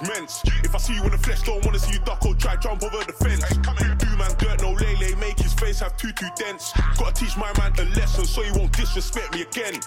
diss 0.00 0.08
my 0.08 0.14
is 0.14 0.18
men's. 0.18 0.42
If 0.64 0.74
I 0.74 0.78
see 0.78 0.94
you 0.94 1.04
in 1.04 1.10
the 1.10 1.18
flesh, 1.18 1.42
don't 1.42 1.64
wanna 1.64 1.78
see 1.78 1.94
you 1.94 1.98
duck 2.00 2.24
or 2.24 2.34
try 2.34 2.56
jump 2.56 2.82
over 2.82 3.04
the 3.04 3.12
fence. 3.12 3.44
Do 3.98 4.16
man 4.16 4.34
dirt, 4.38 4.62
no 4.62 4.72
lele, 4.72 5.16
make 5.18 5.38
his 5.38 5.54
face 5.54 5.80
have 5.80 5.96
too 5.96 6.12
too 6.12 6.28
dense. 6.36 6.72
Gotta 6.98 7.14
teach 7.14 7.36
my 7.36 7.52
man 7.58 7.72
a 7.78 7.84
lesson 7.96 8.24
so 8.24 8.42
he 8.42 8.50
won't 8.58 8.72
disrespect 8.72 9.34
me 9.34 9.42
again. 9.42 9.80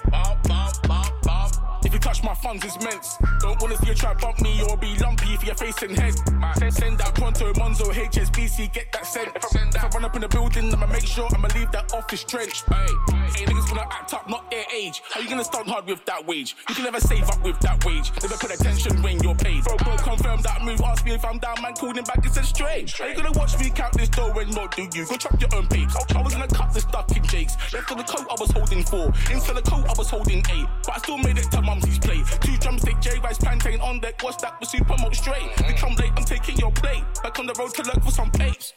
If 1.84 1.94
you 1.94 2.00
touch 2.00 2.24
my 2.24 2.34
funds, 2.36 2.66
it's 2.66 2.82
men's. 2.84 3.18
Don't 3.40 3.62
wanna 3.62 3.78
see 3.78 3.88
you 3.88 3.96
try 3.96 4.14
bump 4.14 4.42
me 4.42 4.62
or 4.70 4.78
be 4.78 4.96
lumpy 5.00 5.34
if 5.34 5.44
you're 5.44 5.56
facing 5.56 5.96
head. 5.96 6.14
Send, 6.58 6.74
send 6.74 6.98
that 7.00 7.16
pronto, 7.16 7.54
Monzo, 7.54 7.92
HSBC, 7.92 8.74
get 8.74 8.92
that 8.92 9.06
sent. 9.06 9.30
If 9.52 9.84
I, 9.84 9.88
run 9.90 10.06
up 10.06 10.16
in 10.16 10.22
the 10.22 10.28
building, 10.28 10.74
I'ma 10.74 10.88
make 10.88 11.06
sure 11.06 11.28
I'ma 11.34 11.48
leave 11.56 11.72
that 11.72 11.94
office 11.94 12.24
trench. 12.24 12.64
Hey, 12.70 13.46
niggas 13.46 13.72
wanna 13.72 13.88
act 13.92 14.14
up, 14.14 14.30
not 14.30 14.50
their 14.52 14.66
age. 14.74 15.02
How 15.12 15.22
you 15.22 15.30
gonna 15.30 15.44
stunt 15.44 15.68
hard 15.68 15.86
with 15.86 16.04
that 16.06 16.26
wage? 16.26 16.56
You 16.68 16.76
can 16.76 16.84
never 16.84 17.00
save 17.00 17.28
up 17.30 17.42
with 17.44 17.60
that 17.62 17.84
wage. 17.86 18.12
Never 18.22 18.38
put 18.38 18.54
attention 18.54 19.02
when 19.02 19.20
you're 19.24 19.36
paid. 19.36 19.64
Bro, 19.64 19.78
bro, 19.78 19.96
confirm 19.98 20.42
that 20.42 20.64
move. 20.64 20.82
Ask 20.82 21.06
me 21.06 21.14
if 21.14 21.26
I'm 21.26 21.40
down, 21.40 21.62
man, 21.62 21.74
called 21.74 21.98
him 21.98 22.04
back 22.04 22.24
and 22.24 22.34
said 22.34 22.46
straight. 22.46 22.92
How 22.92 23.08
you 23.08 23.16
gonna 23.16 23.32
watch 23.32 23.58
me 23.60 23.70
count 23.70 23.94
this 23.94 24.10
dough 24.10 24.34
and 24.38 24.54
not 24.54 24.76
do 24.76 24.88
you? 24.94 25.06
Go 25.06 25.16
chop 25.18 25.40
your 25.42 25.50
own 25.56 25.68
papes. 25.68 25.96
I 25.96 26.22
was 26.22 26.34
gonna 26.34 26.48
cut 26.48 26.74
the 26.74 26.82
stuck 26.82 27.16
in 27.16 27.24
Jake's. 27.24 27.56
Left 27.74 27.88
the 27.90 28.04
coat, 28.04 28.28
I 28.30 28.36
was 28.40 28.52
holding 28.52 28.84
four. 28.84 29.08
Inside 29.32 29.56
the 29.56 29.62
coat, 29.62 29.86
I 29.88 29.94
was 29.98 30.10
holding 30.10 30.40
eight. 30.40 30.68
But 30.86 30.96
I 30.96 30.98
still 31.00 31.18
made 31.18 31.38
it 31.38 31.50
to 31.52 31.62
mumsy's 31.62 32.00
plate. 32.00 32.26
Two 32.42 32.58
drumstick, 32.58 33.00
J 33.02 33.20
rice, 33.20 33.38
plantain 33.38 33.82
on 33.82 34.00
deck. 34.00 34.22
What's 34.22 34.42
that? 34.44 34.60
With 34.60 34.70
super 34.70 34.96
mode 35.00 35.16
straight. 35.16 35.50
We 35.68 35.74
come 35.74 35.96
late, 35.96 36.12
I'm 36.16 36.24
taking 36.24 36.58
your 36.58 36.72
plate. 36.72 37.04
Back 37.24 37.40
on 37.40 37.46
the 37.46 37.56
road 37.58 37.74
to 37.76 37.84
look 37.84 38.04
for 38.04 38.12
some 38.12 38.30
papes. 38.32 38.74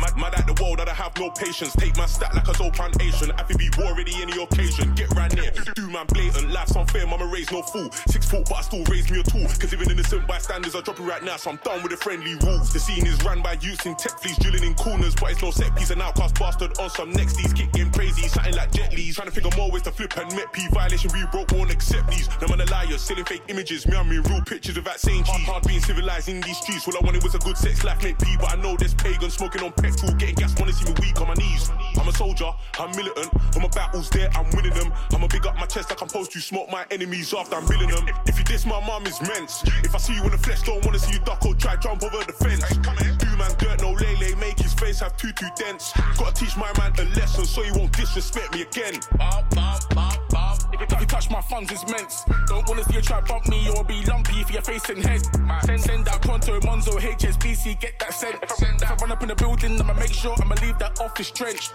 Mad, 0.00 0.34
at 0.34 0.46
the 0.46 0.54
world, 0.62 0.78
that 0.78 0.88
I 0.88 0.94
have 0.94 1.16
no 1.18 1.30
patience. 1.30 1.74
Take 1.76 1.96
my 1.96 2.06
stat 2.06 2.34
like 2.34 2.48
a 2.48 2.54
soul 2.54 2.70
plantation. 2.70 3.30
I 3.32 3.42
feel 3.44 3.58
be 3.58 3.70
war 3.78 3.94
ready 3.94 4.14
any 4.20 4.40
occasion. 4.42 4.94
Get 4.94 5.10
right 5.14 5.32
near, 5.34 5.50
do 5.74 5.90
man 5.90 6.06
blatant. 6.06 6.50
Life's 6.50 6.76
unfair, 6.76 7.06
mama 7.06 7.26
raised 7.26 7.52
no 7.52 7.62
fool. 7.62 7.90
Six 8.08 8.28
foot, 8.28 8.46
but 8.48 8.58
I 8.58 8.62
still 8.62 8.84
raise 8.84 9.10
me 9.10 9.20
a 9.20 9.22
tool. 9.22 9.46
Cause 9.58 9.72
even 9.72 9.90
innocent 9.90 10.26
bystanders 10.26 10.74
are 10.74 10.82
dropping 10.82 11.06
right 11.06 11.22
now, 11.22 11.36
so 11.36 11.50
I'm 11.50 11.58
done 11.64 11.82
with 11.82 11.90
the 11.90 11.96
friendly 11.96 12.34
rules. 12.36 12.72
The 12.72 12.80
scene 12.80 13.06
is 13.06 13.22
run 13.24 13.42
by 13.42 13.54
youths 13.60 13.86
in 13.86 13.94
tech 13.96 14.18
fleas, 14.20 14.38
drilling 14.38 14.64
in 14.64 14.74
corners, 14.74 15.14
but 15.14 15.32
it's 15.32 15.42
no 15.42 15.50
set 15.50 15.74
piece. 15.76 15.90
An 15.90 16.00
outcast 16.00 16.38
bastard 16.38 16.78
on 16.78 16.90
some 16.90 17.10
next 17.12 17.36
these 17.36 17.52
kicking 17.52 17.90
crazy, 17.92 18.28
something 18.28 18.54
like 18.54 18.72
Jet 18.72 18.92
Li's. 18.92 19.16
Trying 19.16 19.28
to 19.28 19.34
figure 19.34 19.50
more 19.56 19.70
ways 19.70 19.82
to 19.82 19.92
flip 19.92 20.16
and 20.16 20.30
met 20.34 20.52
P 20.52 20.66
violation. 20.68 21.10
We 21.12 21.24
broke, 21.30 21.52
won't 21.52 21.72
accept 21.72 22.10
these. 22.10 22.28
No 22.40 22.48
man 22.48 22.60
a 22.60 22.70
liar, 22.70 22.98
selling 22.98 23.24
fake 23.24 23.42
images. 23.48 23.86
Me, 23.86 23.96
I'm 23.96 24.10
in 24.10 24.22
real 24.22 24.42
pictures 24.42 24.76
without 24.76 24.98
saying 24.98 25.24
cheese. 25.24 25.46
Hard 25.46 25.66
being 25.66 25.80
civilized 25.80 26.28
in 26.28 26.40
these 26.40 26.58
streets. 26.58 26.86
All 26.88 26.96
I 26.96 27.04
wanted 27.04 27.22
was 27.22 27.34
a 27.34 27.38
good 27.38 27.56
sex 27.56 27.84
life, 27.84 28.02
make 28.02 28.18
P, 28.18 28.36
but 28.38 28.52
I 28.52 28.56
know 28.56 28.76
there's 28.76 28.94
pagan 28.94 29.30
smoking 29.30 29.62
on 29.62 29.72
petrol, 29.84 30.12
getting 30.14 30.34
gas, 30.36 30.54
wanna 30.58 30.72
see 30.72 30.86
me 30.86 30.94
weak 31.00 31.20
on 31.20 31.28
my 31.28 31.34
knees. 31.34 31.83
I'm 32.04 32.10
a 32.10 32.12
soldier, 32.12 32.52
I'm 32.78 32.94
militant. 32.94 33.32
When 33.54 33.62
my 33.62 33.68
battles 33.68 34.10
there, 34.10 34.28
I'm 34.34 34.44
winning 34.54 34.74
them. 34.74 34.92
I'ma 35.14 35.26
big 35.26 35.46
up 35.46 35.56
my 35.56 35.64
chest 35.64 35.88
like 35.88 36.02
I'm 36.02 36.08
supposed 36.08 36.32
to. 36.32 36.40
Smoke 36.40 36.70
my 36.70 36.84
enemies 36.90 37.32
after 37.32 37.56
I'm 37.56 37.66
billing 37.66 37.88
them. 37.88 38.06
If, 38.26 38.38
you 38.38 38.44
diss 38.44 38.66
my 38.66 38.78
mum, 38.86 39.06
is 39.06 39.22
men's. 39.22 39.62
If 39.82 39.94
I 39.94 39.98
see 39.98 40.14
you 40.14 40.22
in 40.22 40.30
the 40.30 40.36
flesh, 40.36 40.60
don't 40.64 40.84
wanna 40.84 40.98
see 40.98 41.14
you 41.14 41.20
duck 41.20 41.46
or 41.46 41.54
try 41.54 41.76
jump 41.76 42.02
over 42.02 42.22
the 42.22 42.34
fence. 42.34 42.60
Do 42.76 43.36
man 43.38 43.52
dirt, 43.56 43.80
no 43.80 43.92
lele, 43.92 44.36
make 44.36 44.58
his 44.58 44.74
face 44.74 45.00
have 45.00 45.16
too 45.16 45.32
too 45.32 45.48
dense. 45.56 45.94
Gotta 46.18 46.34
teach 46.34 46.58
my 46.58 46.70
man 46.76 46.92
a 46.98 47.04
lesson 47.16 47.46
so 47.46 47.62
he 47.62 47.72
won't 47.72 47.96
disrespect 47.96 48.52
me 48.52 48.62
again. 48.62 49.00
If 50.74 50.80
you, 50.80 50.86
if 50.96 51.00
you 51.00 51.06
touch 51.06 51.30
my 51.30 51.40
funds, 51.40 51.72
it's 51.72 51.88
men's. 51.90 52.22
Don't 52.48 52.68
wanna 52.68 52.84
see 52.84 52.96
you 52.96 53.00
try 53.00 53.22
bump 53.22 53.48
me 53.48 53.70
or 53.70 53.82
be 53.82 54.04
lumpy 54.04 54.40
if 54.40 54.50
you're 54.50 54.60
facing 54.60 55.00
head. 55.00 55.22
Send, 55.64 55.80
send 55.80 56.04
that 56.04 56.20
pronto, 56.20 56.60
Monzo, 56.60 56.98
HSBC, 57.00 57.80
get 57.80 57.98
that 58.00 58.12
sent. 58.12 58.42
If 58.42 58.62
I, 58.62 58.74
if 58.74 58.90
I 58.90 58.94
run 58.96 59.12
up 59.12 59.22
in 59.22 59.28
the 59.28 59.36
building, 59.36 59.80
I'ma 59.80 59.94
make 59.94 60.12
sure 60.12 60.34
I'ma 60.42 60.56
leave 60.60 60.78
that 60.80 61.00
office 61.00 61.30
trench. 61.30 61.70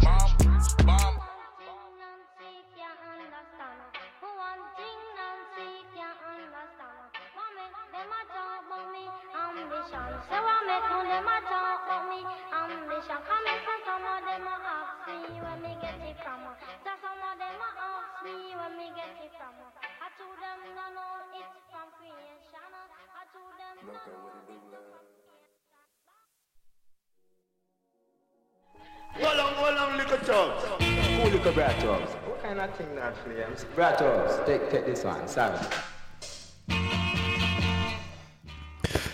Hold 29.22 29.38
on, 29.38 29.54
hold 29.56 29.78
on, 29.78 29.89
little 30.30 30.62
chubs. 30.62 30.86
Who 30.86 31.30
little 31.30 31.54
brat 31.54 31.80
chubs? 31.80 32.12
What 32.12 32.44
kind 32.44 32.60
of 32.60 32.76
thing 32.76 32.96
that 32.96 33.18
flames? 33.18 33.66
Brat 33.76 33.98
chubs, 33.98 34.46
take, 34.46 34.70
take 34.70 34.86
this 34.86 35.04
one, 35.04 35.28
sorry. 35.28 35.58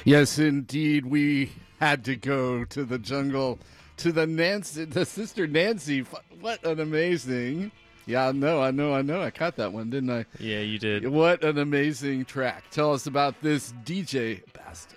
Yes, 0.04 0.38
indeed, 0.38 1.06
we 1.06 1.52
had 1.80 2.04
to 2.06 2.16
go 2.16 2.66
to 2.66 2.84
the 2.84 3.00
jungle 3.00 3.60
to 3.98 4.12
the 4.12 4.28
Nancy, 4.28 4.86
the 4.86 5.06
sister 5.06 5.48
Nancy. 5.48 6.02
What 6.42 6.64
an 6.66 6.80
amazing! 6.80 7.72
Yeah, 8.06 8.28
I 8.28 8.32
know, 8.34 8.62
I 8.62 8.70
know, 8.70 8.94
I 8.94 9.02
know. 9.02 9.22
I 9.22 9.32
caught 9.32 9.56
that 9.56 9.74
one, 9.74 9.90
didn't 9.90 10.12
I? 10.12 10.26
Yeah, 10.40 10.60
you 10.60 10.78
did. 10.78 11.08
What 11.08 11.44
an 11.44 11.58
amazing 11.58 12.26
track! 12.26 12.66
Tell 12.70 12.94
us 12.94 13.08
about 13.08 13.42
this 13.42 13.74
DJ 13.84 14.44
Basta, 14.54 14.96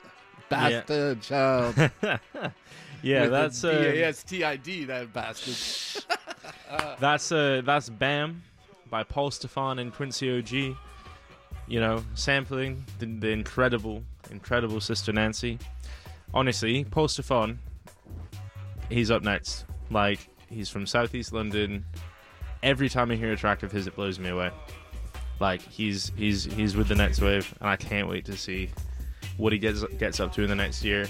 Basta 0.51 1.16
child. 1.23 1.90
Yeah, 3.03 3.27
that's 3.27 3.65
uh, 3.65 3.70
B-A-S-T-I-D, 3.70 4.85
that 4.87 5.12
bastard. 5.12 6.05
That's 7.01 7.33
uh, 7.33 7.62
that's 7.65 7.89
Bam 7.89 8.43
by 8.91 9.03
Paul 9.03 9.31
Stefan 9.31 9.79
and 9.79 9.93
Quincy 9.93 10.39
OG. 10.39 10.77
You 11.66 11.81
know, 11.81 12.05
sampling 12.15 12.85
the, 12.99 13.07
the 13.07 13.29
incredible, 13.29 14.03
incredible 14.31 14.81
Sister 14.81 15.12
Nancy. 15.12 15.59
Honestly, 16.35 16.85
Paul 16.85 17.09
Stefan, 17.09 17.59
he's 18.91 19.11
up 19.11 19.23
next. 19.23 19.65
Like 19.91 20.29
he's 20.51 20.69
from 20.69 20.87
Southeast 20.87 21.33
London. 21.33 21.85
Every 22.62 22.89
time 22.89 23.11
I 23.11 23.16
hear 23.16 23.33
a 23.33 23.37
track 23.37 23.62
of 23.62 23.73
his, 23.73 23.87
it 23.87 23.95
blows 23.97 24.19
me 24.19 24.29
away. 24.31 24.51
Like 25.41 25.62
he's 25.62 26.12
he's 26.16 26.45
he's 26.45 26.77
with 26.77 26.89
the 26.89 26.95
next 26.95 27.20
wave, 27.20 27.55
and 27.61 27.70
I 27.70 27.77
can't 27.77 28.09
wait 28.09 28.25
to 28.27 28.37
see 28.37 28.70
what 29.37 29.53
he 29.53 29.59
gets 29.59 29.85
gets 29.99 30.20
up 30.20 30.33
to 30.35 30.43
in 30.43 30.49
the 30.49 30.57
next 30.57 30.85
year. 30.85 31.07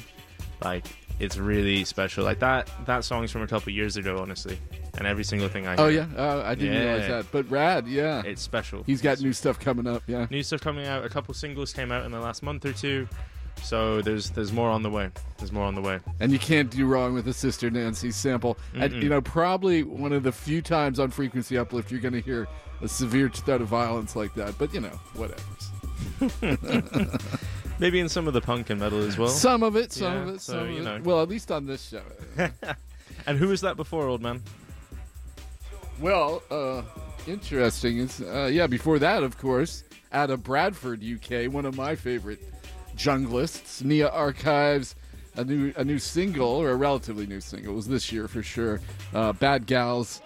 Like 0.63 0.85
it's 1.21 1.37
really 1.37 1.85
special. 1.85 2.25
Like 2.25 2.39
that 2.41 2.71
that 2.87 3.05
song's 3.05 3.31
from 3.31 3.43
a 3.43 3.47
couple 3.47 3.73
years 3.73 3.97
ago, 3.97 4.19
honestly, 4.19 4.59
and 4.97 5.07
every 5.07 5.25
single 5.25 5.49
thing 5.49 5.67
I 5.67 5.77
hear. 5.77 5.85
oh 5.85 5.89
yeah, 5.89 6.07
uh, 6.17 6.43
I 6.45 6.55
didn't 6.55 6.81
realize 6.81 7.09
that. 7.09 7.27
But 7.33 7.51
rad, 7.51 7.87
yeah. 7.87 8.23
It's 8.25 8.43
special. 8.43 8.83
He's 8.85 9.03
got 9.03 9.21
new 9.21 9.33
stuff 9.33 9.59
coming 9.59 9.87
up. 9.87 10.03
Yeah. 10.07 10.27
New 10.31 10.43
stuff 10.43 10.61
coming 10.61 10.87
out. 10.87 11.05
A 11.05 11.09
couple 11.09 11.35
singles 11.35 11.73
came 11.73 11.93
out 11.93 12.05
in 12.05 12.13
the 12.13 12.21
last 12.21 12.43
month 12.43 12.65
or 12.65 12.73
two, 12.73 13.09
so 13.63 14.01
there's 14.03 14.31
there's 14.31 14.53
more 14.53 14.71
on 14.71 14.83
the 14.83 14.91
way. 14.91 15.11
There's 15.39 15.53
more 15.53 15.65
on 15.65 15.75
the 15.75 15.81
way. 15.81 16.01
And 16.21 16.33
you 16.33 16.39
can't 16.39 16.71
do 16.71 16.87
wrong 16.87 17.15
with 17.15 17.27
a 17.29 17.33
Sister 17.33 17.71
Nancy 17.71 18.11
sample. 18.11 18.59
And, 18.75 18.93
Mm-mm. 18.93 19.03
you 19.03 19.09
know, 19.09 19.21
probably 19.21 19.83
one 19.83 20.13
of 20.13 20.23
the 20.23 20.33
few 20.33 20.63
times 20.63 20.99
on 20.99 21.11
Frequency 21.11 21.57
Uplift 21.59 21.91
you're 21.91 22.01
going 22.01 22.15
to 22.15 22.21
hear 22.21 22.49
a 22.81 22.89
severe 22.89 23.29
threat 23.29 23.61
of 23.61 23.69
violence 23.69 24.17
like 24.17 24.35
that. 24.35 24.57
But, 24.59 24.73
you 24.75 24.81
know, 24.81 24.99
whatever. 25.15 25.43
Maybe 27.79 28.01
in 28.01 28.09
some 28.09 28.27
of 28.27 28.35
the 28.35 28.41
punk 28.41 28.71
and 28.71 28.81
metal 28.81 29.01
as 29.01 29.17
well. 29.17 29.29
Some 29.29 29.63
of 29.63 29.77
it, 29.77 29.93
some 29.93 30.13
Yeah, 30.13 30.23
of 30.23 30.29
it, 30.35 30.41
so, 30.41 30.53
some 30.55 30.63
of 30.65 30.71
you 30.71 30.79
it. 30.79 30.85
know. 30.85 31.01
Well, 31.05 31.23
at 31.23 31.29
least 31.29 31.51
on 31.53 31.67
this 31.67 31.89
show. 31.89 32.03
and 33.27 33.39
who 33.39 33.49
was 33.49 33.61
that 33.61 33.77
before, 33.77 34.07
old 34.09 34.21
man? 34.23 34.43
well, 36.01 36.43
uh, 36.51 36.83
interesting. 37.27 38.09
Uh, 38.25 38.47
yeah, 38.47 38.67
before 38.67 38.99
that, 38.99 39.23
of 39.23 39.39
course, 39.39 39.85
out 40.13 40.31
of 40.31 40.43
Bradford, 40.43 41.03
UK, 41.05 41.53
one 41.53 41.65
of 41.67 41.77
my 41.77 41.95
favorite 41.95 42.41
junglists, 42.97 43.83
Nia 43.83 44.09
Archives, 44.09 44.95
a 45.37 45.45
new 45.45 45.73
a 45.77 45.85
new 45.85 45.99
single 46.01 46.49
or 46.49 46.71
a 46.71 46.77
relatively 46.77 47.27
new 47.27 47.41
single 47.41 47.73
it 47.73 47.77
was 47.77 47.87
this 47.87 48.11
year 48.11 48.27
for 48.27 48.43
sure. 48.43 48.81
Uh, 49.15 49.33
Bad 49.33 49.67
Gals 49.67 50.21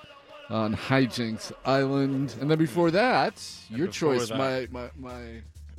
on 0.48 0.74
Hijinks 0.74 1.52
Island, 1.66 2.34
and 2.40 2.50
then 2.50 2.58
before 2.58 2.90
that, 2.92 3.34
your 3.68 3.88
before 3.88 4.14
choice, 4.16 4.28
that- 4.28 4.38
my 4.38 4.68
my 4.70 4.90
my 4.98 5.22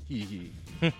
hee 0.08 0.20
hee. 0.20 0.52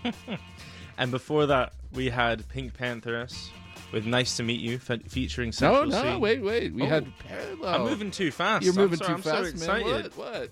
And 0.98 1.10
before 1.10 1.46
that, 1.46 1.72
we 1.92 2.08
had 2.10 2.48
Pink 2.48 2.76
Pantheress 2.76 3.48
with 3.92 4.06
"Nice 4.06 4.36
to 4.38 4.42
Meet 4.42 4.60
You" 4.60 4.78
fe- 4.78 5.00
featuring 5.08 5.52
Central 5.52 5.86
No, 5.86 6.00
C. 6.02 6.04
no, 6.10 6.18
wait, 6.18 6.42
wait. 6.42 6.72
We 6.74 6.82
Oh. 6.82 6.86
had 6.86 7.18
Parallel. 7.18 7.74
I'm 7.74 7.82
moving 7.82 8.10
too 8.10 8.30
fast. 8.30 8.64
You're 8.64 8.74
I'm 8.74 8.80
moving 8.80 8.98
sorry, 8.98 9.08
too 9.08 9.14
I'm 9.14 9.22
so 9.22 9.30
fast, 9.30 9.42
man. 9.66 9.76
excited. 9.80 10.16
What? 10.16 10.50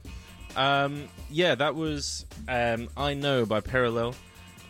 What? 0.55 0.57
Um, 0.57 1.09
yeah, 1.31 1.55
that 1.55 1.75
was 1.75 2.27
um, 2.49 2.89
I 2.97 3.15
Know 3.15 3.47
by 3.47 3.61
Parallel, 3.61 4.15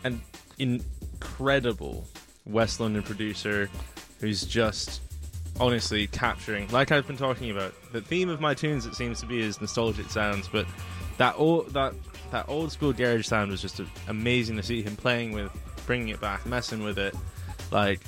an 0.03 0.21
incredible 0.57 2.05
West 2.45 2.79
London 2.79 3.03
producer 3.03 3.69
who's 4.19 4.43
just 4.45 5.01
honestly 5.59 6.07
capturing, 6.07 6.67
like 6.69 6.91
I've 6.91 7.05
been 7.05 7.17
talking 7.17 7.51
about, 7.51 7.73
the 7.91 8.01
theme 8.01 8.29
of 8.29 8.39
my 8.41 8.53
tunes. 8.53 8.85
It 8.85 8.95
seems 8.95 9.19
to 9.21 9.25
be 9.25 9.39
is 9.41 9.59
nostalgic 9.61 10.09
sounds, 10.09 10.47
but 10.47 10.65
that 11.17 11.35
all 11.35 11.63
that 11.71 11.93
that 12.33 12.49
old 12.49 12.71
school 12.71 12.91
garage 12.91 13.25
sound 13.27 13.51
was 13.51 13.61
just 13.61 13.79
amazing 14.07 14.57
to 14.57 14.63
see 14.63 14.81
him 14.81 14.95
playing 14.95 15.31
with, 15.31 15.51
bringing 15.85 16.09
it 16.09 16.19
back, 16.19 16.45
messing 16.45 16.83
with 16.83 16.97
it, 16.97 17.15
like 17.71 18.01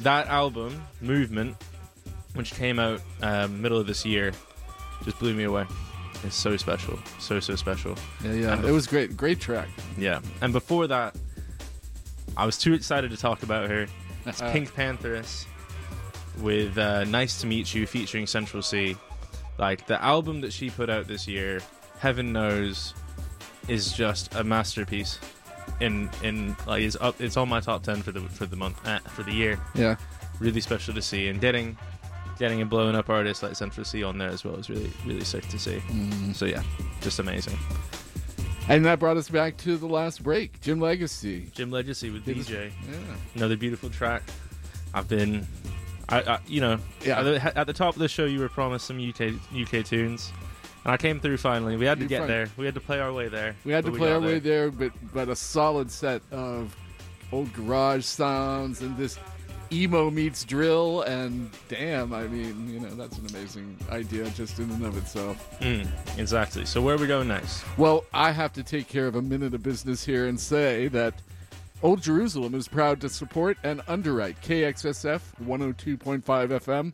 that 0.00 0.26
album, 0.26 0.82
Movement, 1.00 1.56
which 2.34 2.52
came 2.54 2.78
out 2.78 3.00
um, 3.22 3.62
middle 3.62 3.78
of 3.78 3.86
this 3.86 4.04
year, 4.04 4.32
just 5.04 5.18
blew 5.18 5.32
me 5.34 5.44
away. 5.44 5.64
It's 6.24 6.36
so 6.36 6.56
special, 6.56 6.98
so 7.18 7.40
so 7.40 7.56
special. 7.56 7.96
Yeah, 8.24 8.32
yeah. 8.32 8.66
It 8.66 8.70
was 8.72 8.86
great. 8.86 9.16
Great 9.16 9.40
track. 9.40 9.68
yeah, 9.96 10.20
and 10.40 10.52
before 10.52 10.86
that, 10.88 11.16
I 12.36 12.46
was 12.46 12.58
too 12.58 12.74
excited 12.74 13.10
to 13.10 13.16
talk 13.16 13.42
about 13.42 13.68
her. 13.70 13.86
It's 14.26 14.40
Uh-huh. 14.40 14.52
Pink 14.52 14.72
Pantheress 14.74 15.46
with 16.40 16.78
uh, 16.78 17.04
"Nice 17.04 17.40
to 17.40 17.46
Meet 17.46 17.74
You" 17.74 17.86
featuring 17.86 18.26
Central 18.26 18.62
Cee. 18.62 18.96
Like 19.58 19.86
the 19.86 20.02
album 20.02 20.40
that 20.42 20.52
she 20.52 20.70
put 20.70 20.88
out 20.90 21.06
this 21.08 21.26
year, 21.28 21.60
Heaven 21.98 22.32
Knows, 22.32 22.94
is 23.68 23.92
just 23.92 24.34
a 24.34 24.44
masterpiece. 24.44 25.18
In 25.80 26.10
in 26.22 26.56
like 26.66 26.82
is 26.82 26.96
up. 27.00 27.20
It's 27.20 27.36
on 27.36 27.48
my 27.48 27.60
top 27.60 27.82
ten 27.82 28.02
for 28.02 28.12
the 28.12 28.20
for 28.20 28.46
the 28.46 28.56
month 28.56 28.84
uh, 28.86 28.98
for 29.00 29.22
the 29.22 29.32
year. 29.32 29.58
Yeah. 29.74 29.96
really 30.40 30.60
special 30.60 30.92
to 30.94 31.02
see, 31.02 31.28
and 31.28 31.40
getting 31.40 31.76
getting 32.38 32.62
a 32.62 32.66
blowing 32.66 32.94
up 32.96 33.08
artist 33.10 33.42
like 33.42 33.54
Central 33.56 33.84
Cee 33.84 34.02
on 34.02 34.18
there 34.18 34.28
as 34.30 34.44
well 34.44 34.56
is 34.56 34.68
really 34.68 34.90
really 35.06 35.24
sick 35.24 35.46
to 35.48 35.58
see. 35.58 35.82
Mhm. 35.88 36.34
So 36.34 36.44
yeah, 36.46 36.62
just 37.00 37.18
amazing. 37.18 37.56
And 38.68 38.84
that 38.86 38.98
brought 39.00 39.16
us 39.16 39.28
back 39.28 39.56
to 39.58 39.76
the 39.76 39.86
last 39.86 40.22
break. 40.22 40.60
Jim 40.60 40.80
Legacy. 40.80 41.50
Jim 41.52 41.70
Legacy 41.70 42.10
with 42.10 42.24
Did- 42.24 42.38
DJ. 42.38 42.70
Yeah. 42.90 42.96
Another 43.34 43.56
beautiful 43.56 43.90
track. 43.90 44.22
I've 44.94 45.08
been, 45.08 45.46
I, 46.08 46.20
I 46.20 46.38
you 46.46 46.60
know, 46.60 46.78
Yeah. 47.04 47.18
At 47.20 47.22
the, 47.24 47.58
at 47.58 47.66
the 47.66 47.72
top 47.72 47.94
of 47.96 47.98
the 48.00 48.08
show, 48.08 48.24
you 48.24 48.38
were 48.38 48.48
promised 48.48 48.86
some 48.86 48.98
UK 49.00 49.32
UK 49.52 49.84
tunes, 49.84 50.30
and 50.84 50.92
I 50.92 50.96
came 50.96 51.20
through 51.20 51.36
finally. 51.38 51.76
We 51.76 51.86
had 51.86 51.98
to 51.98 52.04
You 52.04 52.08
get 52.08 52.26
there. 52.26 52.48
We 52.56 52.66
had 52.66 52.74
to 52.74 52.80
play 52.80 53.00
our 53.00 53.12
way 53.12 53.28
there. 53.28 53.54
We 53.64 53.72
had 53.72 53.84
to 53.84 53.92
play 53.92 54.12
our 54.12 54.20
way 54.20 54.38
there. 54.38 54.70
there, 54.70 54.70
but 54.70 54.92
but 55.12 55.28
a 55.28 55.36
solid 55.36 55.90
set 55.90 56.22
of 56.30 56.76
old 57.32 57.52
garage 57.52 58.04
sounds 58.04 58.82
and 58.82 58.96
this 58.96 59.18
emo 59.72 60.10
meets 60.10 60.44
drill 60.44 61.00
and 61.02 61.50
damn, 61.68 62.12
I 62.12 62.24
mean, 62.24 62.68
you 62.68 62.78
know, 62.78 62.94
that's 62.94 63.16
an 63.16 63.26
amazing 63.30 63.76
idea 63.90 64.28
just 64.30 64.58
in 64.58 64.70
and 64.70 64.84
of 64.84 64.96
itself. 64.98 65.58
Mm, 65.60 65.88
exactly. 66.18 66.66
So 66.66 66.82
where 66.82 66.94
are 66.94 66.98
we 66.98 67.06
going 67.06 67.28
next? 67.28 67.64
Well, 67.78 68.04
I 68.12 68.32
have 68.32 68.52
to 68.54 68.62
take 68.62 68.86
care 68.86 69.06
of 69.06 69.14
a 69.14 69.22
minute 69.22 69.54
of 69.54 69.62
business 69.62 70.04
here 70.04 70.26
and 70.26 70.38
say 70.38 70.88
that 70.88 71.14
Old 71.82 72.02
Jerusalem 72.02 72.54
is 72.54 72.68
proud 72.68 73.00
to 73.00 73.08
support 73.08 73.56
and 73.64 73.80
underwrite 73.88 74.40
KXSF 74.42 75.20
102.5 75.44 76.22
FM, 76.22 76.92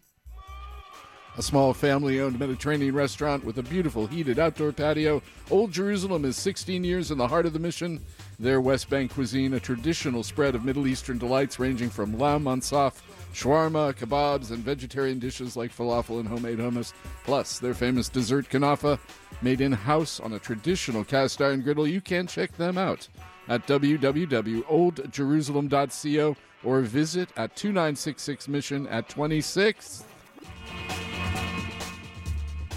a 1.38 1.42
small 1.42 1.72
family 1.72 2.20
owned 2.20 2.36
Mediterranean 2.36 2.96
restaurant 2.96 3.44
with 3.44 3.58
a 3.58 3.62
beautiful 3.62 4.08
heated 4.08 4.40
outdoor 4.40 4.72
patio. 4.72 5.22
Old 5.52 5.70
Jerusalem 5.70 6.24
is 6.24 6.36
16 6.36 6.82
years 6.82 7.12
in 7.12 7.18
the 7.18 7.28
heart 7.28 7.46
of 7.46 7.52
the 7.52 7.60
mission. 7.60 8.04
Their 8.40 8.60
West 8.60 8.90
Bank 8.90 9.14
cuisine, 9.14 9.54
a 9.54 9.60
traditional 9.60 10.24
spread 10.24 10.56
of 10.56 10.64
Middle 10.64 10.88
Eastern 10.88 11.16
delights 11.16 11.60
ranging 11.60 11.90
from 11.90 12.18
lamb 12.18 12.42
mansaf, 12.42 13.00
shawarma, 13.32 13.94
kebabs, 13.94 14.50
and 14.50 14.64
vegetarian 14.64 15.20
dishes 15.20 15.56
like 15.56 15.72
falafel 15.72 16.18
and 16.18 16.28
homemade 16.28 16.58
hummus, 16.58 16.92
plus 17.22 17.60
their 17.60 17.74
famous 17.74 18.08
dessert 18.08 18.48
kanafa, 18.48 18.98
made 19.40 19.60
in 19.60 19.70
house 19.70 20.18
on 20.18 20.32
a 20.32 20.40
traditional 20.40 21.04
cast 21.04 21.40
iron 21.40 21.62
griddle. 21.62 21.86
You 21.86 22.00
can 22.00 22.26
check 22.26 22.56
them 22.56 22.76
out 22.76 23.06
at 23.46 23.64
www.oldjerusalem.co 23.68 26.36
or 26.64 26.80
visit 26.80 27.28
at 27.36 27.54
2966 27.54 28.48
Mission 28.48 28.88
at 28.88 29.08
26th. 29.08 30.02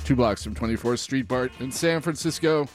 Two 0.04 0.16
blocks 0.16 0.44
from 0.44 0.56
24th 0.56 1.00
Street 1.00 1.28
BART 1.28 1.52
in 1.60 1.72
San 1.72 2.02
Francisco. 2.02 2.68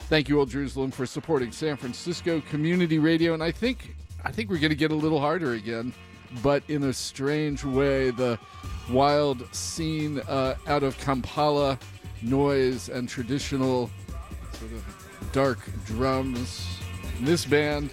Thank 0.00 0.28
you, 0.28 0.38
Old 0.38 0.50
Jerusalem, 0.50 0.90
for 0.90 1.06
supporting 1.06 1.50
San 1.50 1.76
Francisco 1.76 2.42
Community 2.50 2.98
Radio. 2.98 3.34
And 3.34 3.42
I 3.42 3.50
think 3.50 3.96
I 4.24 4.32
think 4.32 4.50
we're 4.50 4.58
going 4.58 4.70
to 4.70 4.76
get 4.76 4.90
a 4.90 4.94
little 4.94 5.20
harder 5.20 5.52
again, 5.52 5.92
but 6.42 6.62
in 6.68 6.84
a 6.84 6.92
strange 6.92 7.64
way. 7.64 8.10
The 8.10 8.38
wild 8.90 9.54
scene 9.54 10.20
uh, 10.28 10.56
out 10.66 10.82
of 10.82 10.98
Kampala, 10.98 11.78
noise 12.22 12.88
and 12.88 13.08
traditional 13.08 13.90
sort 14.52 14.72
of 14.72 15.30
dark 15.32 15.58
drums. 15.86 16.78
This 17.20 17.44
band 17.44 17.90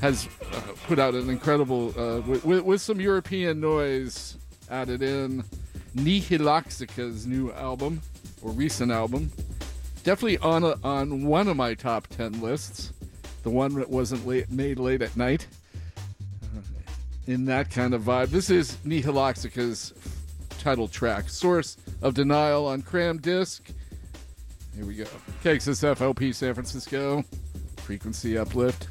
has 0.00 0.28
uh, 0.52 0.60
put 0.86 0.98
out 0.98 1.14
an 1.14 1.28
incredible, 1.28 1.92
uh, 1.98 2.20
with, 2.20 2.44
with, 2.44 2.62
with 2.62 2.80
some 2.80 3.00
European 3.00 3.60
noise 3.60 4.37
added 4.70 5.02
in, 5.02 5.44
Nihiloxica's 5.94 7.26
new 7.26 7.50
album, 7.52 8.02
or 8.42 8.52
recent 8.52 8.92
album, 8.92 9.30
definitely 10.04 10.38
on 10.38 10.64
a, 10.64 10.74
on 10.84 11.26
one 11.26 11.48
of 11.48 11.56
my 11.56 11.74
top 11.74 12.06
ten 12.08 12.40
lists. 12.40 12.92
The 13.42 13.50
one 13.50 13.74
that 13.74 13.88
wasn't 13.88 14.26
late, 14.26 14.50
made 14.50 14.78
late 14.78 15.02
at 15.02 15.16
night. 15.16 15.46
Uh, 16.42 16.60
in 17.26 17.44
that 17.44 17.70
kind 17.70 17.94
of 17.94 18.02
vibe. 18.02 18.28
This 18.28 18.50
is 18.50 18.72
Nihiloxica's 18.84 19.92
title 20.58 20.88
track, 20.88 21.28
Source 21.28 21.76
of 22.02 22.14
Denial 22.14 22.66
on 22.66 22.82
Crammed 22.82 23.22
Discs. 23.22 23.72
Here 24.74 24.86
we 24.86 24.94
go. 24.94 25.06
KXSF 25.42 26.00
LP 26.00 26.32
San 26.32 26.54
Francisco. 26.54 27.24
Frequency 27.78 28.38
uplift. 28.38 28.88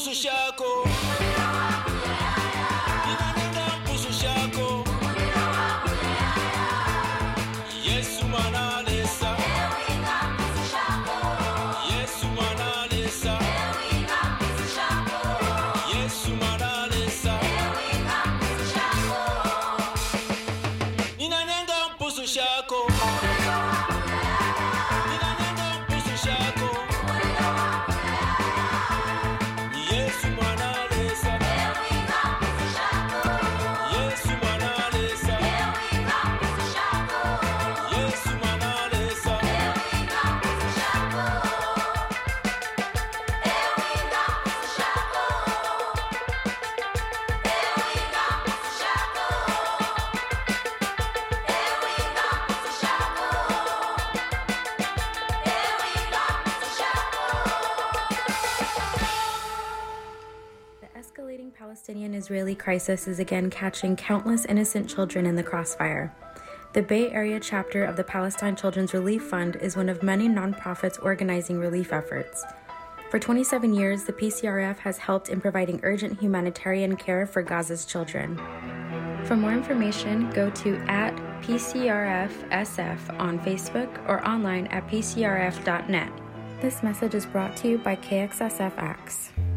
puxo 0.00 0.14
chaco. 0.14 0.89
crisis 62.60 63.08
is 63.08 63.18
again 63.18 63.50
catching 63.50 63.96
countless 63.96 64.44
innocent 64.44 64.88
children 64.88 65.26
in 65.26 65.34
the 65.34 65.42
crossfire. 65.42 66.12
The 66.72 66.82
Bay 66.82 67.10
Area 67.10 67.40
chapter 67.40 67.82
of 67.82 67.96
the 67.96 68.04
Palestine 68.04 68.54
Children's 68.54 68.94
Relief 68.94 69.24
Fund 69.24 69.56
is 69.56 69.76
one 69.76 69.88
of 69.88 70.04
many 70.04 70.28
nonprofits 70.28 71.02
organizing 71.02 71.58
relief 71.58 71.92
efforts. 71.92 72.44
For 73.10 73.18
27 73.18 73.74
years, 73.74 74.04
the 74.04 74.12
PCRF 74.12 74.78
has 74.78 74.98
helped 74.98 75.30
in 75.30 75.40
providing 75.40 75.80
urgent 75.82 76.20
humanitarian 76.20 76.94
care 76.94 77.26
for 77.26 77.42
Gaza's 77.42 77.84
children. 77.84 78.36
For 79.24 79.34
more 79.34 79.52
information, 79.52 80.30
go 80.30 80.48
to 80.50 80.76
at 80.86 81.16
PCRFSF 81.42 83.18
on 83.18 83.40
Facebook 83.40 84.08
or 84.08 84.24
online 84.24 84.68
at 84.68 84.86
PCRF.net. 84.86 86.12
This 86.60 86.82
message 86.84 87.14
is 87.14 87.26
brought 87.26 87.56
to 87.56 87.68
you 87.68 87.78
by 87.78 87.96
KXSFX. 87.96 89.49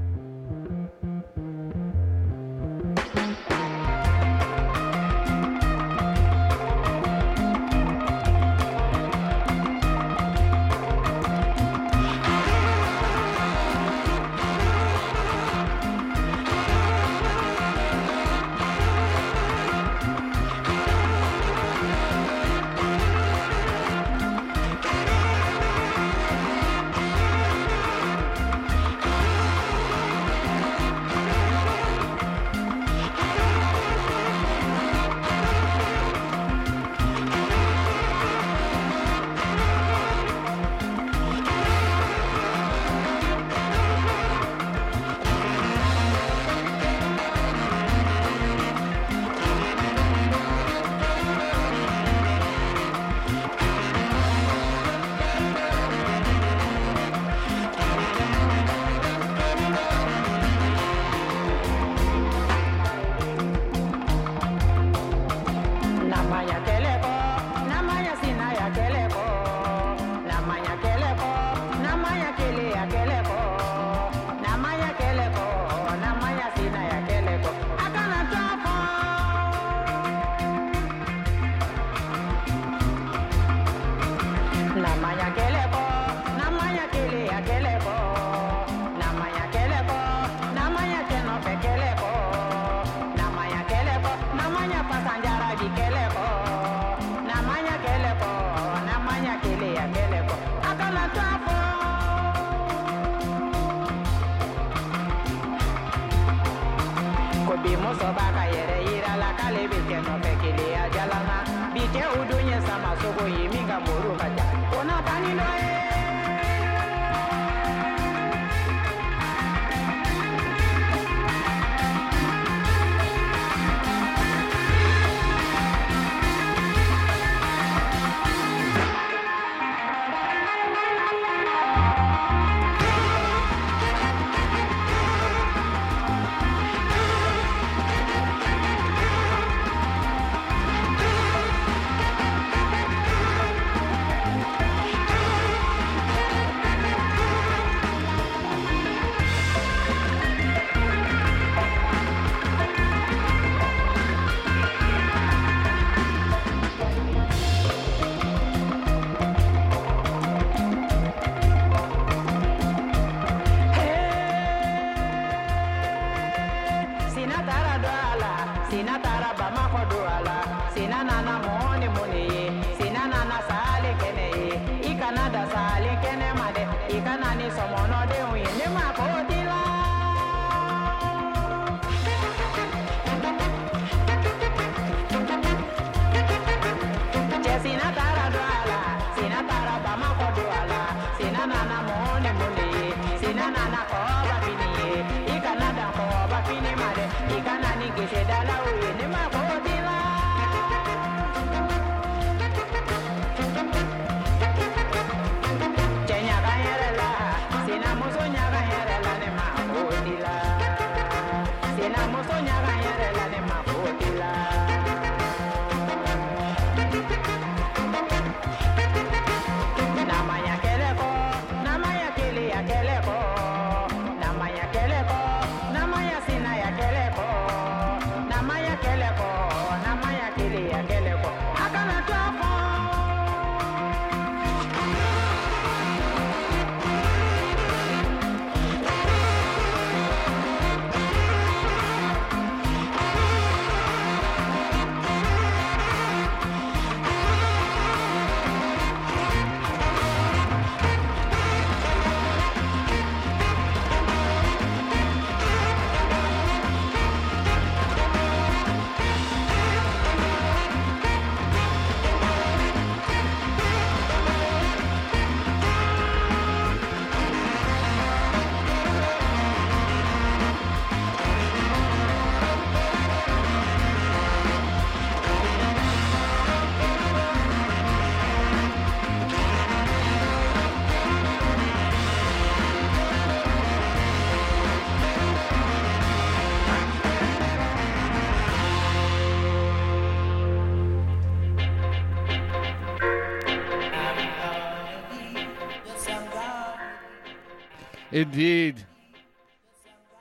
Indeed. 298.14 298.86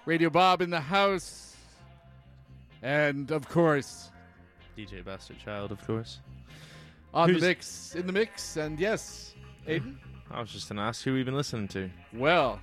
Radio 0.07 0.31
Bob 0.31 0.63
in 0.63 0.71
the 0.71 0.81
house. 0.81 1.55
And 2.83 3.31
of 3.31 3.49
course, 3.49 4.11
DJ 4.77 5.05
Bastard 5.05 5.37
Chylde, 5.45 5.71
of 5.71 5.87
course. 5.87 6.19
on 7.15 7.29
Who's- 7.29 7.41
the 7.43 7.47
mix, 7.49 7.95
in 7.95 8.07
the 8.07 8.13
mix, 8.13 8.57
and 8.57 8.81
yes, 8.81 9.35
Aidan. 9.69 9.99
I 10.31 10.41
was 10.41 10.51
just 10.51 10.69
gonna 10.69 10.83
ask 10.83 11.05
who 11.05 11.13
we've 11.13 11.27
been 11.27 11.37
listening 11.37 11.69
to. 11.69 11.91
Well, 12.15 12.59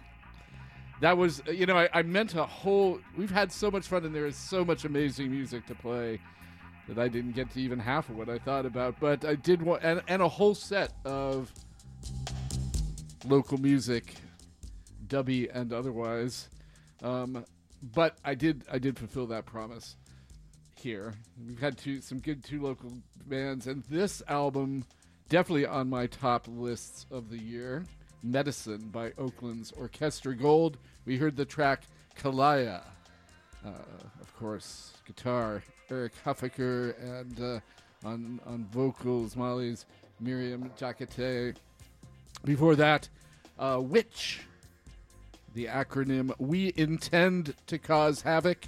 that 1.01 1.15
was, 1.15 1.41
uh, 1.47 1.51
you 1.51 1.67
know, 1.67 1.77
I, 1.77 1.87
I 1.93 2.01
meant 2.01 2.33
a 2.35 2.45
whole. 2.45 2.99
We've 3.15 3.29
had 3.31 3.51
so 3.51 3.69
much 3.71 3.85
fun, 3.87 4.03
and 4.03 4.13
there 4.13 4.25
is 4.25 4.35
so 4.35 4.65
much 4.65 4.83
amazing 4.83 5.29
music 5.31 5.65
to 5.67 5.75
play 5.75 6.19
that 6.89 6.97
I 6.97 7.07
didn't 7.07 7.33
get 7.33 7.51
to 7.51 7.61
even 7.61 7.77
half 7.79 8.09
of 8.09 8.17
what 8.17 8.27
I 8.27 8.39
thought 8.39 8.65
about. 8.65 8.99
But 8.99 9.23
I 9.23 9.35
did 9.35 9.61
want, 9.61 9.83
and, 9.83 10.01
and 10.07 10.21
a 10.23 10.27
whole 10.27 10.55
set 10.55 10.91
of 11.05 11.53
local 13.25 13.59
music, 13.59 14.15
dubby 15.09 15.49
and 15.53 15.73
otherwise. 15.73 16.49
Um, 17.03 17.45
but 17.81 18.17
I 18.23 18.35
did, 18.35 18.63
I 18.71 18.77
did 18.77 18.97
fulfill 18.97 19.27
that 19.27 19.45
promise 19.45 19.95
here. 20.75 21.13
We've 21.45 21.59
had 21.59 21.77
two, 21.77 22.01
some 22.01 22.19
good 22.19 22.43
two 22.43 22.61
local 22.61 22.91
bands, 23.25 23.67
and 23.67 23.83
this 23.89 24.21
album 24.27 24.85
definitely 25.29 25.65
on 25.65 25.89
my 25.89 26.07
top 26.07 26.47
lists 26.47 27.05
of 27.11 27.29
the 27.29 27.37
year. 27.37 27.85
Medicine 28.21 28.89
by 28.91 29.13
Oakland's 29.17 29.71
Orchestra 29.71 30.35
Gold. 30.35 30.77
We 31.05 31.17
heard 31.17 31.37
the 31.37 31.45
track 31.45 31.83
Kalaya. 32.17 32.81
Uh, 33.65 33.69
of 34.21 34.35
course, 34.37 34.93
guitar, 35.05 35.63
Eric 35.89 36.13
Huffaker, 36.25 36.95
and 37.01 37.41
uh, 37.41 37.59
on, 38.05 38.39
on 38.45 38.65
vocals, 38.71 39.35
Molly's 39.35 39.85
Mariam 40.19 40.69
Diakité. 40.77 41.55
Before 42.45 42.75
that, 42.75 43.07
uh, 43.57 43.79
Witch, 43.81 44.41
the 45.59 45.65
acronym 45.65 46.31
We 46.39 46.71
Intend 46.77 47.53
to 47.67 47.77
Cause 47.77 48.21
Havoc, 48.21 48.59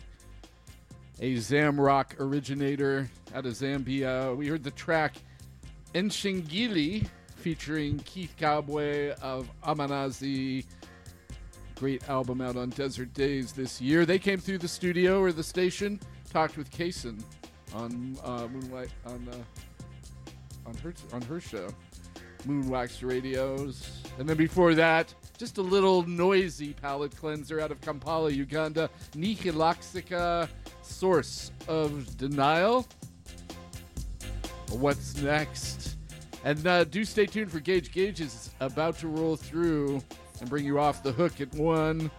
a 1.21 1.35
Zamrock 1.35 2.19
originator 2.19 3.09
out 3.33 3.45
of 3.45 3.53
Zambia. 3.53 4.35
We 4.35 4.49
heard 4.49 4.61
the 4.61 4.71
track 4.71 5.13
Enshingili 5.95 7.07
featuring 7.37 7.99
Keith 7.99 8.35
Kabwe 8.37 9.11
of 9.21 9.49
Amanaz. 9.63 10.65
Great 11.75 12.09
album 12.09 12.41
out 12.41 12.57
on 12.57 12.71
Desert 12.71 13.13
Daze 13.13 13.53
this 13.53 13.79
year. 13.79 14.05
They 14.05 14.19
came 14.19 14.39
through 14.39 14.57
the 14.57 14.67
studio 14.67 15.21
or 15.21 15.31
the 15.31 15.43
station, 15.43 15.97
talked 16.33 16.57
with 16.57 16.69
Kason 16.71 17.23
on 17.73 18.17
uh, 18.21 18.49
Moonlight 18.51 18.91
on 19.05 19.29
uh, 19.31 20.67
on 20.67 20.75
her 20.79 20.93
on 21.13 21.21
her 21.21 21.39
show, 21.39 21.69
Moonwax 22.45 23.07
Radios, 23.07 24.01
and 24.19 24.27
then 24.27 24.35
before 24.35 24.75
that, 24.75 25.15
just 25.41 25.57
a 25.57 25.61
little 25.63 26.03
noisy 26.03 26.71
palate 26.71 27.17
cleanser 27.17 27.59
out 27.59 27.71
of 27.71 27.81
Kampala, 27.81 28.29
Uganda, 28.29 28.91
Nihiloxica, 29.13 30.47
Source 30.83 31.51
of 31.67 32.15
Denial. 32.15 32.87
What's 34.69 35.19
next? 35.19 35.97
And 36.43 36.67
uh, 36.67 36.83
do 36.83 37.03
stay 37.03 37.25
tuned 37.25 37.51
for 37.51 37.59
Gage. 37.59 37.91
Gage 37.91 38.21
is 38.21 38.51
about 38.59 38.99
to 38.99 39.07
roll 39.07 39.35
through 39.35 40.03
and 40.39 40.47
bring 40.47 40.63
you 40.63 40.77
off 40.77 41.01
the 41.01 41.11
hook 41.11 41.41
at 41.41 41.51
one. 41.55 42.11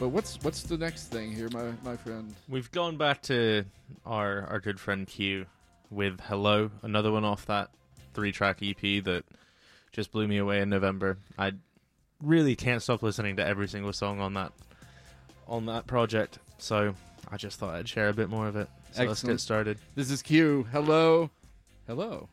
But 0.00 0.08
what's 0.08 0.38
what's 0.40 0.62
the 0.62 0.78
next 0.78 1.08
thing 1.08 1.32
here, 1.32 1.50
my, 1.50 1.70
my 1.84 1.98
friend? 1.98 2.34
We've 2.48 2.70
gone 2.70 2.96
back 2.96 3.20
to 3.24 3.66
our 4.06 4.46
our 4.48 4.58
good 4.58 4.80
friend 4.80 5.06
Q 5.06 5.44
with 5.90 6.18
Hello, 6.18 6.70
another 6.80 7.12
one 7.12 7.26
off 7.26 7.44
that 7.44 7.68
three 8.14 8.32
track 8.32 8.60
EP 8.62 9.04
that 9.04 9.24
just 9.92 10.12
blew 10.12 10.26
me 10.26 10.38
away 10.38 10.62
in 10.62 10.70
November. 10.70 11.18
I 11.38 11.52
really 12.24 12.56
can't 12.56 12.82
stop 12.82 13.02
listening 13.02 13.36
to 13.36 13.46
every 13.46 13.68
single 13.68 13.92
song 13.92 14.20
on 14.20 14.34
that 14.34 14.52
on 15.46 15.66
that 15.66 15.86
project. 15.86 16.38
So 16.58 16.94
I 17.30 17.36
just 17.36 17.58
thought 17.58 17.74
I'd 17.74 17.88
share 17.88 18.08
a 18.08 18.14
bit 18.14 18.28
more 18.28 18.48
of 18.48 18.56
it. 18.56 18.68
So 18.92 19.04
let's 19.04 19.22
get 19.22 19.40
started. 19.40 19.78
This 19.94 20.10
is 20.10 20.22
Q. 20.22 20.66
Hello. 20.70 21.30
Hello. 21.86 22.28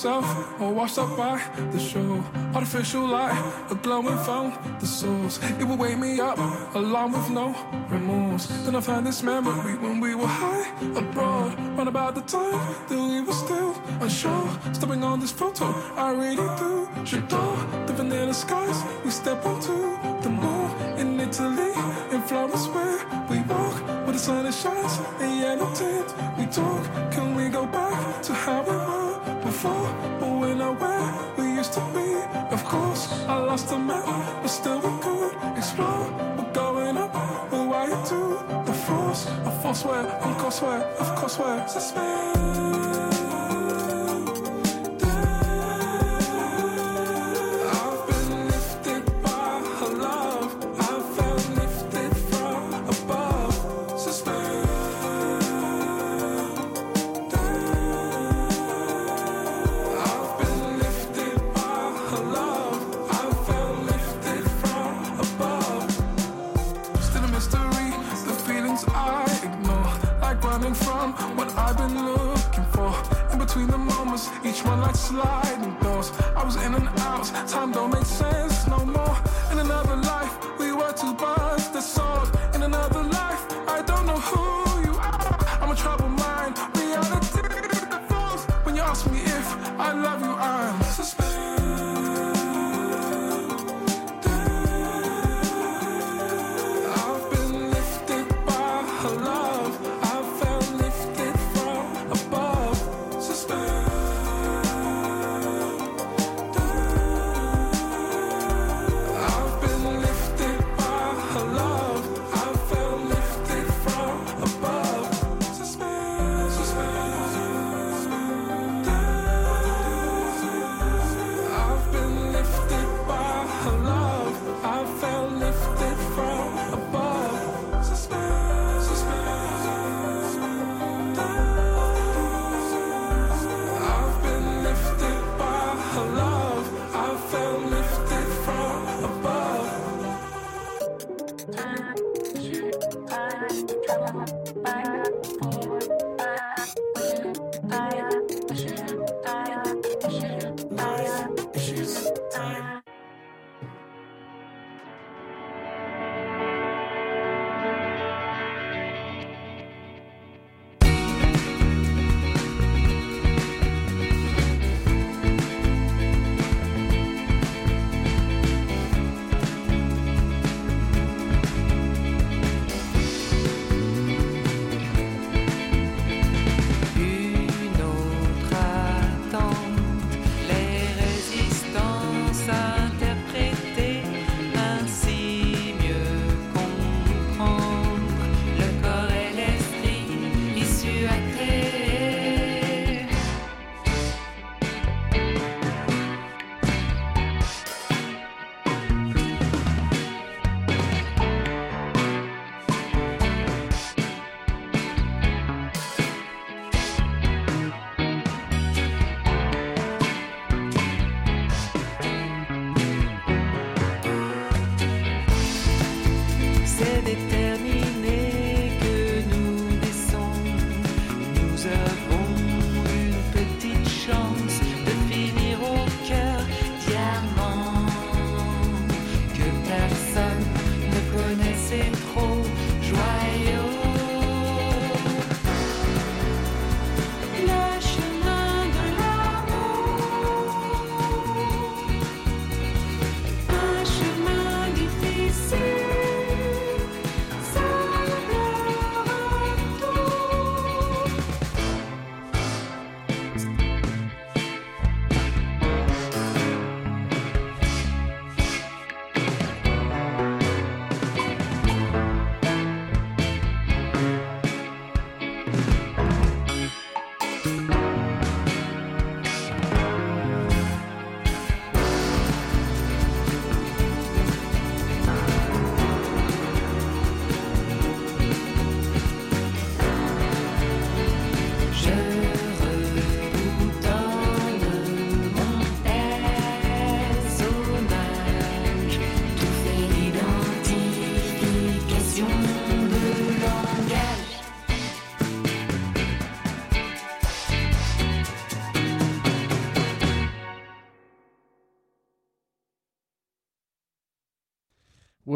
Myself 0.00 0.60
all 0.62 0.72
washed 0.72 0.98
up 0.98 1.14
by 1.14 1.38
the 1.72 1.78
shore. 1.78 2.24
Artificial 2.54 3.06
light, 3.06 3.36
a 3.70 3.74
glowing 3.74 4.16
found 4.24 4.54
the 4.80 4.86
source. 4.86 5.38
It 5.60 5.64
will 5.64 5.76
wake 5.76 5.98
me 5.98 6.18
up, 6.20 6.38
along 6.74 7.12
with 7.12 7.28
no 7.28 7.54
remorse. 7.90 8.46
Then 8.64 8.76
I 8.76 8.80
find 8.80 9.06
this 9.06 9.22
memory 9.22 9.76
when 9.76 10.00
we 10.00 10.14
were 10.14 10.26
high 10.26 10.66
abroad. 10.96 11.52
Round 11.76 11.88
about 11.88 12.14
the 12.14 12.22
time 12.22 12.60
that 12.88 12.98
we 12.98 13.20
were 13.20 13.38
still 13.44 13.74
unsure. 14.00 14.48
Stepping 14.72 15.04
on 15.04 15.20
this 15.20 15.32
photo, 15.32 15.66
I 15.96 16.12
really 16.12 16.48
do. 16.62 16.88
J'adore 17.04 17.86
the 17.86 17.92
vanilla 17.92 18.32
skies 18.32 18.82
we 19.04 19.10
step 19.10 19.44
onto 19.44 19.76
the 20.22 20.30
moon 20.30 20.70
in 20.96 21.20
Italy, 21.20 21.72
in 22.10 22.22
Florence 22.22 22.66
where 22.68 22.98
we 23.28 23.38
walk 23.52 23.76
where 24.04 24.12
the 24.12 24.18
sun 24.18 24.50
shines 24.50 24.98
in 25.20 25.40
yellow. 25.40 25.68
We 26.38 26.46
talk, 26.46 26.84
can 27.12 27.34
we 27.34 27.50
go 27.50 27.66
back 27.66 28.22
to 28.22 28.32
how 28.32 28.62
we 28.62 28.74
were 28.74 28.89
before? 29.60 29.92
But 30.20 30.40
we're 30.40 30.54
not 30.54 30.80
where 30.80 31.34
we 31.36 31.54
used 31.54 31.72
to 31.74 31.80
be. 31.92 32.08
Of 32.54 32.64
course, 32.64 33.12
I 33.28 33.38
lost 33.38 33.68
the 33.68 33.78
map, 33.78 34.06
but 34.42 34.48
still 34.48 34.80
we 34.80 34.92
could 35.02 35.32
explore. 35.56 36.06
We're 36.36 36.52
going 36.52 36.96
up, 36.96 37.14
we're 37.52 37.66
wired 37.66 38.04
to 38.06 38.20
the 38.64 38.72
force. 38.72 39.26
A 39.44 39.50
force 39.62 39.84
where, 39.84 40.06
on 40.22 40.34
course 40.36 40.62
where, 40.62 40.82
of 41.02 41.14
course 41.16 41.38
where. 41.38 41.68
Suspend. 41.68 43.19
Each 74.44 74.64
one 74.64 74.80
like 74.80 74.96
sliding 74.96 75.74
doors. 75.80 76.12
I 76.36 76.44
was 76.44 76.56
in 76.56 76.74
and 76.74 76.88
out, 77.00 77.24
time 77.48 77.72
don't 77.72 77.92
make 77.92 78.04
sense 78.04 78.49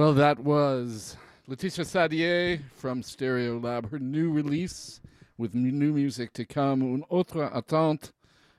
Well, 0.04 0.12
that 0.12 0.40
was 0.40 1.16
Laetitia 1.46 1.86
Sadier 1.86 2.60
from 2.76 3.00
Stereolab, 3.00 3.90
her 3.90 3.98
new 3.98 4.30
release 4.30 5.00
with 5.38 5.54
new 5.54 5.94
music 5.94 6.34
to 6.34 6.44
come, 6.44 6.82
Un 6.82 7.04
Autre 7.08 7.50
Attente, 7.54 8.10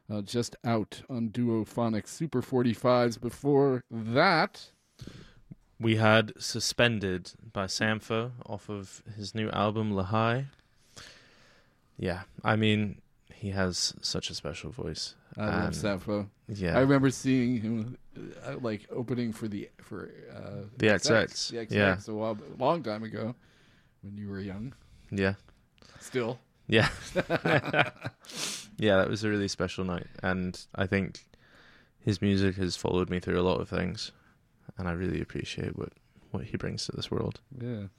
uh, 0.10 0.24
just 0.24 0.56
out 0.66 1.04
on 1.08 1.30
Duophonic 1.30 2.08
Super 2.08 2.42
45s. 2.42 3.22
Before 3.22 3.84
that, 3.92 4.72
We 5.80 5.98
had 5.98 6.34
Suspended 6.40 7.34
by 7.54 7.66
Sampha 7.66 8.32
off 8.48 8.68
of 8.68 9.04
his 9.16 9.36
new 9.36 9.52
album 9.52 9.94
Lahai. 9.94 10.48
Yeah, 11.96 12.24
I 12.44 12.56
mean, 12.56 13.04
he 13.46 13.52
has 13.52 13.94
such 14.02 14.32
a 14.32 14.34
special 14.34 14.72
voice. 14.72 15.14
I 15.38 15.46
love 15.46 15.74
Sampha. 15.74 16.28
Yeah. 16.48 16.76
I 16.76 16.80
remember 16.80 17.12
seeing 17.12 17.62
him 17.62 17.96
uh, 18.44 18.56
like 18.60 18.88
opening 18.90 19.34
for 19.34 19.48
the 19.48 19.70
for 19.84 20.10
uh, 20.36 20.64
The 20.78 20.88
XX, 20.88 21.52
the 21.52 21.58
XX 21.58 21.72
yeah. 21.72 21.98
a 22.08 22.12
while, 22.12 22.40
a 22.42 22.64
long 22.64 22.82
time 22.82 23.04
ago 23.04 23.36
when 24.02 24.18
you 24.18 24.30
were 24.30 24.40
young. 24.40 24.74
Yeah. 25.12 25.36
Still. 26.00 26.40
Yeah. 26.66 26.90
yeah, 28.80 28.98
that 28.98 29.10
was 29.10 29.24
a 29.24 29.30
really 29.30 29.48
special 29.48 29.84
night. 29.86 30.08
And 30.24 30.60
I 30.74 30.88
think 30.88 31.20
his 32.00 32.24
music 32.24 32.56
has 32.56 32.76
followed 32.76 33.12
me 33.12 33.20
through 33.20 33.40
a 33.40 33.46
lot 33.46 33.62
of 33.62 33.70
things. 33.70 34.12
And 34.80 34.88
I 34.88 34.94
really 34.94 35.22
appreciate 35.22 35.78
what, 35.78 35.94
what 36.32 36.46
he 36.46 36.58
brings 36.58 36.88
to 36.88 36.94
this 36.94 37.12
world. 37.12 37.42
Yeah. 37.62 37.90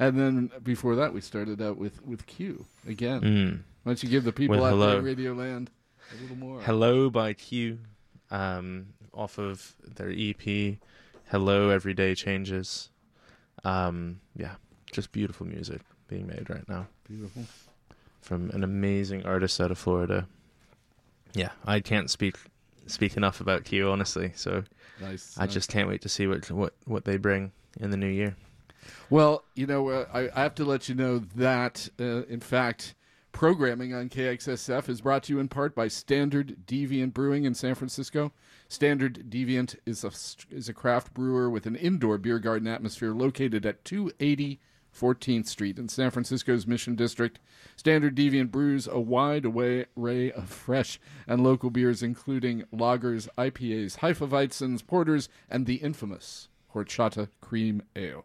And 0.00 0.18
then 0.18 0.50
before 0.64 0.96
that, 0.96 1.14
we 1.14 1.20
started 1.20 1.62
out 1.62 1.78
with 1.78 2.04
with 2.04 2.26
Q 2.26 2.66
again. 2.88 3.20
Mm. 3.20 3.62
Why 3.86 3.90
don't 3.90 4.02
you 4.02 4.08
give 4.08 4.24
the 4.24 4.32
people 4.32 4.56
With 4.56 4.64
out 4.64 4.78
there 4.78 5.00
Radio 5.00 5.32
Land 5.32 5.70
a 6.10 6.20
little 6.20 6.36
more? 6.36 6.60
Hello 6.60 7.08
by 7.08 7.34
Q, 7.34 7.78
um, 8.32 8.86
off 9.14 9.38
of 9.38 9.76
their 9.94 10.10
EP, 10.10 10.78
Hello 11.30 11.70
Everyday 11.70 12.16
Changes. 12.16 12.90
Um, 13.62 14.18
yeah, 14.34 14.56
just 14.90 15.12
beautiful 15.12 15.46
music 15.46 15.82
being 16.08 16.26
made 16.26 16.50
right 16.50 16.68
now. 16.68 16.88
Beautiful. 17.06 17.44
From 18.22 18.50
an 18.50 18.64
amazing 18.64 19.24
artist 19.24 19.60
out 19.60 19.70
of 19.70 19.78
Florida. 19.78 20.26
Yeah, 21.34 21.50
I 21.64 21.78
can't 21.78 22.10
speak 22.10 22.34
speak 22.88 23.16
enough 23.16 23.40
about 23.40 23.62
Q, 23.62 23.88
honestly. 23.88 24.32
So 24.34 24.64
Nice, 25.00 25.36
I 25.38 25.44
nice. 25.44 25.54
just 25.54 25.70
can't 25.70 25.88
wait 25.88 26.02
to 26.02 26.08
see 26.08 26.26
what 26.26 26.50
what 26.50 26.72
what 26.86 27.04
they 27.04 27.18
bring 27.18 27.52
in 27.78 27.92
the 27.92 27.96
new 27.96 28.08
year. 28.08 28.34
Well, 29.10 29.44
you 29.54 29.68
know, 29.68 29.88
uh, 29.90 30.06
I, 30.12 30.28
I 30.34 30.42
have 30.42 30.56
to 30.56 30.64
let 30.64 30.88
you 30.88 30.96
know 30.96 31.18
that, 31.36 31.88
uh, 32.00 32.24
in 32.24 32.40
fact, 32.40 32.96
programming 33.36 33.92
on 33.92 34.08
KXSF 34.08 34.88
is 34.88 35.02
brought 35.02 35.24
to 35.24 35.34
you 35.34 35.38
in 35.38 35.46
part 35.46 35.74
by 35.74 35.88
Standard 35.88 36.56
Deviant 36.66 37.12
Brewing 37.12 37.44
in 37.44 37.52
San 37.52 37.74
Francisco. 37.74 38.32
Standard 38.66 39.26
Deviant 39.28 39.76
is 39.84 40.04
a 40.04 40.10
is 40.50 40.70
a 40.70 40.72
craft 40.72 41.12
brewer 41.12 41.50
with 41.50 41.66
an 41.66 41.76
indoor 41.76 42.16
beer 42.16 42.38
garden 42.38 42.66
atmosphere 42.66 43.12
located 43.12 43.66
at 43.66 43.84
280 43.84 44.58
14th 44.98 45.46
Street 45.48 45.78
in 45.78 45.90
San 45.90 46.10
Francisco's 46.10 46.66
Mission 46.66 46.94
District. 46.94 47.38
Standard 47.76 48.16
Deviant 48.16 48.50
brews 48.50 48.88
a 48.88 48.98
wide 48.98 49.44
array 49.44 50.32
of 50.32 50.48
fresh 50.48 50.98
and 51.26 51.44
local 51.44 51.68
beers, 51.68 52.02
including 52.02 52.64
lagers, 52.72 53.28
IPAs, 53.36 53.98
Hefeweizens, 53.98 54.86
porters, 54.86 55.28
and 55.50 55.66
the 55.66 55.74
infamous 55.74 56.48
Horchata 56.74 57.28
Cream 57.42 57.82
Ale. 57.94 58.24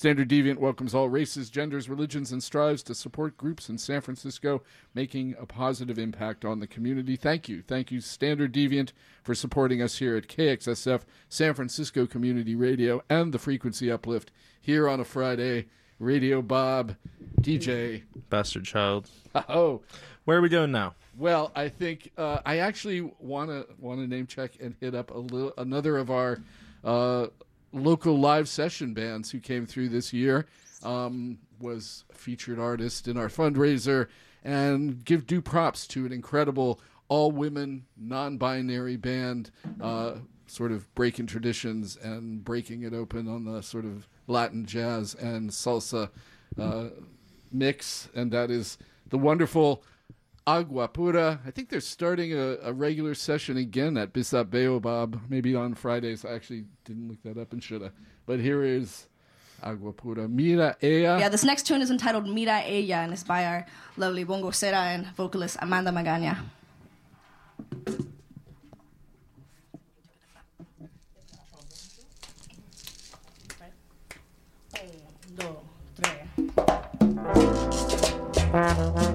Standard 0.00 0.30
Deviant 0.30 0.56
welcomes 0.56 0.94
all 0.94 1.10
races, 1.10 1.50
genders, 1.50 1.90
religions, 1.90 2.32
and 2.32 2.42
strives 2.42 2.82
to 2.84 2.94
support 2.94 3.36
groups 3.36 3.68
in 3.68 3.76
San 3.76 4.00
Francisco, 4.00 4.62
making 4.94 5.34
a 5.38 5.44
positive 5.44 5.98
impact 5.98 6.42
on 6.42 6.58
the 6.58 6.66
community. 6.66 7.16
Thank 7.16 7.50
you. 7.50 7.60
Thank 7.60 7.90
you, 7.92 8.00
Standard 8.00 8.54
Deviant, 8.54 8.92
for 9.22 9.34
supporting 9.34 9.82
us 9.82 9.98
here 9.98 10.16
at 10.16 10.26
KXSF, 10.26 11.02
San 11.28 11.52
Francisco 11.52 12.06
Community 12.06 12.54
Radio, 12.54 13.02
and 13.10 13.30
the 13.30 13.38
Frequency 13.38 13.92
Uplift 13.92 14.30
here 14.58 14.88
on 14.88 15.00
a 15.00 15.04
Friday. 15.04 15.66
Radio 15.98 16.40
Bob, 16.40 16.96
DJ. 17.42 18.04
Bastard 18.30 18.64
Chylde. 18.64 19.10
Oh. 19.50 19.82
Where 20.24 20.38
are 20.38 20.40
we 20.40 20.48
going 20.48 20.72
now? 20.72 20.94
Well, 21.18 21.52
I 21.54 21.68
think 21.68 22.10
uh, 22.16 22.38
I 22.46 22.60
actually 22.60 23.02
want 23.18 23.50
to 23.50 23.66
want 23.78 24.00
to 24.00 24.06
name 24.06 24.26
check 24.26 24.52
and 24.60 24.74
hit 24.80 24.94
up 24.94 25.10
a 25.10 25.18
little 25.18 25.52
another 25.58 25.98
of 25.98 26.10
our 26.10 26.38
uh, 26.84 27.26
local 27.72 28.18
live 28.18 28.48
session 28.48 28.94
bands 28.94 29.30
who 29.30 29.40
came 29.40 29.66
through 29.66 29.88
this 29.88 30.12
year. 30.12 30.46
Um, 30.82 31.38
was 31.60 32.04
featured 32.12 32.58
artist 32.58 33.06
in 33.06 33.18
our 33.18 33.28
fundraiser, 33.28 34.08
and 34.42 35.04
give 35.04 35.26
due 35.26 35.42
props 35.42 35.86
to 35.88 36.06
an 36.06 36.12
incredible 36.12 36.80
all 37.08 37.30
women 37.30 37.84
non-binary 37.98 38.96
band, 38.96 39.50
uh, 39.80 40.14
sort 40.46 40.72
of 40.72 40.92
breaking 40.94 41.26
traditions 41.26 41.96
and 41.96 42.44
breaking 42.44 42.82
it 42.82 42.94
open 42.94 43.28
on 43.28 43.44
the 43.44 43.62
sort 43.62 43.84
of 43.84 44.08
Latin 44.26 44.64
jazz 44.64 45.14
and 45.14 45.50
salsa 45.50 46.08
uh, 46.58 46.84
mix, 47.52 48.08
and 48.14 48.30
that 48.32 48.50
is 48.50 48.78
the 49.08 49.18
wonderful 49.18 49.82
Agua 50.50 50.88
Pura. 50.88 51.38
I 51.46 51.52
think 51.52 51.68
they're 51.68 51.80
starting 51.80 52.32
a, 52.32 52.56
a 52.64 52.72
regular 52.72 53.14
session 53.14 53.56
again 53.56 53.96
at 53.96 54.12
Bissap 54.12 54.50
Baobab, 54.50 55.20
maybe 55.28 55.54
on 55.54 55.74
Fridays. 55.74 56.24
I 56.24 56.32
actually 56.32 56.64
didn't 56.84 57.08
look 57.08 57.22
that 57.22 57.40
up 57.40 57.52
and 57.52 57.62
should 57.62 57.82
have. 57.82 57.92
But 58.26 58.40
here 58.40 58.64
is 58.64 59.06
Agua 59.62 59.92
Pura. 59.92 60.26
Mira 60.28 60.76
ella. 60.82 61.20
Yeah, 61.20 61.28
this 61.28 61.44
next 61.44 61.68
tune 61.68 61.82
is 61.82 61.90
entitled 61.92 62.26
Mira 62.26 62.62
Ella 62.66 63.04
and 63.04 63.12
it's 63.12 63.22
by 63.22 63.46
our 63.46 63.64
lovely 63.96 64.24
bongo 64.24 64.50
bongocera 64.50 64.92
and 64.92 65.06
vocalist 65.14 65.56
Amanda 65.60 65.92
Magana. 65.92 66.38
Mira 78.52 79.09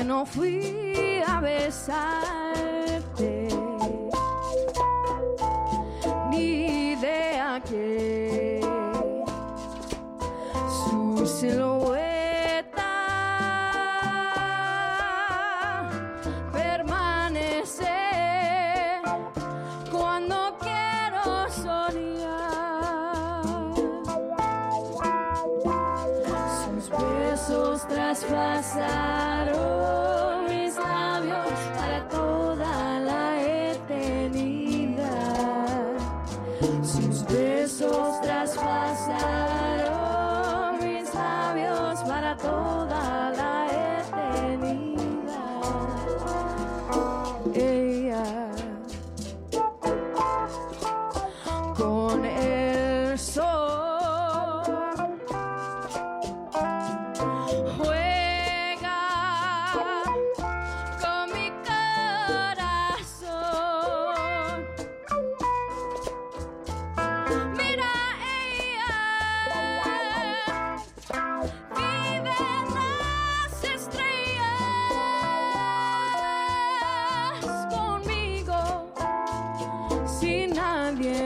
que 0.00 0.04
no 0.04 0.24
fui 0.24 1.22
a 1.26 1.40
besarte. 1.40 2.39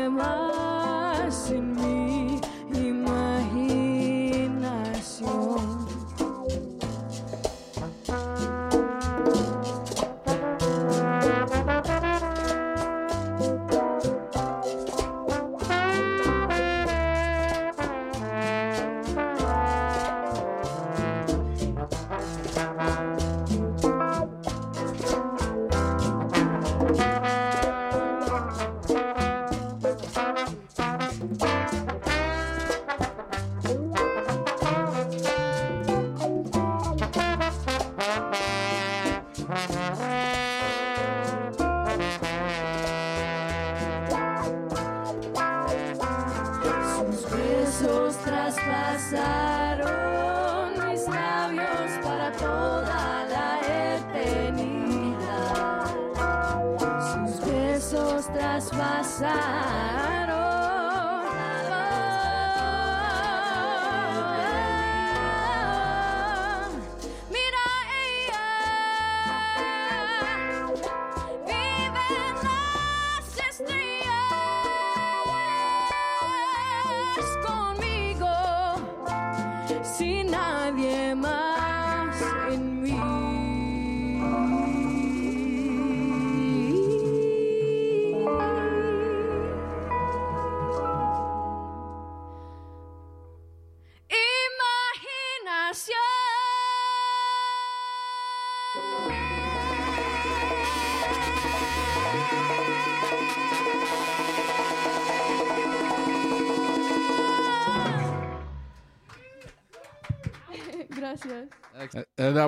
am 0.05 0.21
I? 0.21 0.54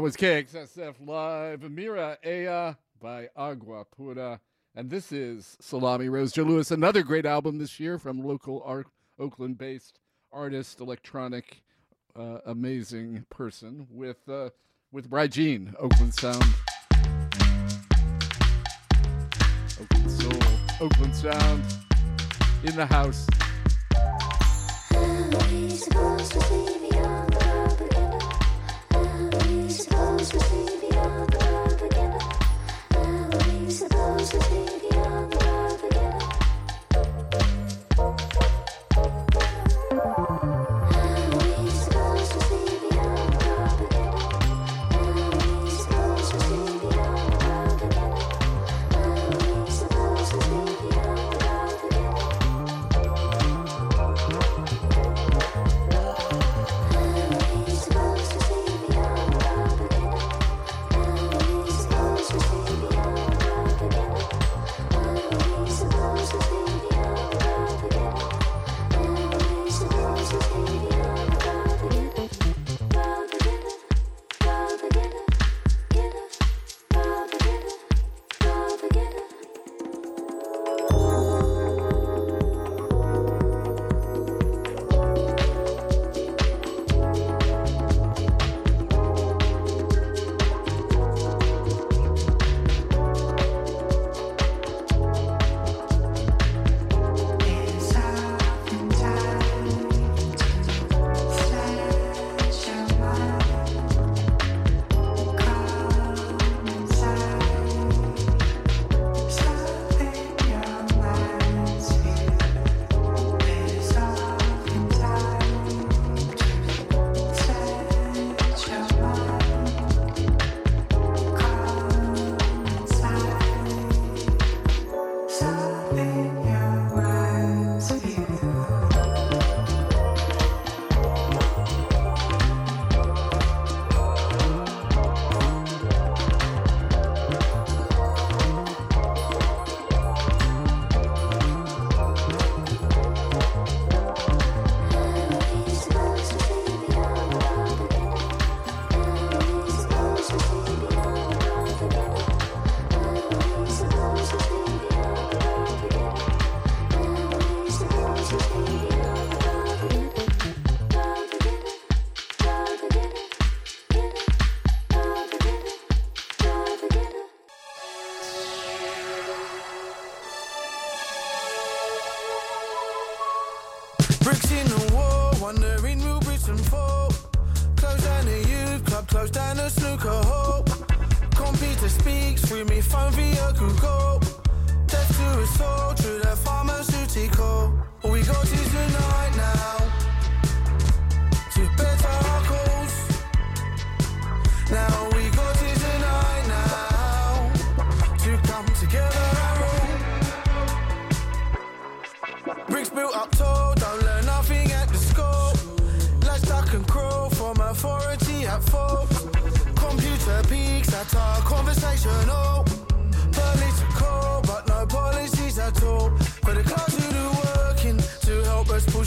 was 0.06 0.16
KXSF 0.16 0.94
Live, 1.04 1.62
Amira 1.62 2.16
Ea 2.24 2.76
by 3.02 3.28
Agua 3.34 3.84
Pura. 3.86 4.38
And 4.76 4.88
this 4.88 5.10
is 5.10 5.56
Salami 5.60 6.08
Rose 6.08 6.30
Joe 6.30 6.44
Louis, 6.44 6.70
another 6.70 7.02
great 7.02 7.26
album 7.26 7.58
this 7.58 7.80
year 7.80 7.98
from 7.98 8.22
local 8.22 8.84
Oakland 9.18 9.58
based 9.58 9.98
artist, 10.30 10.78
electronic, 10.78 11.60
uh, 12.14 12.38
amazing 12.46 13.26
person 13.30 13.88
with, 13.90 14.28
uh, 14.28 14.50
with 14.92 15.10
Bry 15.10 15.26
Jean, 15.26 15.74
Oakland 15.76 16.14
Sound. 16.14 16.44
Oakland 19.80 20.10
Soul, 20.12 20.40
Oakland 20.82 21.16
Sound, 21.16 21.64
in 22.62 22.76
the 22.76 22.86
house. 22.86 23.26
Beyond 30.36 31.32
the 31.32 31.46
world 31.46 31.78
beginner, 31.80 32.18
and 32.94 33.34
leaves 33.46 33.80
those 33.80 34.30
who 34.32 34.40
see 34.40 34.88
the 34.90 35.30
the 35.30 35.46
world 35.46 35.80
together. 35.80 36.35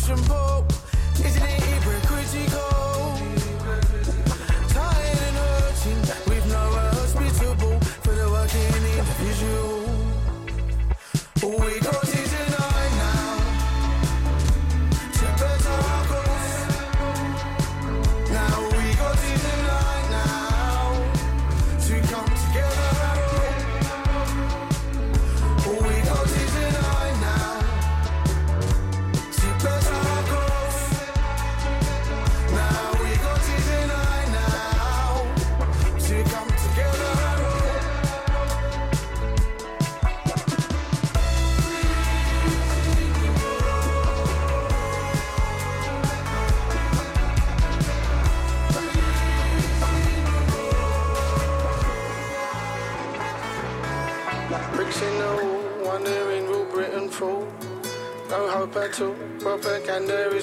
impossible 0.09 0.68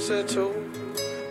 tool. 0.07 0.55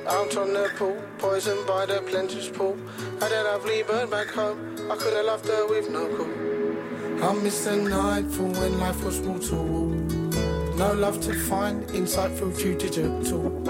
Out 0.05 0.35
on 0.35 0.51
the 0.51 0.69
pool, 0.75 1.01
poisoned 1.17 1.65
by 1.65 1.85
the 1.85 2.01
plenteous 2.01 2.49
pool. 2.49 2.77
Had 3.21 3.31
a 3.31 3.43
lovely 3.43 3.83
bird 3.83 4.11
back 4.11 4.27
home, 4.27 4.75
I 4.91 4.97
could 4.97 5.13
have 5.13 5.25
loved 5.25 5.47
her 5.47 5.65
with 5.67 5.89
no 5.89 6.05
cool. 6.17 7.23
I 7.23 7.33
miss 7.41 7.63
the 7.63 7.77
nightfall 7.77 8.51
when 8.51 8.77
life 8.77 9.01
was 9.05 9.21
wall 9.21 9.39
to 9.39 9.55
wall. 9.55 9.95
No 10.75 10.91
love 10.93 11.21
to 11.21 11.33
find, 11.33 11.89
insight 11.91 12.37
through 12.37 12.53
few 12.53 12.75
digital. 12.75 13.63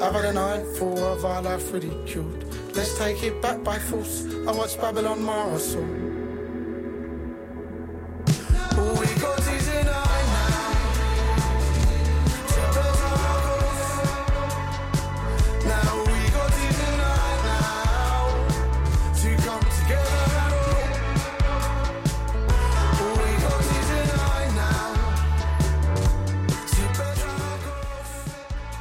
I've 0.00 0.14
had 0.14 0.26
a 0.26 0.32
nightfall 0.32 1.02
of 1.04 1.24
our 1.24 1.42
life 1.42 1.72
ridiculed. 1.72 2.44
Let's 2.76 2.96
take 2.96 3.24
it 3.24 3.42
back 3.42 3.64
by 3.64 3.80
force. 3.80 4.24
I 4.46 4.52
watch 4.52 4.80
Babylon 4.80 5.24
Marathon. 5.24 6.04
All 6.04 6.05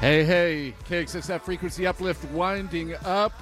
Hey, 0.06 0.24
hey, 0.24 0.76
KXSF 0.88 1.42
Frequency 1.42 1.88
Uplift 1.88 2.24
winding 2.26 2.94
up. 3.06 3.34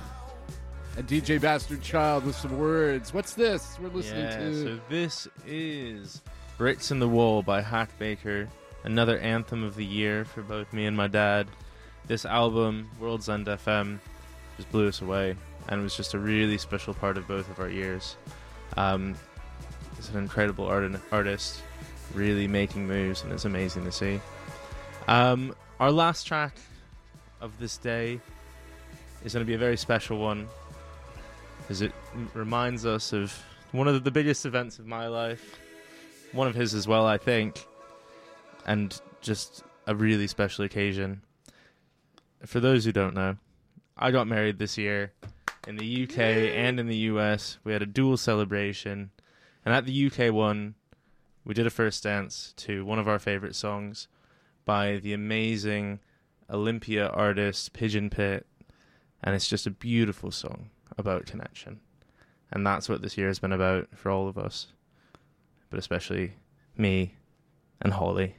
And 0.96 1.06
DJ 1.06 1.42
Bastard 1.42 1.82
Chylde 1.82 2.24
with 2.24 2.38
some 2.38 2.58
words. 2.58 3.14
What's 3.14 3.34
this 3.34 3.78
we're 3.82 3.90
listening 3.90 4.24
yeah, 4.24 4.38
to? 4.38 4.64
so 4.64 4.80
this 4.88 5.28
is 5.46 6.22
Brits 6.58 6.90
in 6.90 7.00
the 7.00 7.08
Wall 7.10 7.42
by 7.42 7.60
Hak 7.60 8.00
Baker, 8.00 8.48
another 8.86 9.18
anthem 9.18 9.62
of 9.62 9.76
the 9.76 9.84
year 9.84 10.24
for 10.24 10.42
both 10.42 10.72
me 10.72 10.86
and 10.86 10.96
my 10.96 11.08
dad. 11.08 11.48
This 12.08 12.24
album, 12.24 12.90
World's 12.98 13.28
End 13.28 13.48
FM, 13.48 14.00
just 14.56 14.72
blew 14.72 14.88
us 14.88 15.02
away 15.02 15.36
and 15.68 15.84
was 15.84 15.98
just 15.98 16.14
a 16.14 16.18
really 16.18 16.58
special 16.58 16.94
part 16.94 17.18
of 17.18 17.28
both 17.28 17.50
of 17.50 17.60
our 17.60 17.70
years. 17.70 18.16
Um, 18.78 19.16
he's 19.98 20.08
an 20.12 20.18
incredible 20.18 20.68
art- 20.68 20.94
artist, 21.12 21.62
really 22.14 22.48
making 22.48 22.88
moves, 22.88 23.22
and 23.22 23.34
it's 23.34 23.44
amazing 23.44 23.84
to 23.84 23.92
see. 23.92 24.22
Um, 25.10 25.54
our 25.84 25.92
last 25.92 26.26
track 26.26 26.56
of 27.42 27.60
this 27.60 27.76
day 27.76 28.18
is 29.26 29.34
going 29.34 29.46
to 29.46 29.46
be 29.46 29.54
a 29.54 29.58
very 29.58 29.76
special 29.76 30.18
one 30.18 30.48
because 31.58 31.82
it 31.82 31.92
reminds 32.34 32.86
us 32.86 33.12
of 33.12 33.38
one 33.74 33.90
of 33.90 34.02
the 34.06 34.10
biggest 34.10 34.46
events 34.46 34.80
of 34.80 34.88
my 34.88 35.08
life, 35.08 35.60
one 36.32 36.48
of 36.48 36.56
his 36.56 36.74
as 36.74 36.88
well, 36.88 37.06
I 37.06 37.18
think, 37.18 37.68
and 38.66 38.98
just 39.20 39.62
a 39.86 39.94
really 39.94 40.26
special 40.26 40.64
occasion. 40.64 41.22
For 42.46 42.62
those 42.62 42.86
who 42.86 42.94
don't 42.94 43.14
know, 43.14 43.36
I 43.98 44.12
got 44.12 44.26
married 44.26 44.60
this 44.60 44.78
year 44.78 45.12
in 45.68 45.76
the 45.76 46.04
UK 46.06 46.18
and 46.18 46.80
in 46.80 46.88
the 46.88 47.12
US. 47.12 47.58
We 47.66 47.74
had 47.74 47.82
a 47.82 47.86
dual 47.86 48.16
celebration, 48.16 49.12
and 49.66 49.76
at 49.76 49.86
the 49.86 50.08
UK 50.08 50.34
one, 50.34 50.76
we 51.44 51.54
did 51.54 51.68
a 51.68 51.70
first 51.70 52.04
dance 52.04 52.54
to 52.56 52.86
one 52.86 53.00
of 53.00 53.10
our 53.10 53.20
favorite 53.20 53.54
songs 53.58 54.08
by 54.66 54.98
the 54.98 55.14
amazing 55.14 56.00
Olympia 56.50 57.08
artist 57.08 57.74
Pigeon 57.74 58.10
Pit, 58.10 58.46
and 59.24 59.36
it's 59.36 59.48
just 59.48 59.68
a 59.68 59.72
beautiful 59.72 60.32
song 60.32 60.70
about 60.98 61.26
connection. 61.26 61.80
And 62.52 62.66
that's 62.66 62.88
what 62.88 63.02
this 63.02 63.18
year 63.18 63.28
has 63.28 63.40
been 63.40 63.52
about 63.52 63.88
for 63.96 64.12
all 64.12 64.28
of 64.28 64.38
us, 64.38 64.68
but 65.70 65.80
especially 65.80 66.34
me 66.78 67.16
and 67.82 67.94
Holly. 67.94 68.36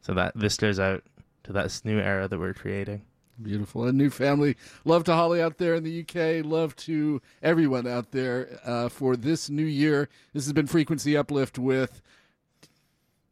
So 0.00 0.14
that 0.14 0.32
this 0.34 0.56
goes 0.56 0.80
out 0.80 1.04
to 1.44 1.52
that 1.52 1.80
new 1.84 1.98
era 2.00 2.26
that 2.26 2.38
we're 2.38 2.54
creating. 2.54 3.02
Beautiful. 3.40 3.86
A 3.86 3.92
new 3.92 4.10
family. 4.10 4.56
Love 4.84 5.04
to 5.04 5.14
Holly 5.14 5.40
out 5.40 5.58
there 5.58 5.74
in 5.74 5.84
the 5.84 6.00
UK. 6.00 6.44
Love 6.44 6.76
to 6.76 7.22
everyone 7.42 7.86
out 7.86 8.10
there 8.10 8.60
uh, 8.64 8.88
for 8.88 9.16
this 9.16 9.48
new 9.48 9.64
year. 9.64 10.08
This 10.32 10.44
has 10.44 10.52
been 10.52 10.66
Frequency 10.66 11.16
Uplift 11.16 11.58
with, 11.58 12.02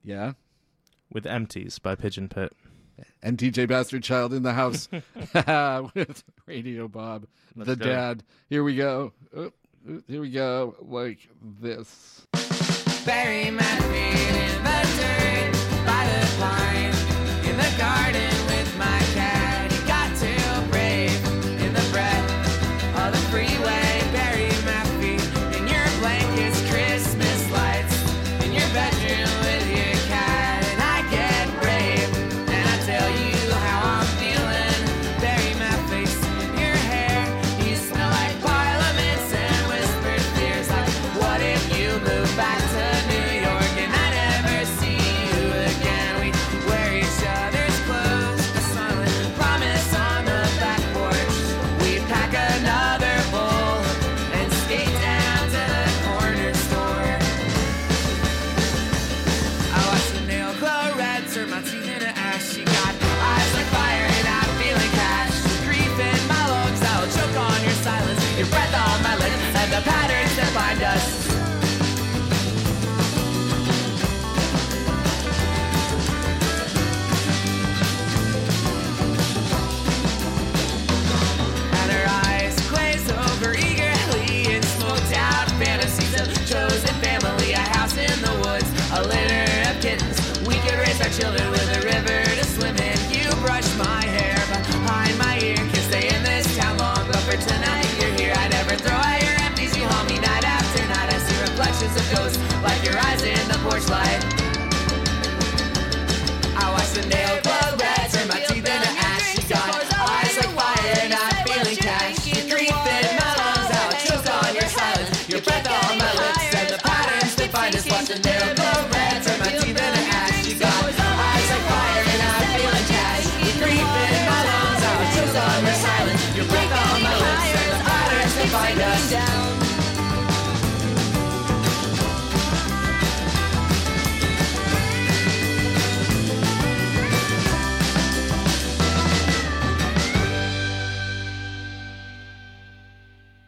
yeah, 0.02 0.32
With 1.12 1.26
Empties 1.26 1.78
by 1.78 1.94
Pigeon 1.96 2.28
Pit. 2.28 2.52
and 3.22 3.36
DJ 3.38 3.66
Bastard 3.68 4.02
Chylde 4.02 4.32
in 4.36 4.42
the 4.42 4.52
house 4.52 4.88
with 5.94 6.22
Radio 6.46 6.86
Bob, 6.88 7.26
Let's 7.56 7.68
the 7.70 7.76
go. 7.76 7.84
dad. 7.84 8.22
Here 8.48 8.62
we 8.62 8.76
go. 8.76 9.12
Oh, 9.36 9.50
oh, 9.88 10.02
here 10.06 10.20
we 10.20 10.30
go. 10.30 10.76
Like 10.80 11.28
this. 11.60 12.26
Bury 13.04 13.50
my 13.50 13.62
feet 13.62 14.36
in 14.36 14.62
the 14.64 14.80
dirt 15.00 15.49